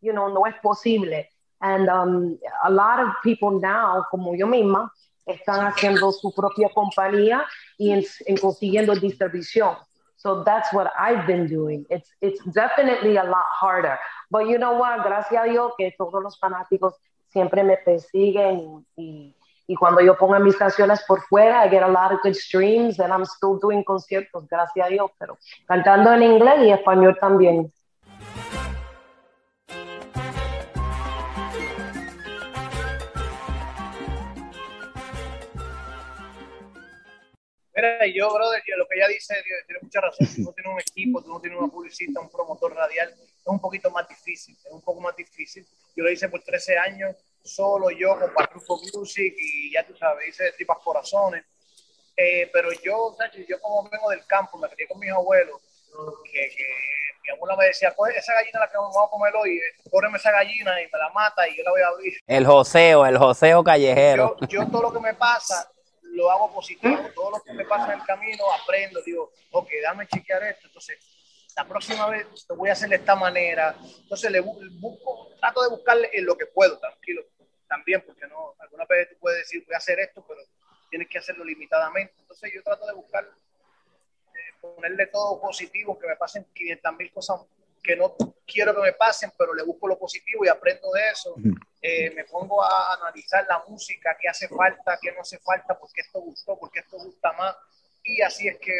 you 0.01 0.11
know, 0.11 0.27
no 0.27 0.45
es 0.45 0.55
posible. 0.63 1.27
And 1.61 1.87
um, 1.89 2.39
a 2.63 2.71
lot 2.71 2.99
of 2.99 3.09
people 3.23 3.59
now, 3.59 4.05
como 4.09 4.33
yo 4.35 4.47
misma, 4.47 4.89
están 5.27 5.67
haciendo 5.67 6.11
su 6.11 6.33
propia 6.33 6.69
compañía 6.69 7.45
y 7.77 7.91
en, 7.91 8.03
en 8.25 8.37
consiguiendo 8.37 8.95
distribución. 8.95 9.75
So 10.27 10.43
that's 10.43 10.73
what 10.73 10.91
I've 10.99 11.25
been 11.25 11.47
doing. 11.47 11.85
It's, 11.89 12.09
it's 12.19 12.43
definitely 12.51 13.15
a 13.15 13.23
lot 13.23 13.45
harder. 13.49 13.97
But 14.29 14.49
you 14.49 14.57
know 14.57 14.73
what? 14.73 15.01
Gracias 15.05 15.41
a 15.41 15.47
Dios 15.47 15.71
que 15.77 15.95
todos 15.97 16.21
los 16.21 16.37
fanáticos 16.37 16.95
siempre 17.29 17.63
me 17.63 17.77
persiguen 17.77 18.85
y, 18.97 19.33
y 19.67 19.75
cuando 19.75 20.01
yo 20.01 20.17
pongo 20.17 20.37
mis 20.41 20.57
canciones 20.57 21.01
por 21.07 21.21
fuera, 21.29 21.63
I 21.63 21.69
get 21.69 21.81
a 21.81 21.87
lot 21.87 22.11
of 22.11 22.19
good 22.23 22.35
streams 22.35 22.99
and 22.99 23.13
I'm 23.13 23.25
still 23.25 23.57
doing 23.57 23.85
conciertos, 23.85 24.45
gracias 24.49 24.85
a 24.85 24.89
Dios, 24.89 25.09
pero 25.17 25.37
cantando 25.65 26.11
en 26.11 26.23
inglés 26.23 26.59
y 26.63 26.71
español 26.71 27.17
también. 27.21 27.71
Mira, 37.77 38.07
yo, 38.07 38.33
brother, 38.33 38.63
lo 38.75 38.87
que 38.87 38.95
ella 38.95 39.07
dice 39.07 39.35
tiene 39.67 39.79
mucha 39.83 40.01
razón. 40.01 40.27
Tú 40.35 40.41
no 40.41 40.51
tienes 40.51 40.73
un 40.73 40.81
equipo, 40.81 41.21
tú 41.21 41.29
no 41.29 41.39
tienes 41.39 41.59
una 41.59 41.67
publicista, 41.67 42.19
un 42.19 42.29
promotor 42.31 42.73
radial, 42.73 43.09
es 43.09 43.45
un 43.45 43.61
poquito 43.61 43.91
más 43.91 44.07
difícil, 44.07 44.57
es 44.65 44.71
un 44.71 44.81
poco 44.81 44.99
más 44.99 45.15
difícil. 45.15 45.63
Yo 45.95 46.03
lo 46.03 46.09
hice 46.09 46.27
por 46.27 46.41
13 46.41 46.75
años, 46.75 47.15
solo 47.43 47.91
yo 47.91 48.19
con 48.19 48.33
Patruco 48.33 48.81
Music 48.95 49.31
y 49.37 49.73
ya 49.73 49.85
tú 49.85 49.95
sabes, 49.95 50.27
hice 50.27 50.45
de 50.45 50.51
tripas 50.53 50.79
corazones. 50.79 51.45
Eh, 52.15 52.49
pero 52.51 52.71
yo, 52.83 53.15
yo 53.47 53.61
como 53.61 53.87
vengo 53.91 54.09
del 54.09 54.25
campo, 54.25 54.57
me 54.57 54.67
crié 54.69 54.87
con 54.87 54.97
mis 54.97 55.11
abuelos, 55.11 55.61
que, 56.31 56.49
que 56.49 56.65
mi 57.25 57.29
abuela 57.35 57.57
me 57.57 57.65
decía, 57.65 57.93
coge 57.93 58.17
esa 58.17 58.33
gallina 58.33 58.59
la 58.59 58.71
que 58.71 58.77
vamos 58.77 58.97
a 58.97 59.07
comer 59.07 59.35
hoy, 59.35 59.61
córreme 59.91 60.17
esa 60.17 60.31
gallina 60.31 60.81
y 60.81 60.85
me 60.85 60.97
la 60.97 61.09
mata 61.11 61.47
y 61.47 61.55
yo 61.55 61.63
la 61.63 61.69
voy 61.69 61.81
a 61.81 61.87
abrir. 61.89 62.13
El 62.25 62.47
joseo, 62.47 63.05
el 63.05 63.19
joseo 63.19 63.63
callejero. 63.63 64.35
Yo, 64.41 64.47
yo 64.47 64.71
todo 64.71 64.81
lo 64.81 64.93
que 64.93 64.99
me 64.99 65.13
pasa 65.13 65.71
lo 66.17 66.29
hago 66.31 66.51
positivo. 66.53 66.97
Todo 67.15 67.31
lo 67.31 67.43
que 67.43 67.53
me 67.53 67.63
pasa 67.63 67.93
en 67.93 67.99
el 67.99 68.05
camino 68.05 68.43
aprendo, 68.51 69.01
digo, 69.03 69.31
ok, 69.51 69.69
dame 69.83 70.07
chequear 70.07 70.43
esto. 70.43 70.67
Entonces, 70.67 70.97
la 71.55 71.67
próxima 71.67 72.09
vez 72.09 72.27
lo 72.49 72.55
voy 72.55 72.69
a 72.69 72.73
hacer 72.73 72.89
de 72.89 72.97
esta 72.97 73.15
manera. 73.15 73.75
Entonces, 74.01 74.31
le 74.31 74.41
busco, 74.41 75.29
trato 75.39 75.63
de 75.63 75.69
buscarle 75.69 76.09
en 76.13 76.25
lo 76.25 76.37
que 76.37 76.47
puedo, 76.47 76.77
tranquilo, 76.79 77.23
también, 77.67 78.03
porque 78.05 78.27
no, 78.27 78.55
alguna 78.59 78.85
vez 78.85 79.09
tú 79.09 79.15
puedes 79.19 79.39
decir, 79.39 79.63
voy 79.65 79.75
a 79.75 79.77
hacer 79.77 79.99
esto, 79.99 80.25
pero 80.27 80.41
tienes 80.89 81.07
que 81.07 81.19
hacerlo 81.19 81.45
limitadamente. 81.45 82.13
Entonces, 82.19 82.51
yo 82.53 82.63
trato 82.63 82.85
de 82.85 82.93
buscar, 82.93 83.23
eh, 83.25 84.53
ponerle 84.59 85.07
todo 85.07 85.39
positivo, 85.39 85.97
que 85.97 86.07
me 86.07 86.15
pasen 86.15 86.45
500 86.53 86.97
mil 86.97 87.11
cosas 87.11 87.41
que 87.87 87.95
no 87.95 88.15
quiero 88.45 88.75
que 88.75 88.81
me 88.81 88.93
pasen, 88.93 89.31
pero 89.37 89.53
le 89.53 89.63
busco 89.63 89.87
lo 89.87 89.97
positivo 89.97 90.43
y 90.43 90.49
aprendo 90.49 90.91
de 90.91 91.09
eso. 91.09 91.35
Eh, 91.81 92.11
me 92.11 92.25
pongo 92.25 92.61
a 92.61 92.95
analizar 92.95 93.45
la 93.47 93.63
música, 93.65 94.17
qué 94.19 94.27
hace 94.27 94.49
falta, 94.49 94.99
qué 95.01 95.13
no 95.13 95.21
hace 95.21 95.39
falta, 95.39 95.79
por 95.79 95.89
qué 95.93 96.01
esto 96.01 96.19
gustó, 96.19 96.59
por 96.59 96.69
qué 96.69 96.81
esto 96.81 96.97
gusta 96.97 97.31
más. 97.31 97.55
Y 98.03 98.21
así 98.21 98.49
es 98.49 98.57
que 98.57 98.73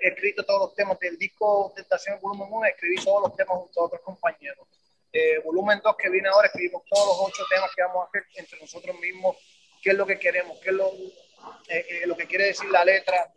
he 0.00 0.08
escrito 0.10 0.44
todos 0.44 0.60
los 0.60 0.74
temas 0.76 0.96
del 1.00 1.18
disco 1.18 1.72
Tentación 1.74 2.20
Volumen 2.20 2.48
1, 2.48 2.66
escribí 2.66 3.04
todos 3.04 3.22
los 3.22 3.36
temas 3.36 3.58
junto 3.58 3.80
a 3.80 3.84
otros 3.84 4.00
compañeros. 4.02 4.68
Eh, 5.12 5.40
volumen 5.44 5.80
2 5.82 5.96
que 5.96 6.10
viene 6.10 6.28
ahora, 6.28 6.46
escribimos 6.46 6.84
todos 6.88 7.06
los 7.06 7.28
ocho 7.28 7.42
temas 7.50 7.70
que 7.74 7.82
vamos 7.82 8.04
a 8.04 8.08
hacer 8.08 8.24
entre 8.36 8.60
nosotros 8.60 8.96
mismos, 9.00 9.36
qué 9.82 9.90
es 9.90 9.96
lo 9.96 10.06
que 10.06 10.18
queremos, 10.18 10.58
qué 10.62 10.70
es 10.70 10.76
lo, 10.76 10.92
eh, 11.68 12.02
lo 12.06 12.16
que 12.16 12.26
quiere 12.26 12.46
decir 12.46 12.70
la 12.70 12.84
letra. 12.84 13.32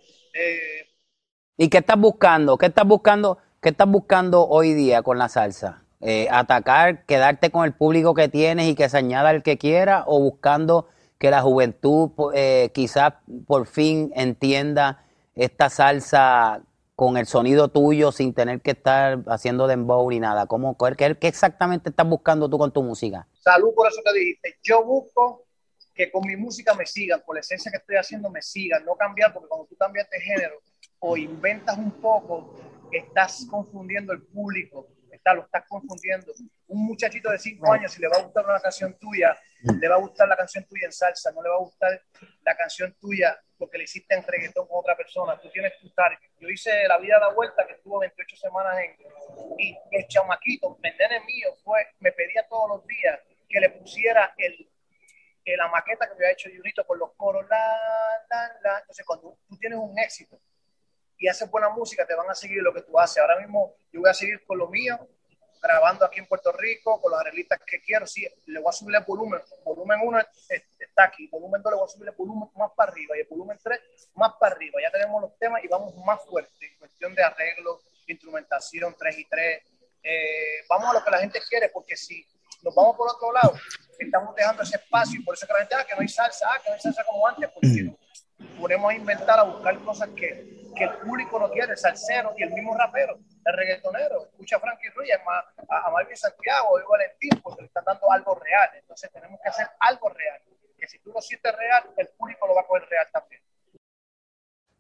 ¿Y 1.58 1.68
qué 1.68 1.80
estás 1.80 1.98
buscando? 1.98 2.58
¿Qué 2.58 2.68
estás 2.68 2.86
buscando? 2.86 3.40
¿Qué 3.62 3.68
estás 3.68 3.90
buscando 3.90 4.48
hoy 4.48 4.74
día 4.74 5.02
con 5.02 5.18
la 5.18 5.28
salsa? 5.28 5.84
Eh, 6.00 6.30
¿Atacar, 6.32 7.06
quedarte 7.06 7.52
con 7.52 7.66
el 7.66 7.74
público 7.74 8.14
que 8.14 8.30
tienes 8.30 8.68
y 8.68 8.76
que 8.76 8.88
se 8.88 8.98
añada 8.98 9.32
el 9.32 9.44
que 9.44 9.58
quiera? 9.58 10.06
¿O 10.08 10.22
buscando 10.22 10.88
que 11.18 11.30
la 11.30 11.42
juventud 11.42 12.10
eh, 12.34 12.72
quizás 12.74 13.16
por 13.46 13.68
fin 13.68 14.14
entienda 14.16 15.04
esta 15.36 15.70
salsa 15.70 16.64
con 16.96 17.18
el 17.18 17.26
sonido 17.26 17.68
tuyo 17.68 18.14
sin 18.14 18.34
tener 18.34 18.62
que 18.62 18.72
estar 18.72 19.24
haciendo 19.28 19.68
dembow 19.68 20.10
ni 20.10 20.22
nada? 20.22 20.46
¿Cómo, 20.46 20.78
qué, 20.98 21.18
¿Qué 21.20 21.28
exactamente 21.28 21.90
estás 21.90 22.08
buscando 22.08 22.50
tú 22.50 22.58
con 22.58 22.72
tu 22.72 22.82
música? 22.82 23.28
Salud 23.42 23.74
por 23.76 23.90
eso 23.90 24.02
que 24.06 24.18
dijiste. 24.18 24.58
Yo 24.64 24.86
busco 24.86 25.44
que 25.94 26.10
con 26.10 26.26
mi 26.26 26.38
música 26.38 26.74
me 26.76 26.86
sigan, 26.86 27.22
por 27.26 27.36
la 27.36 27.42
esencia 27.42 27.70
que 27.70 27.80
estoy 27.80 27.98
haciendo 27.98 28.30
me 28.30 28.42
sigan, 28.42 28.86
no 28.86 28.96
cambiar, 28.96 29.34
porque 29.34 29.50
cuando 29.50 29.68
tú 29.68 29.76
cambias 29.76 30.10
de 30.10 30.22
género 30.22 30.62
o 31.00 31.18
inventas 31.18 31.78
un 31.78 31.92
poco, 31.92 32.56
estás 32.92 33.48
confundiendo 33.50 34.14
el 34.14 34.22
público, 34.24 34.88
está, 35.12 35.34
lo 35.34 35.44
estás 35.44 35.66
confundiendo. 35.68 36.34
Un 36.68 36.86
muchachito 36.86 37.30
de 37.30 37.40
5 37.40 37.72
años, 37.72 37.92
si 37.92 38.02
le 38.02 38.08
va 38.08 38.18
a 38.18 38.24
gustar 38.24 38.46
una 38.46 38.60
canción 38.60 38.98
tuya, 38.98 39.38
le 39.80 39.88
va 39.88 39.96
a 39.96 40.00
gustar 40.00 40.28
la 40.28 40.36
canción 40.36 40.66
tuya 40.66 40.86
en 40.86 40.92
salsa, 40.92 41.32
no 41.32 41.42
le 41.42 41.50
va 41.50 41.56
a 41.56 41.60
gustar 41.60 42.02
la 42.44 42.56
canción 42.56 42.96
tuya 43.00 43.38
porque 43.58 43.78
le 43.78 43.84
hiciste 43.84 44.16
en 44.16 44.24
reggaetón 44.24 44.68
con 44.68 44.80
otra 44.80 44.96
persona. 44.96 45.40
Tú 45.40 45.50
tienes 45.52 45.78
tu 45.80 45.90
target. 45.92 46.30
Yo 46.40 46.48
hice 46.48 46.88
La 46.88 46.98
Vida 46.98 47.20
da 47.20 47.34
Vuelta, 47.34 47.68
que 47.68 47.74
estuvo 47.74 48.00
28 48.00 48.36
semanas 48.38 48.78
en. 48.80 48.96
Y 49.58 49.78
el 49.92 50.08
chamaquito, 50.08 50.78
el 50.82 50.98
nene 50.98 51.20
mío, 51.26 51.50
fue, 51.64 51.86
me 52.00 52.12
pedía 52.14 52.48
todos 52.48 52.70
los 52.70 52.88
días 52.88 53.20
que 53.50 53.60
le 53.60 53.70
pusiera 53.72 54.34
el, 54.38 54.70
la 55.58 55.68
maqueta 55.68 56.08
que 56.08 56.14
había 56.14 56.32
hecho 56.32 56.50
Junito 56.56 56.86
con 56.86 57.00
los 57.00 57.12
coros. 57.16 57.46
La, 57.50 57.58
la, 58.30 58.60
la. 58.64 58.80
Entonces, 58.80 59.06
cuando 59.06 59.38
tú 59.48 59.58
tienes 59.58 59.78
un 59.78 59.98
éxito, 60.00 60.40
y 61.20 61.28
haces 61.28 61.52
buena 61.52 61.70
música, 61.70 62.06
te 62.08 62.16
van 62.16 62.30
a 62.30 62.34
seguir 62.34 62.64
lo 62.64 62.74
que 62.74 62.82
tú 62.82 62.98
haces. 62.98 63.18
Ahora 63.18 63.38
mismo 63.38 63.76
yo 63.92 64.00
voy 64.00 64.10
a 64.10 64.14
seguir 64.14 64.44
con 64.46 64.58
lo 64.58 64.70
mío, 64.70 64.98
grabando 65.62 66.06
aquí 66.06 66.20
en 66.20 66.26
Puerto 66.26 66.54
Rico, 66.54 67.00
con 67.02 67.12
los 67.12 67.20
arreglistas 67.20 67.60
que 67.68 67.82
quiero. 67.82 68.08
Sí, 68.08 68.26
le 68.46 68.60
voy 68.60 68.70
a 68.70 68.72
subir 68.72 68.96
el 68.96 69.04
volumen. 69.04 69.42
Volumen 69.66 70.00
1 70.02 70.20
está 70.80 71.04
aquí, 71.04 71.28
volumen 71.28 71.62
2 71.62 71.74
le 71.74 71.78
voy 71.78 71.86
a 71.86 71.90
subir 71.90 72.10
el 72.10 72.16
volumen 72.16 72.50
más 72.56 72.72
para 72.76 72.92
arriba 72.92 73.18
y 73.18 73.20
el 73.20 73.28
volumen 73.28 73.60
3 73.62 73.80
más 74.16 74.34
para 74.40 74.56
arriba. 74.56 74.80
Ya 74.82 74.92
tenemos 74.92 75.22
los 75.22 75.38
temas 75.38 75.62
y 75.64 75.68
vamos 75.68 75.94
más 75.98 76.24
fuerte 76.26 76.66
en 76.66 76.78
cuestión 76.78 77.14
de 77.14 77.22
arreglo, 77.22 77.82
instrumentación 78.08 78.96
3 78.98 79.18
y 79.20 79.26
3. 79.26 79.64
Eh, 80.02 80.64
vamos 80.70 80.90
a 80.90 80.94
lo 80.94 81.04
que 81.04 81.12
la 81.12 81.20
gente 81.20 81.40
quiere, 81.50 81.68
porque 81.68 81.98
si 81.98 82.26
nos 82.62 82.74
vamos 82.74 82.96
por 82.96 83.10
otro 83.10 83.34
lado, 83.34 83.54
estamos 83.98 84.34
dejando 84.36 84.64
ese 84.64 84.78
espacio 84.78 85.20
y 85.20 85.24
por 85.24 85.36
eso 85.36 85.46
que 85.46 85.54
la 85.54 85.60
gente, 85.60 85.76
ah, 85.76 85.86
que 85.86 85.96
no 85.96 86.02
hay 86.02 86.08
salsa, 86.08 86.48
ah, 86.50 86.62
que 86.64 86.70
no 86.70 86.76
hay 86.76 86.82
salsa 86.82 87.04
como 87.04 87.28
antes, 87.28 87.50
porque 87.50 87.94
ponemos 88.58 88.92
a 88.92 88.96
inventar, 88.96 89.40
a 89.40 89.44
buscar 89.44 89.78
cosas 89.80 90.10
que, 90.16 90.59
que 90.76 90.84
el 90.84 90.92
público 91.00 91.40
no 91.40 91.50
quiere, 91.50 91.76
salsero 91.76 92.34
y 92.38 92.44
el 92.44 92.54
mismo 92.54 92.76
rapero, 92.78 93.18
el 93.46 93.58
reggaetonero. 93.58 94.26
Escucha 94.26 94.58
a 94.58 94.60
Frankie 94.60 94.90
Ruiz, 94.96 95.12
a, 95.14 95.88
a 95.88 95.92
Marvin 95.92 96.18
Santiago, 96.18 96.78
a 96.78 96.90
Valentín, 96.90 97.42
porque 97.42 97.62
le 97.62 97.68
están 97.68 97.84
dando 97.86 98.12
algo 98.12 98.36
real. 98.36 98.70
Entonces 98.80 99.12
tenemos 99.12 99.40
que 99.42 99.50
hacer 99.50 99.68
algo 99.80 100.10
real. 100.10 100.40
Que 100.78 100.88
si 100.88 101.00
tú 101.00 101.12
lo 101.14 101.22
sientes 101.22 101.56
real, 101.56 101.84
el 101.98 102.08
público 102.18 102.48
lo 102.48 102.56
va 102.56 102.62
a 102.62 102.68
coger 102.68 102.88
real 102.90 103.08
también. 103.12 103.42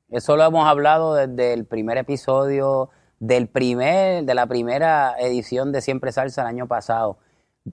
Eso 0.09 0.35
lo 0.35 0.43
hemos 0.43 0.67
hablado 0.67 1.13
desde 1.15 1.53
el 1.53 1.65
primer 1.65 1.97
episodio 1.97 2.89
del 3.19 3.47
primer, 3.47 4.23
de 4.23 4.33
la 4.33 4.47
primera 4.47 5.15
edición 5.19 5.71
de 5.71 5.81
Siempre 5.81 6.11
Salsa 6.11 6.41
el 6.41 6.47
año 6.47 6.67
pasado. 6.67 7.19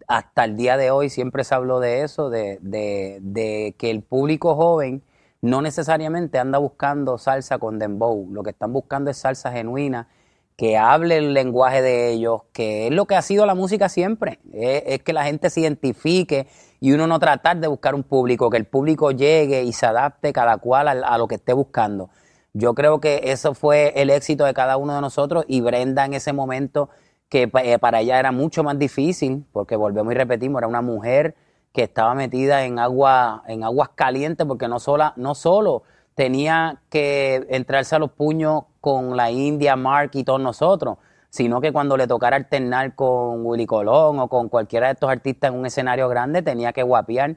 Hasta 0.09 0.45
el 0.45 0.57
día 0.57 0.77
de 0.77 0.91
hoy 0.91 1.09
siempre 1.09 1.45
se 1.45 1.55
habló 1.55 1.81
de 1.81 2.03
eso, 2.03 2.29
de, 2.29 2.59
de, 2.61 3.19
de 3.23 3.75
que 3.79 3.91
el 3.91 4.03
público 4.03 4.55
joven 4.57 5.03
no 5.47 5.63
necesariamente 5.63 6.39
anda 6.39 6.59
buscando 6.59 7.19
salsa 7.19 7.59
con 7.59 7.79
dembow, 7.79 8.29
lo 8.33 8.43
que 8.43 8.51
están 8.51 8.73
buscando 8.73 9.11
es 9.11 9.17
salsa 9.17 9.53
genuina, 9.53 10.09
que 10.57 10.77
hable 10.77 11.19
el 11.19 11.35
lenguaje 11.35 11.83
de 11.83 12.11
ellos, 12.11 12.43
que 12.53 12.89
es 12.89 12.93
lo 12.93 13.05
que 13.05 13.15
ha 13.15 13.23
sido 13.23 13.47
la 13.47 13.55
música 13.55 13.89
siempre, 13.89 14.41
es, 14.53 15.03
que 15.03 15.13
la 15.13 15.25
gente 15.25 15.51
se 15.51 15.61
identifique 15.61 16.49
y 16.81 16.93
uno 16.93 17.07
no 17.07 17.19
tratar 17.19 17.59
de 17.59 17.69
buscar 17.69 17.95
un 17.95 18.03
público, 18.03 18.51
que 18.51 18.57
el 18.57 18.65
público 18.65 19.13
llegue 19.13 19.63
y 19.63 19.73
se 19.73 19.87
adapte 19.87 20.33
cada 20.33 20.57
cual 20.57 20.89
a, 20.89 21.19
lo 21.19 21.29
que 21.29 21.37
esté 21.37 21.53
buscando. 21.53 22.11
Yo 22.53 22.75
creo 22.75 23.01
que 23.01 23.21
eso 23.25 23.55
fue 23.55 23.93
el 23.97 24.11
éxito 24.11 24.47
de 24.47 24.55
cada 24.55 24.79
uno 24.79 24.95
de 24.95 25.01
nosotros 25.01 25.45
y 25.47 25.61
Brenda 25.61 26.07
en 26.07 26.15
ese 26.15 26.33
momento, 26.33 26.89
que 27.29 27.51
eh, 27.63 27.79
para 27.79 28.01
ella 28.01 28.19
era 28.19 28.33
mucho 28.33 28.65
más 28.65 28.79
difícil, 28.79 29.45
porque 29.53 29.77
volvemos 29.77 30.13
y 30.13 30.17
repetimos, 30.17 30.59
era 30.59 30.69
una 30.69 30.81
mujer 30.83 31.37
que 31.77 31.83
estaba 31.83 32.15
metida 32.15 32.65
en 32.65 32.79
agua, 32.79 33.43
en 33.47 33.63
aguas 33.63 33.91
calientes, 33.95 34.47
porque 34.47 34.67
no, 34.67 34.81
sola, 34.81 35.13
no 35.17 35.35
solo 35.35 35.83
tenía 36.15 36.81
que 36.89 37.47
entrarse 37.51 37.95
a 37.95 37.99
los 37.99 38.13
puños 38.13 38.63
con 38.81 39.15
la 39.15 39.31
India, 39.31 39.77
Mark 39.77 40.13
y 40.15 40.25
todos 40.25 40.41
nosotros, 40.41 40.97
sino 41.29 41.61
que 41.61 41.73
cuando 41.73 41.99
le 41.99 42.07
tocara 42.07 42.37
alternar 42.37 42.95
con 42.95 43.45
Willy 43.45 43.67
Colón 43.67 44.21
o 44.21 44.29
con 44.29 44.49
cualquiera 44.49 44.87
de 44.87 44.95
estos 44.95 45.11
artistas 45.11 45.53
en 45.53 45.59
un 45.59 45.67
escenario 45.67 46.09
grande, 46.09 46.41
tenía 46.41 46.73
que 46.73 46.83
guapiar 46.83 47.37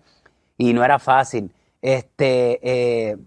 y 0.57 0.72
no 0.72 0.86
era 0.86 0.99
fácil. 0.99 1.51
Este, 1.82 2.61
eh, 2.63 3.18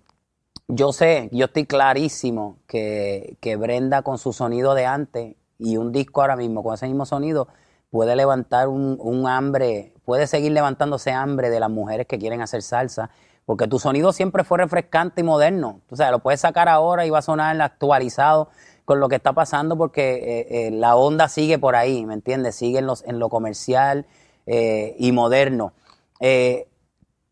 yo 0.66 0.94
sé, 0.94 1.28
yo 1.30 1.44
estoy 1.44 1.66
clarísimo 1.66 2.56
que, 2.66 3.36
que 3.42 3.56
Brenda 3.56 4.00
con 4.00 4.16
su 4.16 4.32
sonido 4.32 4.74
de 4.74 4.86
antes 4.86 5.36
y 5.58 5.76
un 5.76 5.92
disco 5.92 6.22
ahora 6.22 6.36
mismo 6.36 6.62
con 6.62 6.72
ese 6.72 6.86
mismo 6.86 7.04
sonido 7.04 7.48
puede 7.92 8.16
levantar 8.16 8.66
un, 8.66 8.96
un 8.98 9.28
hambre 9.28 9.92
puede 10.04 10.26
seguir 10.26 10.52
levantándose 10.52 11.12
hambre 11.12 11.50
de 11.50 11.60
las 11.60 11.70
mujeres 11.70 12.06
que 12.06 12.18
quieren 12.18 12.42
hacer 12.42 12.62
salsa, 12.62 13.10
porque 13.44 13.66
tu 13.66 13.78
sonido 13.78 14.12
siempre 14.12 14.44
fue 14.44 14.58
refrescante 14.58 15.20
y 15.20 15.24
moderno. 15.24 15.80
O 15.90 15.96
sea, 15.96 16.10
lo 16.10 16.20
puedes 16.20 16.40
sacar 16.40 16.68
ahora 16.68 17.06
y 17.06 17.10
va 17.10 17.18
a 17.18 17.22
sonar 17.22 17.60
actualizado 17.60 18.50
con 18.84 19.00
lo 19.00 19.08
que 19.08 19.16
está 19.16 19.32
pasando 19.32 19.76
porque 19.76 20.14
eh, 20.14 20.66
eh, 20.66 20.70
la 20.72 20.96
onda 20.96 21.28
sigue 21.28 21.58
por 21.58 21.76
ahí, 21.76 22.04
¿me 22.04 22.14
entiendes? 22.14 22.56
Sigue 22.56 22.78
en, 22.78 22.86
los, 22.86 23.04
en 23.04 23.18
lo 23.18 23.28
comercial 23.28 24.06
eh, 24.46 24.96
y 24.98 25.12
moderno. 25.12 25.72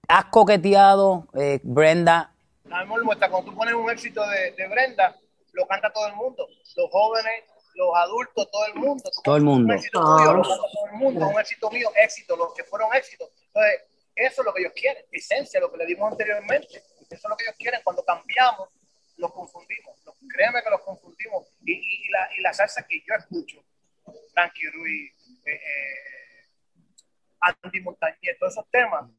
¿Has 0.09 0.25
coqueteado, 0.27 1.27
Brenda? 1.63 2.33
Cuando 2.65 3.45
tú 3.45 3.55
pones 3.55 3.75
un 3.75 3.89
éxito 3.91 4.23
de 4.29 4.69
Brenda, 4.69 5.17
lo 5.53 5.67
canta 5.67 5.93
todo 5.93 6.09
el 6.09 6.15
mundo. 6.17 6.49
Los 6.77 6.91
jóvenes 6.91 7.45
los 7.81 7.97
adultos, 7.97 8.51
todo 8.51 8.67
el 8.67 8.75
mundo. 8.75 9.11
Todo 9.25 9.37
el 9.37 9.43
mundo. 9.43 9.73
Un 9.73 9.79
éxito 9.79 10.01
tuyo, 10.01 10.35
lo 10.35 10.43
todo 10.43 10.87
el 10.87 10.99
mundo, 10.99 11.27
un 11.27 11.41
éxito 11.41 11.71
mío, 11.71 11.89
éxito, 11.97 12.37
los 12.37 12.55
que 12.55 12.65
fueron 12.65 12.95
éxitos. 12.95 13.31
Entonces, 13.47 13.85
eso 14.15 14.43
es 14.43 14.47
lo 14.47 14.53
que 14.53 14.61
ellos 14.61 14.73
quieren, 14.75 15.05
esencia, 15.11 15.61
lo 15.61 15.73
que 15.73 15.79
le 15.79 15.87
dimos 15.87 16.13
anteriormente. 16.13 16.77
Eso 16.77 17.09
es 17.09 17.25
lo 17.29 17.37
que 17.37 17.45
ellos 17.45 17.57
quieren. 17.59 17.81
Cuando 17.83 18.05
cambiamos, 18.05 18.69
los 19.17 19.33
confundimos. 19.33 19.99
créeme 20.29 20.63
que 20.63 20.71
los 20.71 20.83
confundimos. 20.83 21.47
Y, 21.65 21.73
y, 21.73 22.09
la, 22.11 22.29
y 22.37 22.41
la 22.43 22.53
salsa 22.53 22.87
que 22.87 23.01
yo 23.01 23.15
escucho, 23.15 23.65
Frankie 24.33 24.71
Ruiz, 24.71 25.13
eh, 25.47 25.53
eh, 25.53 26.49
Andy 27.41 27.81
Montañez, 27.81 28.39
todos 28.39 28.53
esos 28.53 28.71
temas, 28.71 29.11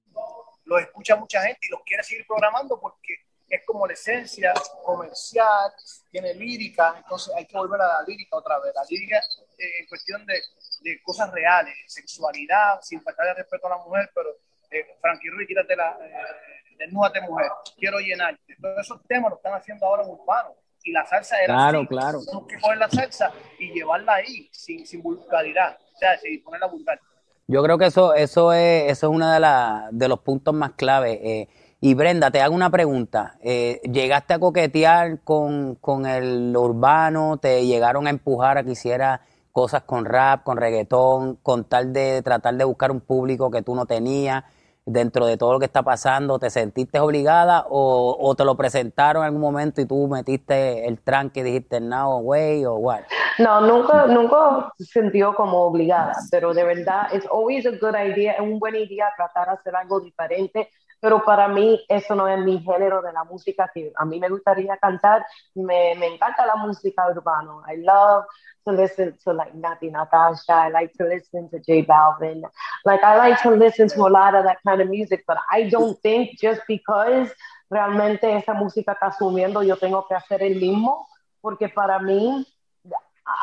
los 0.66 0.82
escucha 0.82 1.16
mucha 1.16 1.42
gente 1.42 1.60
y 1.64 1.70
los 1.70 1.82
quiere 1.84 2.04
seguir 2.04 2.26
programando 2.28 2.80
porque 2.80 3.26
es 3.52 3.66
como 3.66 3.86
la 3.86 3.94
esencia 3.94 4.54
comercial, 4.84 5.72
tiene 6.10 6.34
lírica, 6.34 6.96
entonces 6.98 7.34
hay 7.36 7.46
que 7.46 7.58
volver 7.58 7.82
a 7.82 7.88
la 7.88 8.04
lírica 8.08 8.38
otra 8.38 8.58
vez. 8.60 8.74
La 8.74 8.84
lírica 8.90 9.18
eh, 9.18 9.82
en 9.82 9.88
cuestión 9.88 10.26
de, 10.26 10.36
de, 10.82 11.02
cosas 11.04 11.30
reales, 11.32 11.74
sexualidad, 11.88 12.80
sin 12.82 13.02
faltar 13.02 13.28
de 13.28 13.34
respeto 13.36 13.68
a 13.68 13.72
la 13.72 13.78
mujer, 13.78 14.10
pero 14.16 14.30
eh, 14.72 14.96
Frankie 15.02 15.30
Ruiz, 15.30 15.48
quítate 15.50 15.76
la, 15.76 15.98
eh, 16.02 16.76
desnúdate 16.80 17.20
mujer, 17.22 17.52
quiero 17.78 18.00
llenarte. 18.00 18.56
Todos 18.62 18.80
esos 18.80 19.06
temas 19.06 19.32
lo 19.32 19.36
están 19.36 19.54
haciendo 19.54 19.86
ahora 19.86 20.04
en 20.04 20.12
urbano. 20.12 20.56
Y 20.84 20.94
la 20.94 21.06
salsa 21.06 21.38
era 21.38 21.54
claro, 21.54 21.80
así. 21.80 21.88
Claro, 21.90 22.20
Tenemos 22.26 22.48
que 22.48 22.60
coger 22.60 22.78
la 22.78 22.90
salsa 22.90 23.32
y 23.60 23.72
llevarla 23.72 24.16
ahí, 24.16 24.50
sin, 24.52 24.88
sin 24.88 25.04
vulgaridad, 25.04 25.78
o 25.94 25.98
sea, 25.98 26.18
sin 26.18 26.42
ponerla 26.42 26.68
vulgar. 26.68 27.00
Yo 27.46 27.62
creo 27.62 27.78
que 27.78 27.86
eso, 27.88 28.16
eso 28.16 28.54
es, 28.54 28.92
eso 28.92 29.08
es 29.08 29.14
uno 29.14 29.30
de, 29.30 29.40
la, 29.40 29.90
de 29.92 30.08
los 30.08 30.22
puntos 30.22 30.54
más 30.54 30.72
claves. 30.72 31.20
Eh, 31.22 31.50
y 31.84 31.96
Brenda, 31.96 32.30
te 32.30 32.40
hago 32.42 32.54
una 32.54 32.70
pregunta. 32.70 33.38
Eh, 33.42 33.82
¿Llegaste 33.92 34.36
a 34.36 34.40
coquetear 34.40 35.22
con, 35.24 35.74
con, 35.82 36.06
el 36.06 36.56
urbano? 36.56 37.38
¿Te 37.38 37.66
llegaron 37.66 38.06
a 38.06 38.12
empujar 38.12 38.60
a 38.60 38.64
que 38.64 38.74
hicieras 38.74 39.20
cosas 39.52 39.82
con 39.82 40.06
rap, 40.06 40.44
con 40.44 40.58
reggaetón, 40.58 41.38
con 41.38 41.64
tal 41.64 41.92
de 41.92 42.22
tratar 42.22 42.54
de 42.54 42.66
buscar 42.66 42.92
un 42.92 43.02
público 43.02 43.50
que 43.50 43.64
tú 43.64 43.74
no 43.74 43.88
tenías? 43.88 44.44
Dentro 44.86 45.26
de 45.26 45.38
todo 45.38 45.54
lo 45.54 45.60
que 45.60 45.66
está 45.66 45.82
pasando, 45.82 46.38
¿te 46.38 46.52
sentiste 46.52 47.00
obligada 47.00 47.66
o, 47.68 48.16
o 48.20 48.36
te 48.36 48.46
lo 48.46 48.56
presentaron 48.56 49.24
en 49.24 49.28
algún 49.28 49.42
momento 49.42 49.82
y 49.82 49.86
tú 49.86 50.08
metiste 50.08 50.88
el 50.88 51.00
tranque 51.00 51.40
y 51.40 51.44
dijiste 51.44 51.80
no 51.80 52.18
way 52.18 52.64
o 52.64 52.76
what? 52.76 53.02
No, 53.40 53.62
nunca, 53.62 54.06
nunca 54.06 54.72
se 54.78 54.86
sintió 54.86 55.34
como 55.34 55.62
obligada, 55.62 56.14
pero 56.30 56.54
de 56.54 56.64
verdad, 56.64 57.08
it's 57.14 57.26
always 57.32 57.66
a 57.66 57.72
good 57.72 57.96
idea, 57.96 58.34
es 58.34 58.42
un 58.42 58.60
buen 58.60 58.76
idea 58.76 59.08
tratar 59.16 59.48
de 59.48 59.54
hacer 59.54 59.76
algo 59.76 60.00
diferente 60.00 60.70
pero 61.02 61.24
para 61.26 61.48
mí 61.48 61.84
eso 61.90 62.16
no 62.16 62.28
es 62.28 62.40
mi 62.40 62.60
género 62.60 63.02
de 63.02 63.12
la 63.12 63.24
música 63.24 63.70
que 63.74 63.92
a 63.96 64.06
mí 64.06 64.20
me 64.20 64.30
gustaría 64.30 64.78
cantar. 64.78 65.26
Me, 65.56 65.96
me 65.96 66.14
encanta 66.14 66.46
la 66.46 66.56
música 66.56 67.10
urbana. 67.10 67.54
I 67.68 67.78
love 67.78 68.26
to 68.66 68.72
listen 68.72 69.18
to 69.24 69.34
like 69.34 69.54
Nati 69.56 69.90
Natasha. 69.90 70.68
I 70.68 70.70
like 70.70 70.94
to 71.00 71.06
listen 71.06 71.50
to 71.50 71.58
J 71.58 71.84
Balvin. 71.86 72.44
Like 72.86 73.04
I 73.04 73.18
like 73.18 73.42
to 73.42 73.50
listen 73.50 73.88
to 73.90 74.06
a 74.06 74.10
lot 74.10 74.36
of 74.36 74.44
that 74.44 74.60
kind 74.64 74.80
of 74.80 74.90
music, 74.90 75.24
but 75.28 75.38
I 75.52 75.70
don't 75.70 76.00
think 76.04 76.40
just 76.40 76.62
because 76.68 77.34
realmente 77.72 78.36
esa 78.36 78.54
música 78.54 78.92
está 78.94 79.12
subiendo 79.12 79.64
yo 79.64 79.78
tengo 79.78 80.06
que 80.08 80.14
hacer 80.14 80.44
el 80.44 80.60
mismo, 80.60 81.08
porque 81.42 81.70
para 81.70 82.00
mí, 82.00 82.46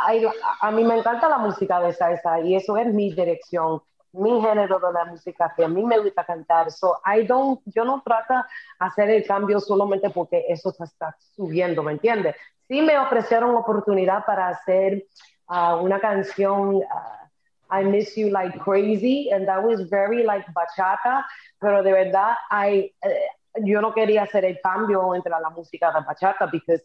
I, 0.06 0.26
a 0.60 0.70
mí 0.70 0.84
me 0.84 0.98
encanta 0.98 1.28
la 1.28 1.38
música 1.38 1.80
de 1.80 1.92
salsa 1.92 2.38
y 2.40 2.54
eso 2.54 2.76
es 2.76 2.86
mi 2.92 3.12
dirección 3.12 3.82
mi 4.12 4.40
género 4.40 4.78
de 4.78 4.92
la 4.92 5.04
música 5.04 5.52
que 5.56 5.64
a 5.64 5.68
mí 5.68 5.84
me 5.84 5.98
gusta 5.98 6.24
cantar. 6.24 6.70
So 6.70 6.98
I 7.04 7.24
don't, 7.24 7.60
yo 7.66 7.84
no 7.84 8.02
trato 8.02 8.34
hacer 8.78 9.10
el 9.10 9.26
cambio 9.26 9.60
solamente 9.60 10.10
porque 10.10 10.44
eso 10.48 10.74
está 10.80 11.14
subiendo, 11.34 11.82
¿me 11.82 11.92
entiendes? 11.92 12.36
Sí 12.66 12.82
me 12.82 12.98
ofrecieron 12.98 13.54
oportunidad 13.54 14.24
para 14.24 14.48
hacer 14.48 15.04
uh, 15.48 15.76
una 15.82 16.00
canción, 16.00 16.76
uh, 16.76 17.28
I 17.70 17.84
Miss 17.84 18.14
You 18.16 18.30
Like 18.30 18.58
Crazy, 18.60 19.30
and 19.30 19.46
that 19.46 19.62
was 19.62 19.88
very 19.90 20.22
like 20.22 20.46
bachata, 20.52 21.24
pero 21.60 21.82
de 21.82 21.92
verdad, 21.92 22.34
I, 22.50 22.94
uh, 23.04 23.64
yo 23.64 23.80
no 23.80 23.92
quería 23.92 24.22
hacer 24.22 24.44
el 24.44 24.58
cambio 24.62 25.14
entre 25.14 25.32
la 25.32 25.50
música 25.50 25.92
de 25.92 26.00
bachata, 26.00 26.46
because, 26.50 26.82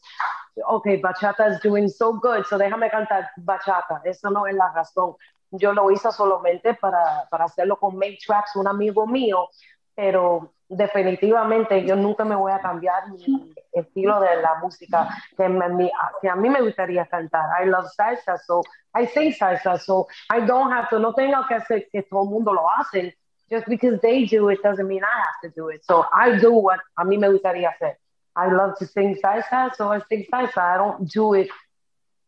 okay, 0.68 1.02
bachata 1.02 1.52
is 1.52 1.60
doing 1.62 1.88
so 1.88 2.14
good, 2.14 2.46
so 2.46 2.58
déjame 2.58 2.90
cantar 2.90 3.30
bachata. 3.38 4.02
Eso 4.04 4.30
no 4.30 4.46
es 4.46 4.56
la 4.56 4.72
razón 4.74 5.16
yo 5.54 5.74
lo 5.74 5.92
hice 5.92 6.12
solamente 6.12 6.74
para, 6.74 7.28
para 7.30 7.46
hacerlo 7.46 7.78
con 7.78 7.96
Make 7.96 8.20
Tracks, 8.26 8.56
un 8.56 8.68
amigo 8.68 9.06
mío, 9.08 9.50
pero 9.96 10.54
definitivamente 10.68 11.86
yo 11.86 11.96
nunca 11.96 12.26
me 12.26 12.36
voy 12.36 12.52
a 12.52 12.60
cambiar 12.60 13.10
mi 13.10 13.54
estilo 13.72 14.20
de 14.20 14.42
la 14.42 14.56
música 14.62 15.08
que, 15.38 15.48
me, 15.48 15.92
que 16.22 16.30
a 16.30 16.36
mí 16.36 16.50
me 16.50 16.62
gustaría 16.62 17.06
cantar. 17.06 17.46
I 17.62 17.68
love 17.68 17.86
salsa, 17.96 18.38
so 18.46 18.64
I 18.96 19.06
sing 19.08 19.34
salsa, 19.34 19.78
so 19.80 20.08
I 20.30 20.42
don't 20.42 20.72
have 20.72 20.90
to, 20.90 21.00
no 21.00 21.14
tengo 21.14 21.46
que 21.48 21.56
hacer 21.56 21.88
que 21.92 22.04
todo 22.04 22.24
el 22.24 22.30
mundo 22.30 22.54
lo 22.54 22.68
hace. 22.80 23.16
Just 23.50 23.68
because 23.68 24.00
they 24.02 24.26
do 24.26 24.50
it 24.50 24.64
doesn't 24.64 24.88
mean 24.88 25.04
I 25.04 25.16
have 25.16 25.52
to 25.52 25.54
do 25.56 25.70
it. 25.70 25.84
So 25.86 26.06
I 26.12 26.40
do 26.40 26.52
what 26.54 26.80
a 26.98 27.06
mí 27.06 27.20
me 27.20 27.28
gustaría 27.28 27.70
hacer. 27.70 27.98
I 28.36 28.48
love 28.48 28.76
to 28.80 28.88
sing 28.88 29.16
salsa, 29.24 29.76
so 29.76 29.92
I 29.92 30.02
sing 30.10 30.26
salsa. 30.32 30.58
I 30.58 30.78
don't 30.78 31.08
do 31.12 31.36
it. 31.36 31.50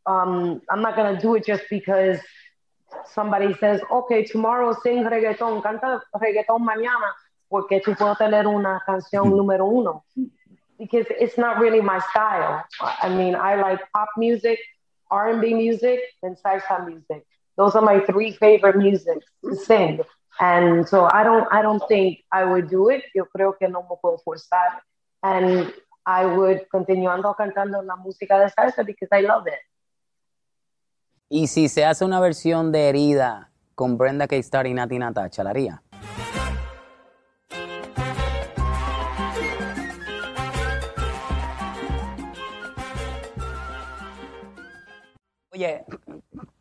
Um, 0.05 0.61
I'm 0.69 0.84
not 0.84 0.95
going 0.95 1.15
to 1.15 1.19
do 1.19 1.34
it 1.34 1.43
just 1.43 1.63
because 1.67 2.19
somebody 3.13 3.53
says, 3.55 3.81
okay, 3.91 4.23
tomorrow 4.23 4.75
sing 4.83 5.03
reggaeton, 5.03 5.61
canta 5.61 6.01
reggaeton 6.15 6.61
mañana, 6.61 7.13
porque 7.49 7.81
tú 7.81 7.95
puedo 7.95 8.15
tener 8.15 8.47
una 8.47 8.81
canción 8.85 9.29
número 9.31 9.65
uno. 9.65 10.03
Because 10.77 11.05
it's 11.09 11.37
not 11.37 11.59
really 11.59 11.81
my 11.81 11.99
style. 12.09 12.63
I 12.81 13.09
mean, 13.09 13.35
I 13.35 13.55
like 13.55 13.79
pop 13.93 14.09
music, 14.17 14.59
R&B 15.09 15.53
music, 15.53 15.99
and 16.21 16.35
salsa 16.37 16.85
music. 16.85 17.25
Those 17.57 17.75
are 17.75 17.81
my 17.81 18.01
three 18.01 18.31
favorite 18.31 18.75
music 18.75 19.19
to 19.43 19.55
sing. 19.55 20.01
And 20.39 20.87
so 20.87 21.09
I 21.11 21.23
don't, 21.23 21.47
I 21.51 21.61
don't 21.61 21.81
think 21.87 22.19
I 22.31 22.43
would 22.43 22.69
do 22.69 22.89
it. 22.89 23.03
Yo 23.13 23.25
creo 23.25 23.57
que 23.57 23.69
no 23.69 23.83
me 23.83 23.95
puedo 24.03 24.19
forzar. 24.21 24.81
And 25.23 25.71
I 26.05 26.25
would 26.25 26.67
continuando 26.69 27.33
cantando 27.35 27.81
la 27.81 27.95
música 27.95 28.37
de 28.37 28.49
salsa 28.49 28.85
because 28.85 29.07
I 29.11 29.21
love 29.21 29.47
it. 29.47 29.59
Y 31.28 31.47
si 31.47 31.69
se 31.69 31.84
hace 31.84 32.05
una 32.05 32.19
versión 32.19 32.71
de 32.71 32.88
Herida 32.88 33.49
con 33.73 33.97
Brenda 33.97 34.28
K-Star 34.28 34.67
y 34.67 34.76
Nati 34.76 34.99
Natacha, 34.99 35.43
¿la 35.43 35.49
haría? 35.49 35.82
Oye, 45.51 45.84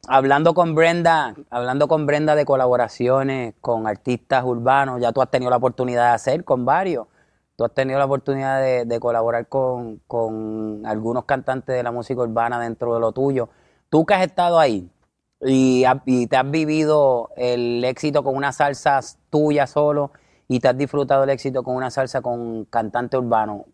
hablando 0.09 0.55
con 0.55 0.75
Brenda, 0.75 1.35
hablando 1.51 1.87
con 1.87 2.07
Brenda 2.07 2.35
de 2.35 2.47
colaboraciones 2.47 3.55
con 3.61 3.87
artistas 3.87 4.45
urbanos, 4.45 4.99
ya 4.99 5.13
tú 5.13 5.21
has 5.21 5.31
tenido 5.31 5.51
la 5.51 5.59
oportunidad 5.59 6.09
de 6.09 6.15
hacer 6.15 6.43
con 6.43 6.65
varios. 6.65 7.07
Tú 7.57 7.65
has 7.67 7.75
tenido 7.75 7.99
la 7.99 8.07
oportunidad 8.07 8.63
de, 8.63 8.87
de 8.87 8.99
colaborar 8.99 9.47
con, 9.47 9.99
con 10.07 10.87
algunos 10.87 11.27
cantantes 11.27 11.77
de 11.77 11.83
la 11.83 11.93
música 11.93 12.23
urbana 12.23 12.59
dentro 12.59 12.95
de 12.95 13.01
lo 13.01 13.13
tuyo. 13.13 13.51
Tú 13.95 14.05
que 14.05 14.13
has 14.13 14.23
estado 14.23 14.59
ahí 14.59 14.91
y, 15.41 15.85
te 16.27 16.37
has 16.37 16.51
vivido 16.51 17.31
el 17.37 17.85
éxito 17.85 18.25
con 18.25 18.35
una 18.35 18.51
salsa 18.51 18.99
tuya 19.31 19.69
solo 19.69 20.11
y 20.49 20.59
te 20.59 20.67
has 20.67 20.77
disfrutado 20.77 21.23
el 21.23 21.31
éxito 21.31 21.63
con 21.63 21.77
una 21.77 21.93
salsa 21.93 22.21
con 22.21 22.65
cantante 22.65 23.17
urbano, 23.17 23.67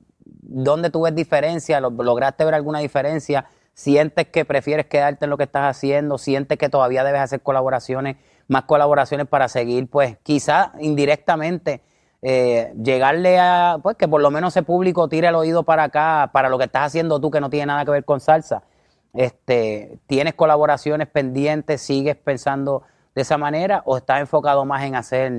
¿dónde 0.42 0.90
tú 0.90 1.00
ves 1.00 1.14
diferencia? 1.14 1.80
¿Lograste 1.80 2.44
ver 2.44 2.52
alguna 2.52 2.80
diferencia? 2.80 3.46
¿Sientes 3.72 4.26
que 4.26 4.44
prefieres 4.44 4.84
quedarte 4.84 5.24
en 5.24 5.30
lo 5.30 5.38
que 5.38 5.44
estás 5.44 5.74
haciendo? 5.74 6.18
¿Sientes 6.18 6.58
que 6.58 6.68
todavía 6.68 7.02
debes 7.02 7.22
hacer 7.22 7.40
colaboraciones, 7.40 8.18
más 8.46 8.64
colaboraciones 8.64 9.26
para 9.26 9.48
seguir, 9.48 9.88
pues 9.88 10.18
quizá 10.22 10.72
indirectamente 10.80 11.80
eh, 12.20 12.74
llegarle 12.76 13.38
a, 13.38 13.78
pues 13.82 13.96
que 13.96 14.06
por 14.06 14.20
lo 14.20 14.30
menos 14.30 14.54
ese 14.54 14.64
público 14.64 15.08
tire 15.08 15.28
el 15.28 15.34
oído 15.34 15.62
para 15.62 15.84
acá, 15.84 16.28
para 16.34 16.50
lo 16.50 16.58
que 16.58 16.64
estás 16.64 16.88
haciendo 16.88 17.22
tú 17.22 17.30
que 17.30 17.40
no 17.40 17.48
tiene 17.48 17.64
nada 17.64 17.86
que 17.86 17.90
ver 17.92 18.04
con 18.04 18.20
salsa? 18.20 18.64
Este, 19.12 19.98
¿Tienes 20.06 20.34
colaboraciones 20.34 21.08
pendientes? 21.08 21.82
¿Sigues 21.82 22.16
pensando 22.16 22.82
de 23.14 23.22
esa 23.22 23.38
manera 23.38 23.82
o 23.84 23.96
estás 23.96 24.20
enfocado 24.20 24.64
más 24.64 24.84
en 24.84 24.94
hacer, 24.94 25.32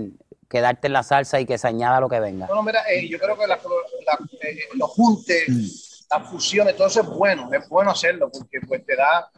quedarte 0.50 0.88
en 0.88 0.94
la 0.94 1.04
salsa 1.04 1.40
y 1.40 1.46
que 1.46 1.58
se 1.58 1.68
añada 1.68 2.00
lo 2.00 2.10
que 2.10 2.20
venga? 2.20 2.48
Bueno, 2.48 2.64
mira, 2.64 2.82
eh, 2.90 3.08
yo 3.08 3.18
creo 3.20 3.38
que 3.38 3.48
la, 3.48 3.56
eh, 3.56 4.60
los 4.74 4.90
juntes, 4.90 5.48
mm. 5.48 6.18
las 6.18 6.30
fusiones, 6.30 6.76
todo 6.76 6.88
eso 6.88 7.02
es 7.02 7.08
bueno, 7.08 7.50
es 7.54 7.68
bueno 7.70 7.92
hacerlo 7.92 8.30
porque 8.32 8.60
pues 8.68 8.86
te 8.86 8.96
da 8.96 9.30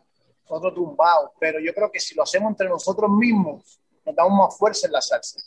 otro 0.48 0.74
tumbado, 0.74 1.34
pero 1.40 1.60
yo 1.60 1.74
creo 1.74 1.92
que 1.92 2.00
si 2.00 2.16
lo 2.16 2.24
hacemos 2.24 2.52
entre 2.52 2.70
nosotros 2.70 3.10
mismos, 3.10 3.80
nos 4.06 4.16
damos 4.16 4.34
más 4.38 4.58
fuerza 4.58 4.88
en 4.88 4.94
la 4.94 5.02
salsa, 5.02 5.40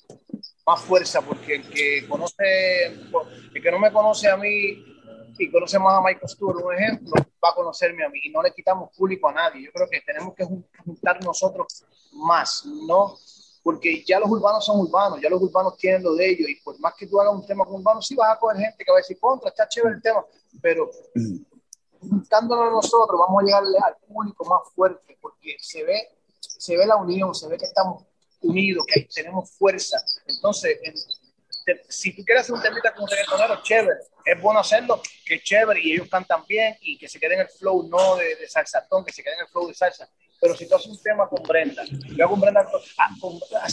más 0.66 0.80
fuerza, 0.80 1.20
porque 1.20 1.56
el 1.56 1.68
que 1.68 2.06
conoce, 2.08 2.86
el 2.86 3.62
que 3.62 3.70
no 3.70 3.78
me 3.78 3.92
conoce 3.92 4.28
a 4.28 4.36
mí 4.36 4.95
y 5.38 5.50
conoce 5.50 5.78
más 5.78 5.98
a 5.98 6.02
Michael 6.02 6.28
Stewart, 6.28 6.56
un 6.56 6.74
ejemplo, 6.74 7.12
va 7.44 7.50
a 7.50 7.54
conocerme 7.54 8.04
a 8.04 8.08
mí 8.08 8.20
y 8.24 8.30
no 8.30 8.42
le 8.42 8.52
quitamos 8.52 8.90
público 8.96 9.28
a 9.28 9.32
nadie. 9.32 9.64
Yo 9.64 9.72
creo 9.72 9.88
que 9.88 10.00
tenemos 10.00 10.34
que 10.34 10.44
juntar 10.84 11.22
nosotros 11.24 11.84
más, 12.12 12.64
¿no? 12.64 13.16
Porque 13.62 14.04
ya 14.04 14.20
los 14.20 14.30
urbanos 14.30 14.64
son 14.64 14.80
urbanos, 14.80 15.20
ya 15.20 15.28
los 15.28 15.42
urbanos 15.42 15.76
tienen 15.76 16.02
lo 16.02 16.14
de 16.14 16.30
ellos 16.30 16.48
y 16.48 16.56
por 16.60 16.78
más 16.80 16.94
que 16.94 17.06
tú 17.06 17.20
hagas 17.20 17.34
un 17.34 17.46
tema 17.46 17.64
con 17.64 17.80
urbanos, 17.80 18.06
sí 18.06 18.14
vas 18.14 18.36
a 18.36 18.38
coger 18.38 18.58
gente 18.58 18.84
que 18.84 18.90
va 18.90 18.98
a 18.98 19.00
decir, 19.00 19.18
contra, 19.18 19.50
está 19.50 19.68
chévere 19.68 19.96
el 19.96 20.02
tema, 20.02 20.24
pero 20.62 20.90
juntándolo 22.00 22.70
nosotros 22.70 23.18
vamos 23.18 23.42
a 23.42 23.46
llegarle 23.46 23.78
al 23.84 23.96
público 24.06 24.44
más 24.44 24.72
fuerte 24.74 25.18
porque 25.20 25.56
se 25.58 25.82
ve, 25.82 26.10
se 26.40 26.76
ve 26.76 26.86
la 26.86 26.96
unión, 26.96 27.34
se 27.34 27.48
ve 27.48 27.58
que 27.58 27.64
estamos 27.64 28.04
unidos, 28.42 28.84
que 28.86 29.08
tenemos 29.12 29.50
fuerza. 29.50 29.98
Entonces, 30.26 30.78
si 31.88 32.14
tú 32.14 32.24
quieres 32.24 32.42
hacer 32.42 32.54
un 32.54 32.62
temita 32.62 32.92
con 32.94 33.04
un 33.04 33.10
reggaetonero, 33.10 33.62
chévere, 33.62 33.98
es 34.24 34.40
bueno 34.40 34.60
hacerlo, 34.60 35.00
que 35.24 35.42
chévere, 35.42 35.80
y 35.82 35.92
ellos 35.92 36.08
cantan 36.08 36.44
bien, 36.46 36.76
y 36.80 36.98
que 36.98 37.08
se 37.08 37.18
quede 37.18 37.34
en 37.34 37.40
el 37.40 37.48
flow, 37.48 37.88
no 37.88 38.16
de, 38.16 38.36
de 38.36 38.46
que 38.46 39.12
se 39.12 39.22
quede 39.22 39.34
en 39.34 39.40
el 39.40 39.48
flow 39.48 39.68
de 39.68 39.74
salsa. 39.74 40.08
Pero 40.40 40.54
si 40.54 40.68
tú 40.68 40.76
haces 40.76 40.88
un 40.88 41.02
tema 41.02 41.28
con 41.28 41.42
Brenda, 41.42 41.82
yo 41.84 42.28
Brenda, 42.36 42.68
ah, 42.98 43.66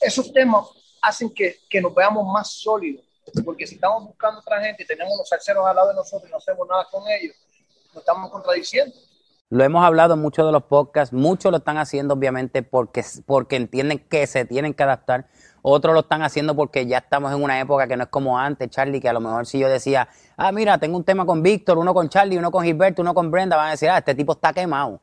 esos 0.00 0.32
temas 0.32 0.66
hacen 1.02 1.32
que, 1.34 1.58
que 1.68 1.80
nos 1.80 1.94
veamos 1.94 2.26
más 2.32 2.52
sólidos, 2.52 3.04
porque 3.44 3.66
si 3.66 3.74
estamos 3.74 4.04
buscando 4.04 4.40
otra 4.40 4.62
gente 4.62 4.82
y 4.82 4.86
tenemos 4.86 5.12
los 5.18 5.28
salseros 5.28 5.66
al 5.66 5.76
lado 5.76 5.88
de 5.88 5.94
nosotros 5.94 6.28
y 6.28 6.32
no 6.32 6.38
hacemos 6.38 6.68
nada 6.68 6.86
con 6.90 7.02
ellos, 7.08 7.36
nos 7.88 7.98
estamos 7.98 8.30
contradiciendo. 8.30 8.94
Lo 9.50 9.64
hemos 9.64 9.84
hablado 9.84 10.14
en 10.14 10.20
muchos 10.20 10.46
de 10.46 10.52
los 10.52 10.62
podcasts, 10.62 11.12
muchos 11.12 11.50
lo 11.50 11.58
están 11.58 11.76
haciendo 11.76 12.14
obviamente 12.14 12.62
porque, 12.62 13.04
porque 13.26 13.56
entienden 13.56 13.98
que 13.98 14.26
se 14.28 14.44
tienen 14.44 14.74
que 14.74 14.84
adaptar, 14.84 15.28
otros 15.62 15.94
lo 15.94 16.00
están 16.00 16.22
haciendo 16.22 16.54
porque 16.54 16.86
ya 16.86 16.98
estamos 16.98 17.32
en 17.32 17.42
una 17.42 17.60
época 17.60 17.86
que 17.86 17.96
no 17.96 18.04
es 18.04 18.08
como 18.08 18.38
antes, 18.38 18.68
Charlie, 18.70 19.00
que 19.00 19.08
a 19.08 19.12
lo 19.12 19.20
mejor 19.20 19.46
si 19.46 19.58
yo 19.58 19.68
decía, 19.68 20.08
ah, 20.36 20.52
mira, 20.52 20.78
tengo 20.78 20.96
un 20.96 21.04
tema 21.04 21.26
con 21.26 21.42
Víctor, 21.42 21.78
uno 21.78 21.94
con 21.94 22.08
Charlie, 22.08 22.38
uno 22.38 22.50
con 22.50 22.64
Gilberto, 22.64 23.02
uno 23.02 23.14
con 23.14 23.30
Brenda, 23.30 23.56
van 23.56 23.68
a 23.68 23.70
decir, 23.72 23.88
ah, 23.90 23.98
este 23.98 24.14
tipo 24.14 24.32
está 24.32 24.52
quemado. 24.52 25.00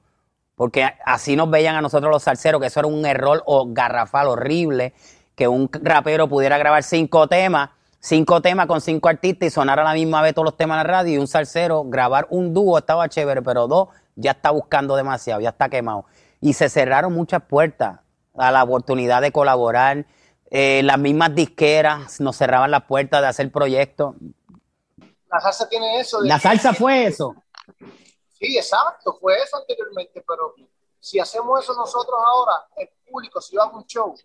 Porque 0.55 0.89
así 1.05 1.36
nos 1.36 1.49
veían 1.49 1.76
a 1.76 1.82
nosotros 1.82 2.12
los 2.12 2.24
salseros, 2.24 2.60
que 2.60 2.68
eso 2.68 2.80
era 2.80 2.88
un 2.88 3.05
error 3.05 3.43
o 3.45 3.68
garrafal 3.70 4.28
horrible, 4.28 4.93
que 5.36 5.47
un 5.47 5.70
rapero 5.72 6.28
pudiera 6.28 6.58
grabar 6.58 6.82
cinco 6.82 7.28
temas, 7.28 7.70
cinco 7.99 8.41
temas 8.41 8.66
con 8.66 8.82
cinco 8.82 9.08
artistas 9.08 9.47
y 9.47 9.49
sonar 9.51 9.80
a 9.80 9.84
la 9.84 9.93
misma 9.93 10.22
vez 10.24 10.34
todos 10.34 10.45
los 10.45 10.58
temas 10.58 10.82
en 10.82 10.88
la 10.88 10.93
radio 10.97 11.14
y 11.14 11.18
un 11.20 11.28
salsero 11.28 11.84
grabar 11.86 12.26
un 12.32 12.55
dúo 12.55 12.80
estaba 12.80 13.08
chévere, 13.08 13.43
pero 13.43 13.68
dos 13.68 13.89
ya 14.16 14.32
está 14.32 14.49
buscando 14.49 14.95
demasiado, 14.95 15.41
ya 15.41 15.49
está 15.49 15.70
quemado. 15.70 16.05
Y 16.41 16.53
se 16.53 16.70
cerraron 16.70 17.14
muchas 17.14 17.43
puertas 17.43 17.99
a 18.36 18.51
la 18.51 18.64
oportunidad 18.64 19.22
de 19.22 19.32
colaborar. 19.32 20.05
Eh, 20.49 20.81
las 20.83 20.97
mismas 20.97 21.35
disqueras 21.35 22.19
nos 22.21 22.37
cerraban 22.37 22.71
las 22.71 22.83
puertas 22.85 23.21
de 23.21 23.27
hacer 23.27 23.51
proyectos. 23.51 24.15
La 25.29 25.39
salsa 25.41 25.67
tiene 25.67 25.99
eso. 25.99 26.21
la 26.21 26.39
salsa 26.39 26.73
fue 26.73 27.05
eso. 27.05 27.35
Sí, 28.39 28.57
exacto, 28.57 29.17
fue 29.19 29.35
eso 29.35 29.57
anteriormente, 29.57 30.23
pero 30.25 30.53
si 30.99 31.19
hacemos 31.19 31.63
eso 31.63 31.73
nosotros 31.73 32.17
ahora, 32.23 32.67
el 32.77 32.89
público, 33.09 33.41
si 33.41 33.55
yo 33.55 33.63
hago 33.63 33.77
un 33.77 33.85
show 33.85 34.15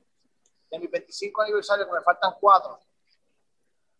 de 0.70 0.78
mi 0.78 0.86
25 0.86 1.42
aniversario, 1.42 1.86
que 1.86 1.92
me 1.92 2.00
faltan 2.02 2.34
cuatro, 2.38 2.78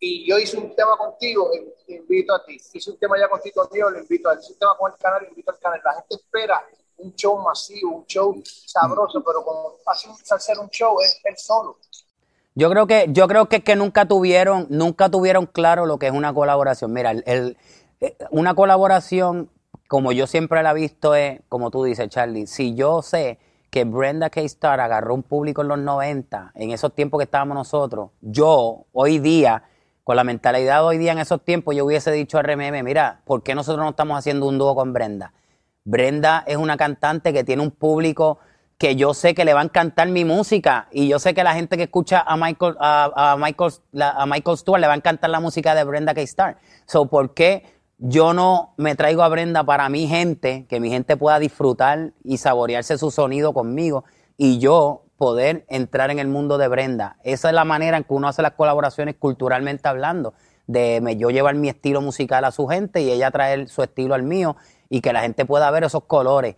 y 0.05 0.27
yo 0.27 0.37
hice 0.37 0.57
un 0.57 0.75
tema 0.75 0.97
contigo, 0.97 1.49
te 1.87 1.95
invito 1.95 2.35
a 2.35 2.43
ti. 2.43 2.57
Hice 2.73 2.91
un 2.91 2.99
tema 2.99 3.17
ya 3.17 3.29
contigo, 3.29 3.65
tío, 3.69 3.89
lo 3.89 3.99
invito 3.99 4.29
a 4.29 4.37
ti. 4.37 4.43
Hice 4.43 4.51
un 4.51 4.59
tema 4.59 4.75
con 4.77 4.91
el 4.91 4.97
canal, 4.97 5.23
lo 5.23 5.29
invito 5.29 5.49
al 5.49 5.59
canal. 5.59 5.81
La 5.81 5.93
gente 5.93 6.15
espera 6.15 6.67
un 6.97 7.15
show 7.15 7.37
masivo, 7.37 7.95
un 7.97 8.05
show 8.05 8.35
sabroso, 8.43 9.23
pero 9.23 9.45
como 9.45 9.77
hace 9.85 10.09
hacer 10.29 10.59
un 10.59 10.69
show 10.69 10.99
es 10.99 11.21
el 11.23 11.37
solo. 11.37 11.77
Yo 12.55 12.69
creo 12.69 12.85
que, 12.87 13.07
yo 13.09 13.27
creo 13.27 13.47
que, 13.47 13.63
que 13.63 13.75
nunca 13.75 14.07
tuvieron, 14.07 14.67
nunca 14.69 15.09
tuvieron 15.09 15.47
claro 15.47 15.85
lo 15.85 15.97
que 15.97 16.07
es 16.07 16.13
una 16.13 16.33
colaboración. 16.33 16.93
Mira, 16.93 17.11
el, 17.11 17.57
eh, 17.99 18.15
una 18.31 18.53
colaboración, 18.53 19.49
como 19.87 20.11
yo 20.11 20.27
siempre 20.27 20.61
la 20.61 20.71
he 20.71 20.75
visto, 20.75 21.15
es, 21.15 21.41
como 21.49 21.71
tú 21.71 21.83
dices, 21.83 22.09
Charlie, 22.09 22.47
si 22.47 22.75
yo 22.75 23.01
sé 23.01 23.39
que 23.69 23.85
Brenda 23.85 24.29
K-Star 24.29 24.79
agarró 24.79 25.15
un 25.15 25.23
público 25.23 25.63
en 25.63 25.69
los 25.69 25.79
90, 25.79 26.51
en 26.53 26.71
esos 26.71 26.93
tiempos 26.93 27.17
que 27.17 27.23
estábamos 27.23 27.55
nosotros, 27.55 28.11
yo 28.21 28.85
hoy 28.91 29.17
día 29.17 29.63
con 30.03 30.15
la 30.15 30.23
mentalidad 30.23 30.81
de 30.81 30.85
hoy 30.85 30.97
día 30.97 31.13
en 31.13 31.19
esos 31.19 31.43
tiempos, 31.43 31.75
yo 31.75 31.85
hubiese 31.85 32.11
dicho 32.11 32.37
a 32.37 32.43
RMM, 32.43 32.83
mira, 32.83 33.21
¿por 33.25 33.41
qué 33.41 33.55
nosotros 33.55 33.83
no 33.83 33.91
estamos 33.91 34.19
haciendo 34.19 34.47
un 34.47 34.57
dúo 34.57 34.75
con 34.75 34.93
Brenda? 34.93 35.33
Brenda 35.85 36.43
es 36.45 36.57
una 36.57 36.77
cantante 36.77 37.33
que 37.33 37.43
tiene 37.43 37.61
un 37.61 37.71
público 37.71 38.39
que 38.77 38.95
yo 38.95 39.13
sé 39.13 39.33
que 39.33 39.45
le 39.45 39.53
va 39.53 39.61
a 39.61 39.63
encantar 39.63 40.07
mi 40.09 40.25
música 40.25 40.87
y 40.91 41.07
yo 41.07 41.19
sé 41.19 41.33
que 41.33 41.43
la 41.43 41.53
gente 41.53 41.77
que 41.77 41.83
escucha 41.83 42.21
a 42.21 42.35
Michael, 42.35 42.75
a, 42.79 43.37
Michael, 43.39 43.71
a 43.99 44.25
Michael 44.25 44.57
Stewart 44.57 44.81
le 44.81 44.87
va 44.87 44.93
a 44.93 44.97
encantar 44.97 45.29
la 45.29 45.39
música 45.39 45.75
de 45.75 45.83
Brenda 45.83 46.13
K-Star. 46.13 46.57
So, 46.85 47.05
¿por 47.05 47.33
qué 47.33 47.63
yo 47.97 48.33
no 48.33 48.73
me 48.77 48.95
traigo 48.95 49.23
a 49.23 49.29
Brenda 49.29 49.63
para 49.63 49.87
mi 49.87 50.07
gente, 50.07 50.65
que 50.67 50.79
mi 50.79 50.89
gente 50.89 51.15
pueda 51.15 51.39
disfrutar 51.39 52.11
y 52.23 52.37
saborearse 52.37 52.97
su 52.97 53.11
sonido 53.11 53.53
conmigo 53.53 54.03
y 54.35 54.59
yo 54.59 55.03
poder 55.17 55.65
entrar 55.69 56.11
en 56.11 56.19
el 56.19 56.27
mundo 56.27 56.57
de 56.57 56.67
Brenda. 56.67 57.17
Esa 57.23 57.47
es 57.47 57.55
la 57.55 57.63
manera 57.63 57.95
en 57.95 58.03
que 58.03 58.13
uno 58.13 58.27
hace 58.27 58.41
las 58.41 58.53
colaboraciones 58.53 59.15
culturalmente 59.17 59.87
hablando, 59.87 60.33
de 60.67 61.15
yo 61.17 61.29
llevar 61.29 61.55
mi 61.55 61.69
estilo 61.69 62.01
musical 62.01 62.43
a 62.43 62.51
su 62.51 62.67
gente 62.67 63.01
y 63.01 63.09
ella 63.09 63.31
traer 63.31 63.69
su 63.69 63.83
estilo 63.83 64.15
al 64.15 64.23
mío 64.23 64.57
y 64.89 64.99
que 64.99 65.13
la 65.13 65.21
gente 65.21 65.45
pueda 65.45 65.71
ver 65.71 65.85
esos 65.85 66.03
colores. 66.03 66.55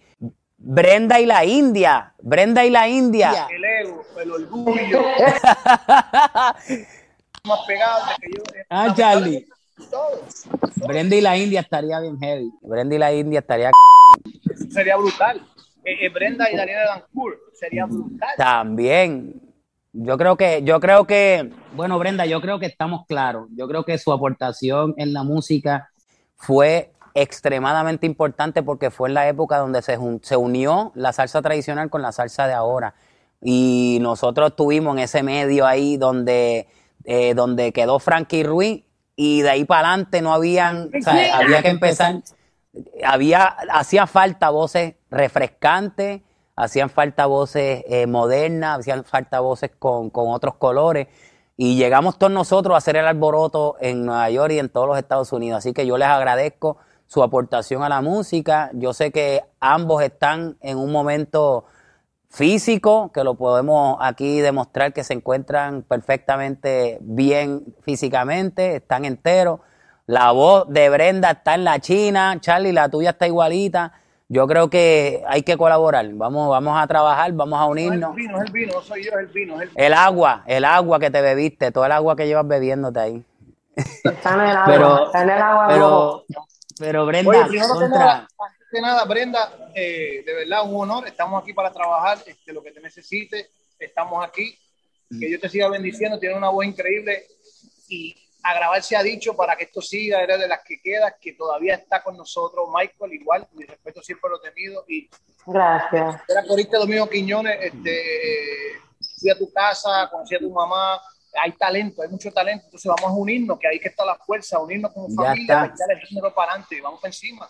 Brenda 0.68 1.20
y 1.20 1.28
la 1.28 1.45
India, 1.45 2.11
Brenda 2.24 2.66
y 2.66 2.72
la 2.72 2.88
India. 2.89 3.47
El 3.51 3.63
ego, 3.63 4.03
el 4.20 4.32
orgullo. 4.32 4.99
más 7.45 7.59
pegado 7.68 7.99
que 8.20 8.32
yo. 8.36 8.41
Ah, 8.68 8.91
Charlie. 8.97 9.45
Brenda 10.88 11.16
y 11.16 11.22
la 11.22 11.38
India 11.38 11.59
estaría 11.59 11.99
bien 11.99 12.18
heavy. 12.18 12.51
Brenda 12.63 12.95
y 12.95 12.97
la 12.97 13.13
India 13.13 13.41
estaría. 13.41 13.70
Sería 14.72 14.97
brutal. 14.97 15.39
Eh, 15.84 16.07
eh, 16.07 16.09
Brenda 16.09 16.49
y 16.51 16.55
Daniela 16.55 16.86
Dancourt 16.95 17.38
sería 17.53 17.86
brutal. 17.86 18.34
También. 18.36 19.39
Yo 19.93 20.18
creo 20.18 20.36
que, 20.36 20.63
yo 20.63 20.80
creo 20.80 21.05
que, 21.05 21.51
bueno, 21.76 21.99
Brenda, 21.99 22.26
yo 22.26 22.41
creo 22.41 22.57
que 22.57 22.66
estamos 22.66 23.05
claros. 23.05 23.49
Yo 23.55 23.68
creo 23.68 23.86
que 23.86 23.99
su 23.99 24.11
aportación 24.11 24.95
en 24.97 25.13
la 25.13 25.22
música 25.22 25.91
fue 26.38 26.91
extremadamente 27.16 28.05
importante 28.05 28.61
porque 28.61 28.91
fue 28.91 29.09
en 29.09 29.16
la 29.16 29.28
época 29.28 29.57
donde 29.57 29.82
se, 29.82 29.97
se 30.22 30.38
unió 30.38 30.91
la 30.95 31.13
salsa 31.13 31.41
tradicional 31.41 31.89
con 31.89 32.01
la 32.01 32.11
salsa 32.11 32.45
de 32.45 32.53
ahora. 32.53 32.93
Y 33.41 33.99
nosotros 34.01 34.49
estuvimos 34.49 34.97
en 34.97 35.03
ese 35.03 35.24
medio 35.24 35.66
ahí 35.66 35.97
donde, 35.97 36.68
eh, 37.05 37.34
donde 37.34 37.72
quedó 37.72 37.99
Frankie 37.99 38.43
Ruiz 38.43 38.84
y 39.16 39.41
de 39.41 39.49
ahí 39.49 39.63
para 39.63 39.89
adelante 39.89 40.22
no 40.22 40.34
habían, 40.34 40.89
o 40.97 41.01
sea, 41.01 41.38
había 41.38 41.61
que 41.61 41.70
empezar, 41.70 42.22
había, 43.03 43.45
hacía 43.72 44.07
falta 44.07 44.49
voces 44.49 44.95
refrescantes, 45.09 46.22
hacían 46.55 46.89
falta 46.89 47.26
voces 47.28 47.84
eh, 47.88 48.07
modernas, 48.07 48.80
hacían 48.80 49.05
falta 49.05 49.39
voces 49.39 49.72
con, 49.80 50.11
otros 50.13 50.55
colores. 50.55 51.07
Y 51.55 51.78
llegamos 51.78 52.18
todos 52.18 52.34
nosotros 52.34 52.76
a 52.76 52.80
hacer 52.80 52.97
el 52.97 53.07
alboroto 53.07 53.78
en 53.80 54.05
Nueva 54.05 54.30
York 54.30 54.51
y 54.51 54.59
en 54.59 54.68
todos 54.68 54.88
los 54.88 54.97
Estados 54.97 55.32
Unidos. 55.32 55.59
Así 55.59 55.72
que 55.72 55.86
yo 55.86 55.97
les 55.97 56.09
agradezco 56.09 56.78
su 57.08 57.24
aportación 57.24 57.84
a 57.84 57.89
la 57.89 58.01
música. 58.01 58.70
Yo 58.74 58.93
sé 58.93 59.12
que 59.12 59.43
ambos 59.60 60.03
están 60.03 60.58
en 60.62 60.78
un 60.78 60.91
momento 60.91 61.66
físico, 62.30 63.12
que 63.14 63.24
lo 63.24 63.36
podemos 63.36 63.97
aquí 64.01 64.41
demostrar 64.41 64.93
que 64.93 65.03
se 65.03 65.14
encuentran 65.14 65.84
perfectamente 65.84 66.97
bien 67.01 67.76
físicamente, 67.82 68.78
están 68.78 69.06
enteros. 69.06 69.60
La 70.08 70.32
voz 70.32 70.68
de 70.70 70.89
Brenda 70.89 71.32
está 71.32 71.56
en 71.56 71.64
la 71.64 71.80
China, 71.80 72.38
Charlie, 72.39 72.74
la 72.74 72.89
tuya 72.89 73.12
está 73.12 73.28
igualita 73.28 73.93
yo 74.28 74.47
creo 74.47 74.70
que 74.70 75.24
hay 75.28 75.43
que 75.43 75.56
colaborar. 75.58 76.08
Vamos, 76.14 76.49
vamos 76.49 76.82
a 76.82 76.88
trabajar, 76.88 77.32
vamos 77.34 77.60
a 77.60 77.66
unirnos. 77.66 78.12
el 78.12 78.16
vino, 78.16 78.41
el 78.41 78.51
vino, 78.51 78.74
no 78.74 78.82
soy 78.82 79.03
yo, 79.03 79.12
el 79.20 79.28
vino. 79.28 79.58
El... 79.76 79.93
agua, 79.93 80.43
el 80.47 80.66
agua 80.66 80.99
que 80.99 81.12
te 81.12 81.22
bebiste, 81.22 81.72
todo 81.72 81.86
el 81.86 81.91
agua 81.91 82.16
que 82.16 82.26
llevas 82.26 82.47
bebiéndote 82.47 82.99
ahí. 82.99 83.26
Está 83.76 84.34
en 84.34 84.41
el 84.41 84.58
agua, 84.58 84.66
pero, 84.66 85.06
está 85.06 85.22
en 85.22 85.30
el 85.30 85.41
agua. 85.41 85.68
Pero, 85.68 86.24
pero 86.78 87.06
Brenda, 87.06 87.48
Oye, 87.48 87.60
contra... 87.60 88.28
que 88.72 88.82
nada, 88.82 89.06
Brenda, 89.06 89.72
eh, 89.74 90.24
de 90.26 90.34
verdad 90.34 90.64
un 90.66 90.82
honor. 90.82 91.08
Estamos 91.08 91.42
aquí 91.42 91.54
para 91.54 91.72
trabajar, 91.72 92.18
este, 92.26 92.54
lo 92.54 92.62
que 92.62 92.72
te 92.72 92.82
necesites, 92.82 93.50
estamos 93.80 94.26
aquí. 94.26 94.58
Que 95.20 95.30
yo 95.30 95.40
te 95.40 95.50
siga 95.50 95.70
bendiciendo, 95.70 96.20
tienes 96.20 96.38
una 96.38 96.50
voz 96.50 96.66
increíble 96.66 97.28
y 97.88 98.16
a 98.44 98.54
grabar 98.56 98.82
se 98.84 98.96
ha 98.96 99.04
dicho 99.04 99.36
para 99.36 99.56
que 99.56 99.66
esto 99.66 99.82
siga, 99.82 100.22
eres 100.22 100.40
de 100.40 100.48
las 100.48 100.64
que 100.64 100.82
queda, 100.82 101.16
que 101.20 101.34
todavía 101.34 101.76
está 101.76 102.04
con 102.04 102.18
nosotros. 102.18 102.68
Michael, 102.74 103.14
igual, 103.14 103.48
mi 103.54 103.66
respeto 103.66 104.02
siempre 104.02 104.30
lo 104.30 104.38
he 104.38 104.52
tenido. 104.52 104.84
Y 104.88 105.10
Gracias. 105.46 106.22
Era 106.28 106.44
coriste 106.46 106.78
Domingo 106.78 107.08
Quiñones, 107.08 107.58
este, 107.62 108.02
fui 109.20 109.30
a 109.30 109.38
tu 109.38 109.52
casa, 109.52 110.10
conocí 110.12 110.36
a 110.36 110.40
tu 110.40 110.50
mamá. 110.50 111.00
Hay 111.42 111.52
talento, 111.54 112.02
hay 112.02 112.10
mucho 112.10 112.32
talento. 112.32 112.66
Entonces 112.66 112.92
vamos 112.96 113.12
a 113.12 113.20
unirnos, 113.20 113.60
que 113.60 113.68
ahí 113.68 113.80
que 113.80 113.90
está 113.90 114.06
la 114.06 114.16
fuerza, 114.16 114.60
unirnos 114.60 114.92
como 114.92 115.10
familia, 115.10 115.72
echar 115.74 115.92
el 115.92 116.00
género 116.08 116.34
para 116.34 116.52
adelante 116.52 116.78
y 116.78 116.82
vamos 116.82 117.00
para 117.00 117.10
encima. 117.10 117.48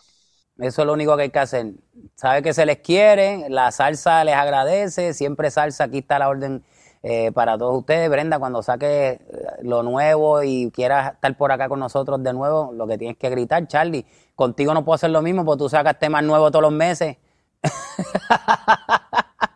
Eso 0.57 0.81
es 0.81 0.85
lo 0.85 0.93
único 0.93 1.15
que 1.17 1.23
hay 1.23 1.29
que 1.29 1.39
hacer. 1.39 1.73
Sabe 2.15 2.41
que 2.41 2.53
se 2.53 2.65
les 2.65 2.77
quiere, 2.77 3.49
la 3.49 3.71
salsa 3.71 4.23
les 4.23 4.35
agradece, 4.35 5.13
siempre 5.13 5.51
salsa, 5.51 5.83
aquí 5.85 5.97
está 5.97 6.17
la 6.17 6.29
orden 6.29 6.63
eh, 7.03 7.31
para 7.33 7.57
todos 7.57 7.77
ustedes. 7.77 8.09
Brenda, 8.09 8.39
cuando 8.39 8.63
saque 8.63 8.87
eh, 9.09 9.19
lo 9.63 9.83
nuevo 9.83 10.43
y 10.43 10.71
quieras 10.71 11.13
estar 11.13 11.35
por 11.37 11.51
acá 11.51 11.67
con 11.67 11.79
nosotros 11.79 12.23
de 12.23 12.31
nuevo, 12.31 12.71
lo 12.73 12.87
que 12.87 12.97
tienes 12.97 13.17
que 13.17 13.29
gritar, 13.29 13.67
Charlie, 13.67 14.05
contigo 14.33 14.73
no 14.73 14.85
puedo 14.85 14.95
hacer 14.95 15.09
lo 15.09 15.21
mismo 15.21 15.43
porque 15.43 15.59
tú 15.59 15.69
sacas 15.69 15.99
temas 15.99 16.23
nuevos 16.23 16.51
todos 16.51 16.63
los 16.63 16.71
meses. 16.71 17.17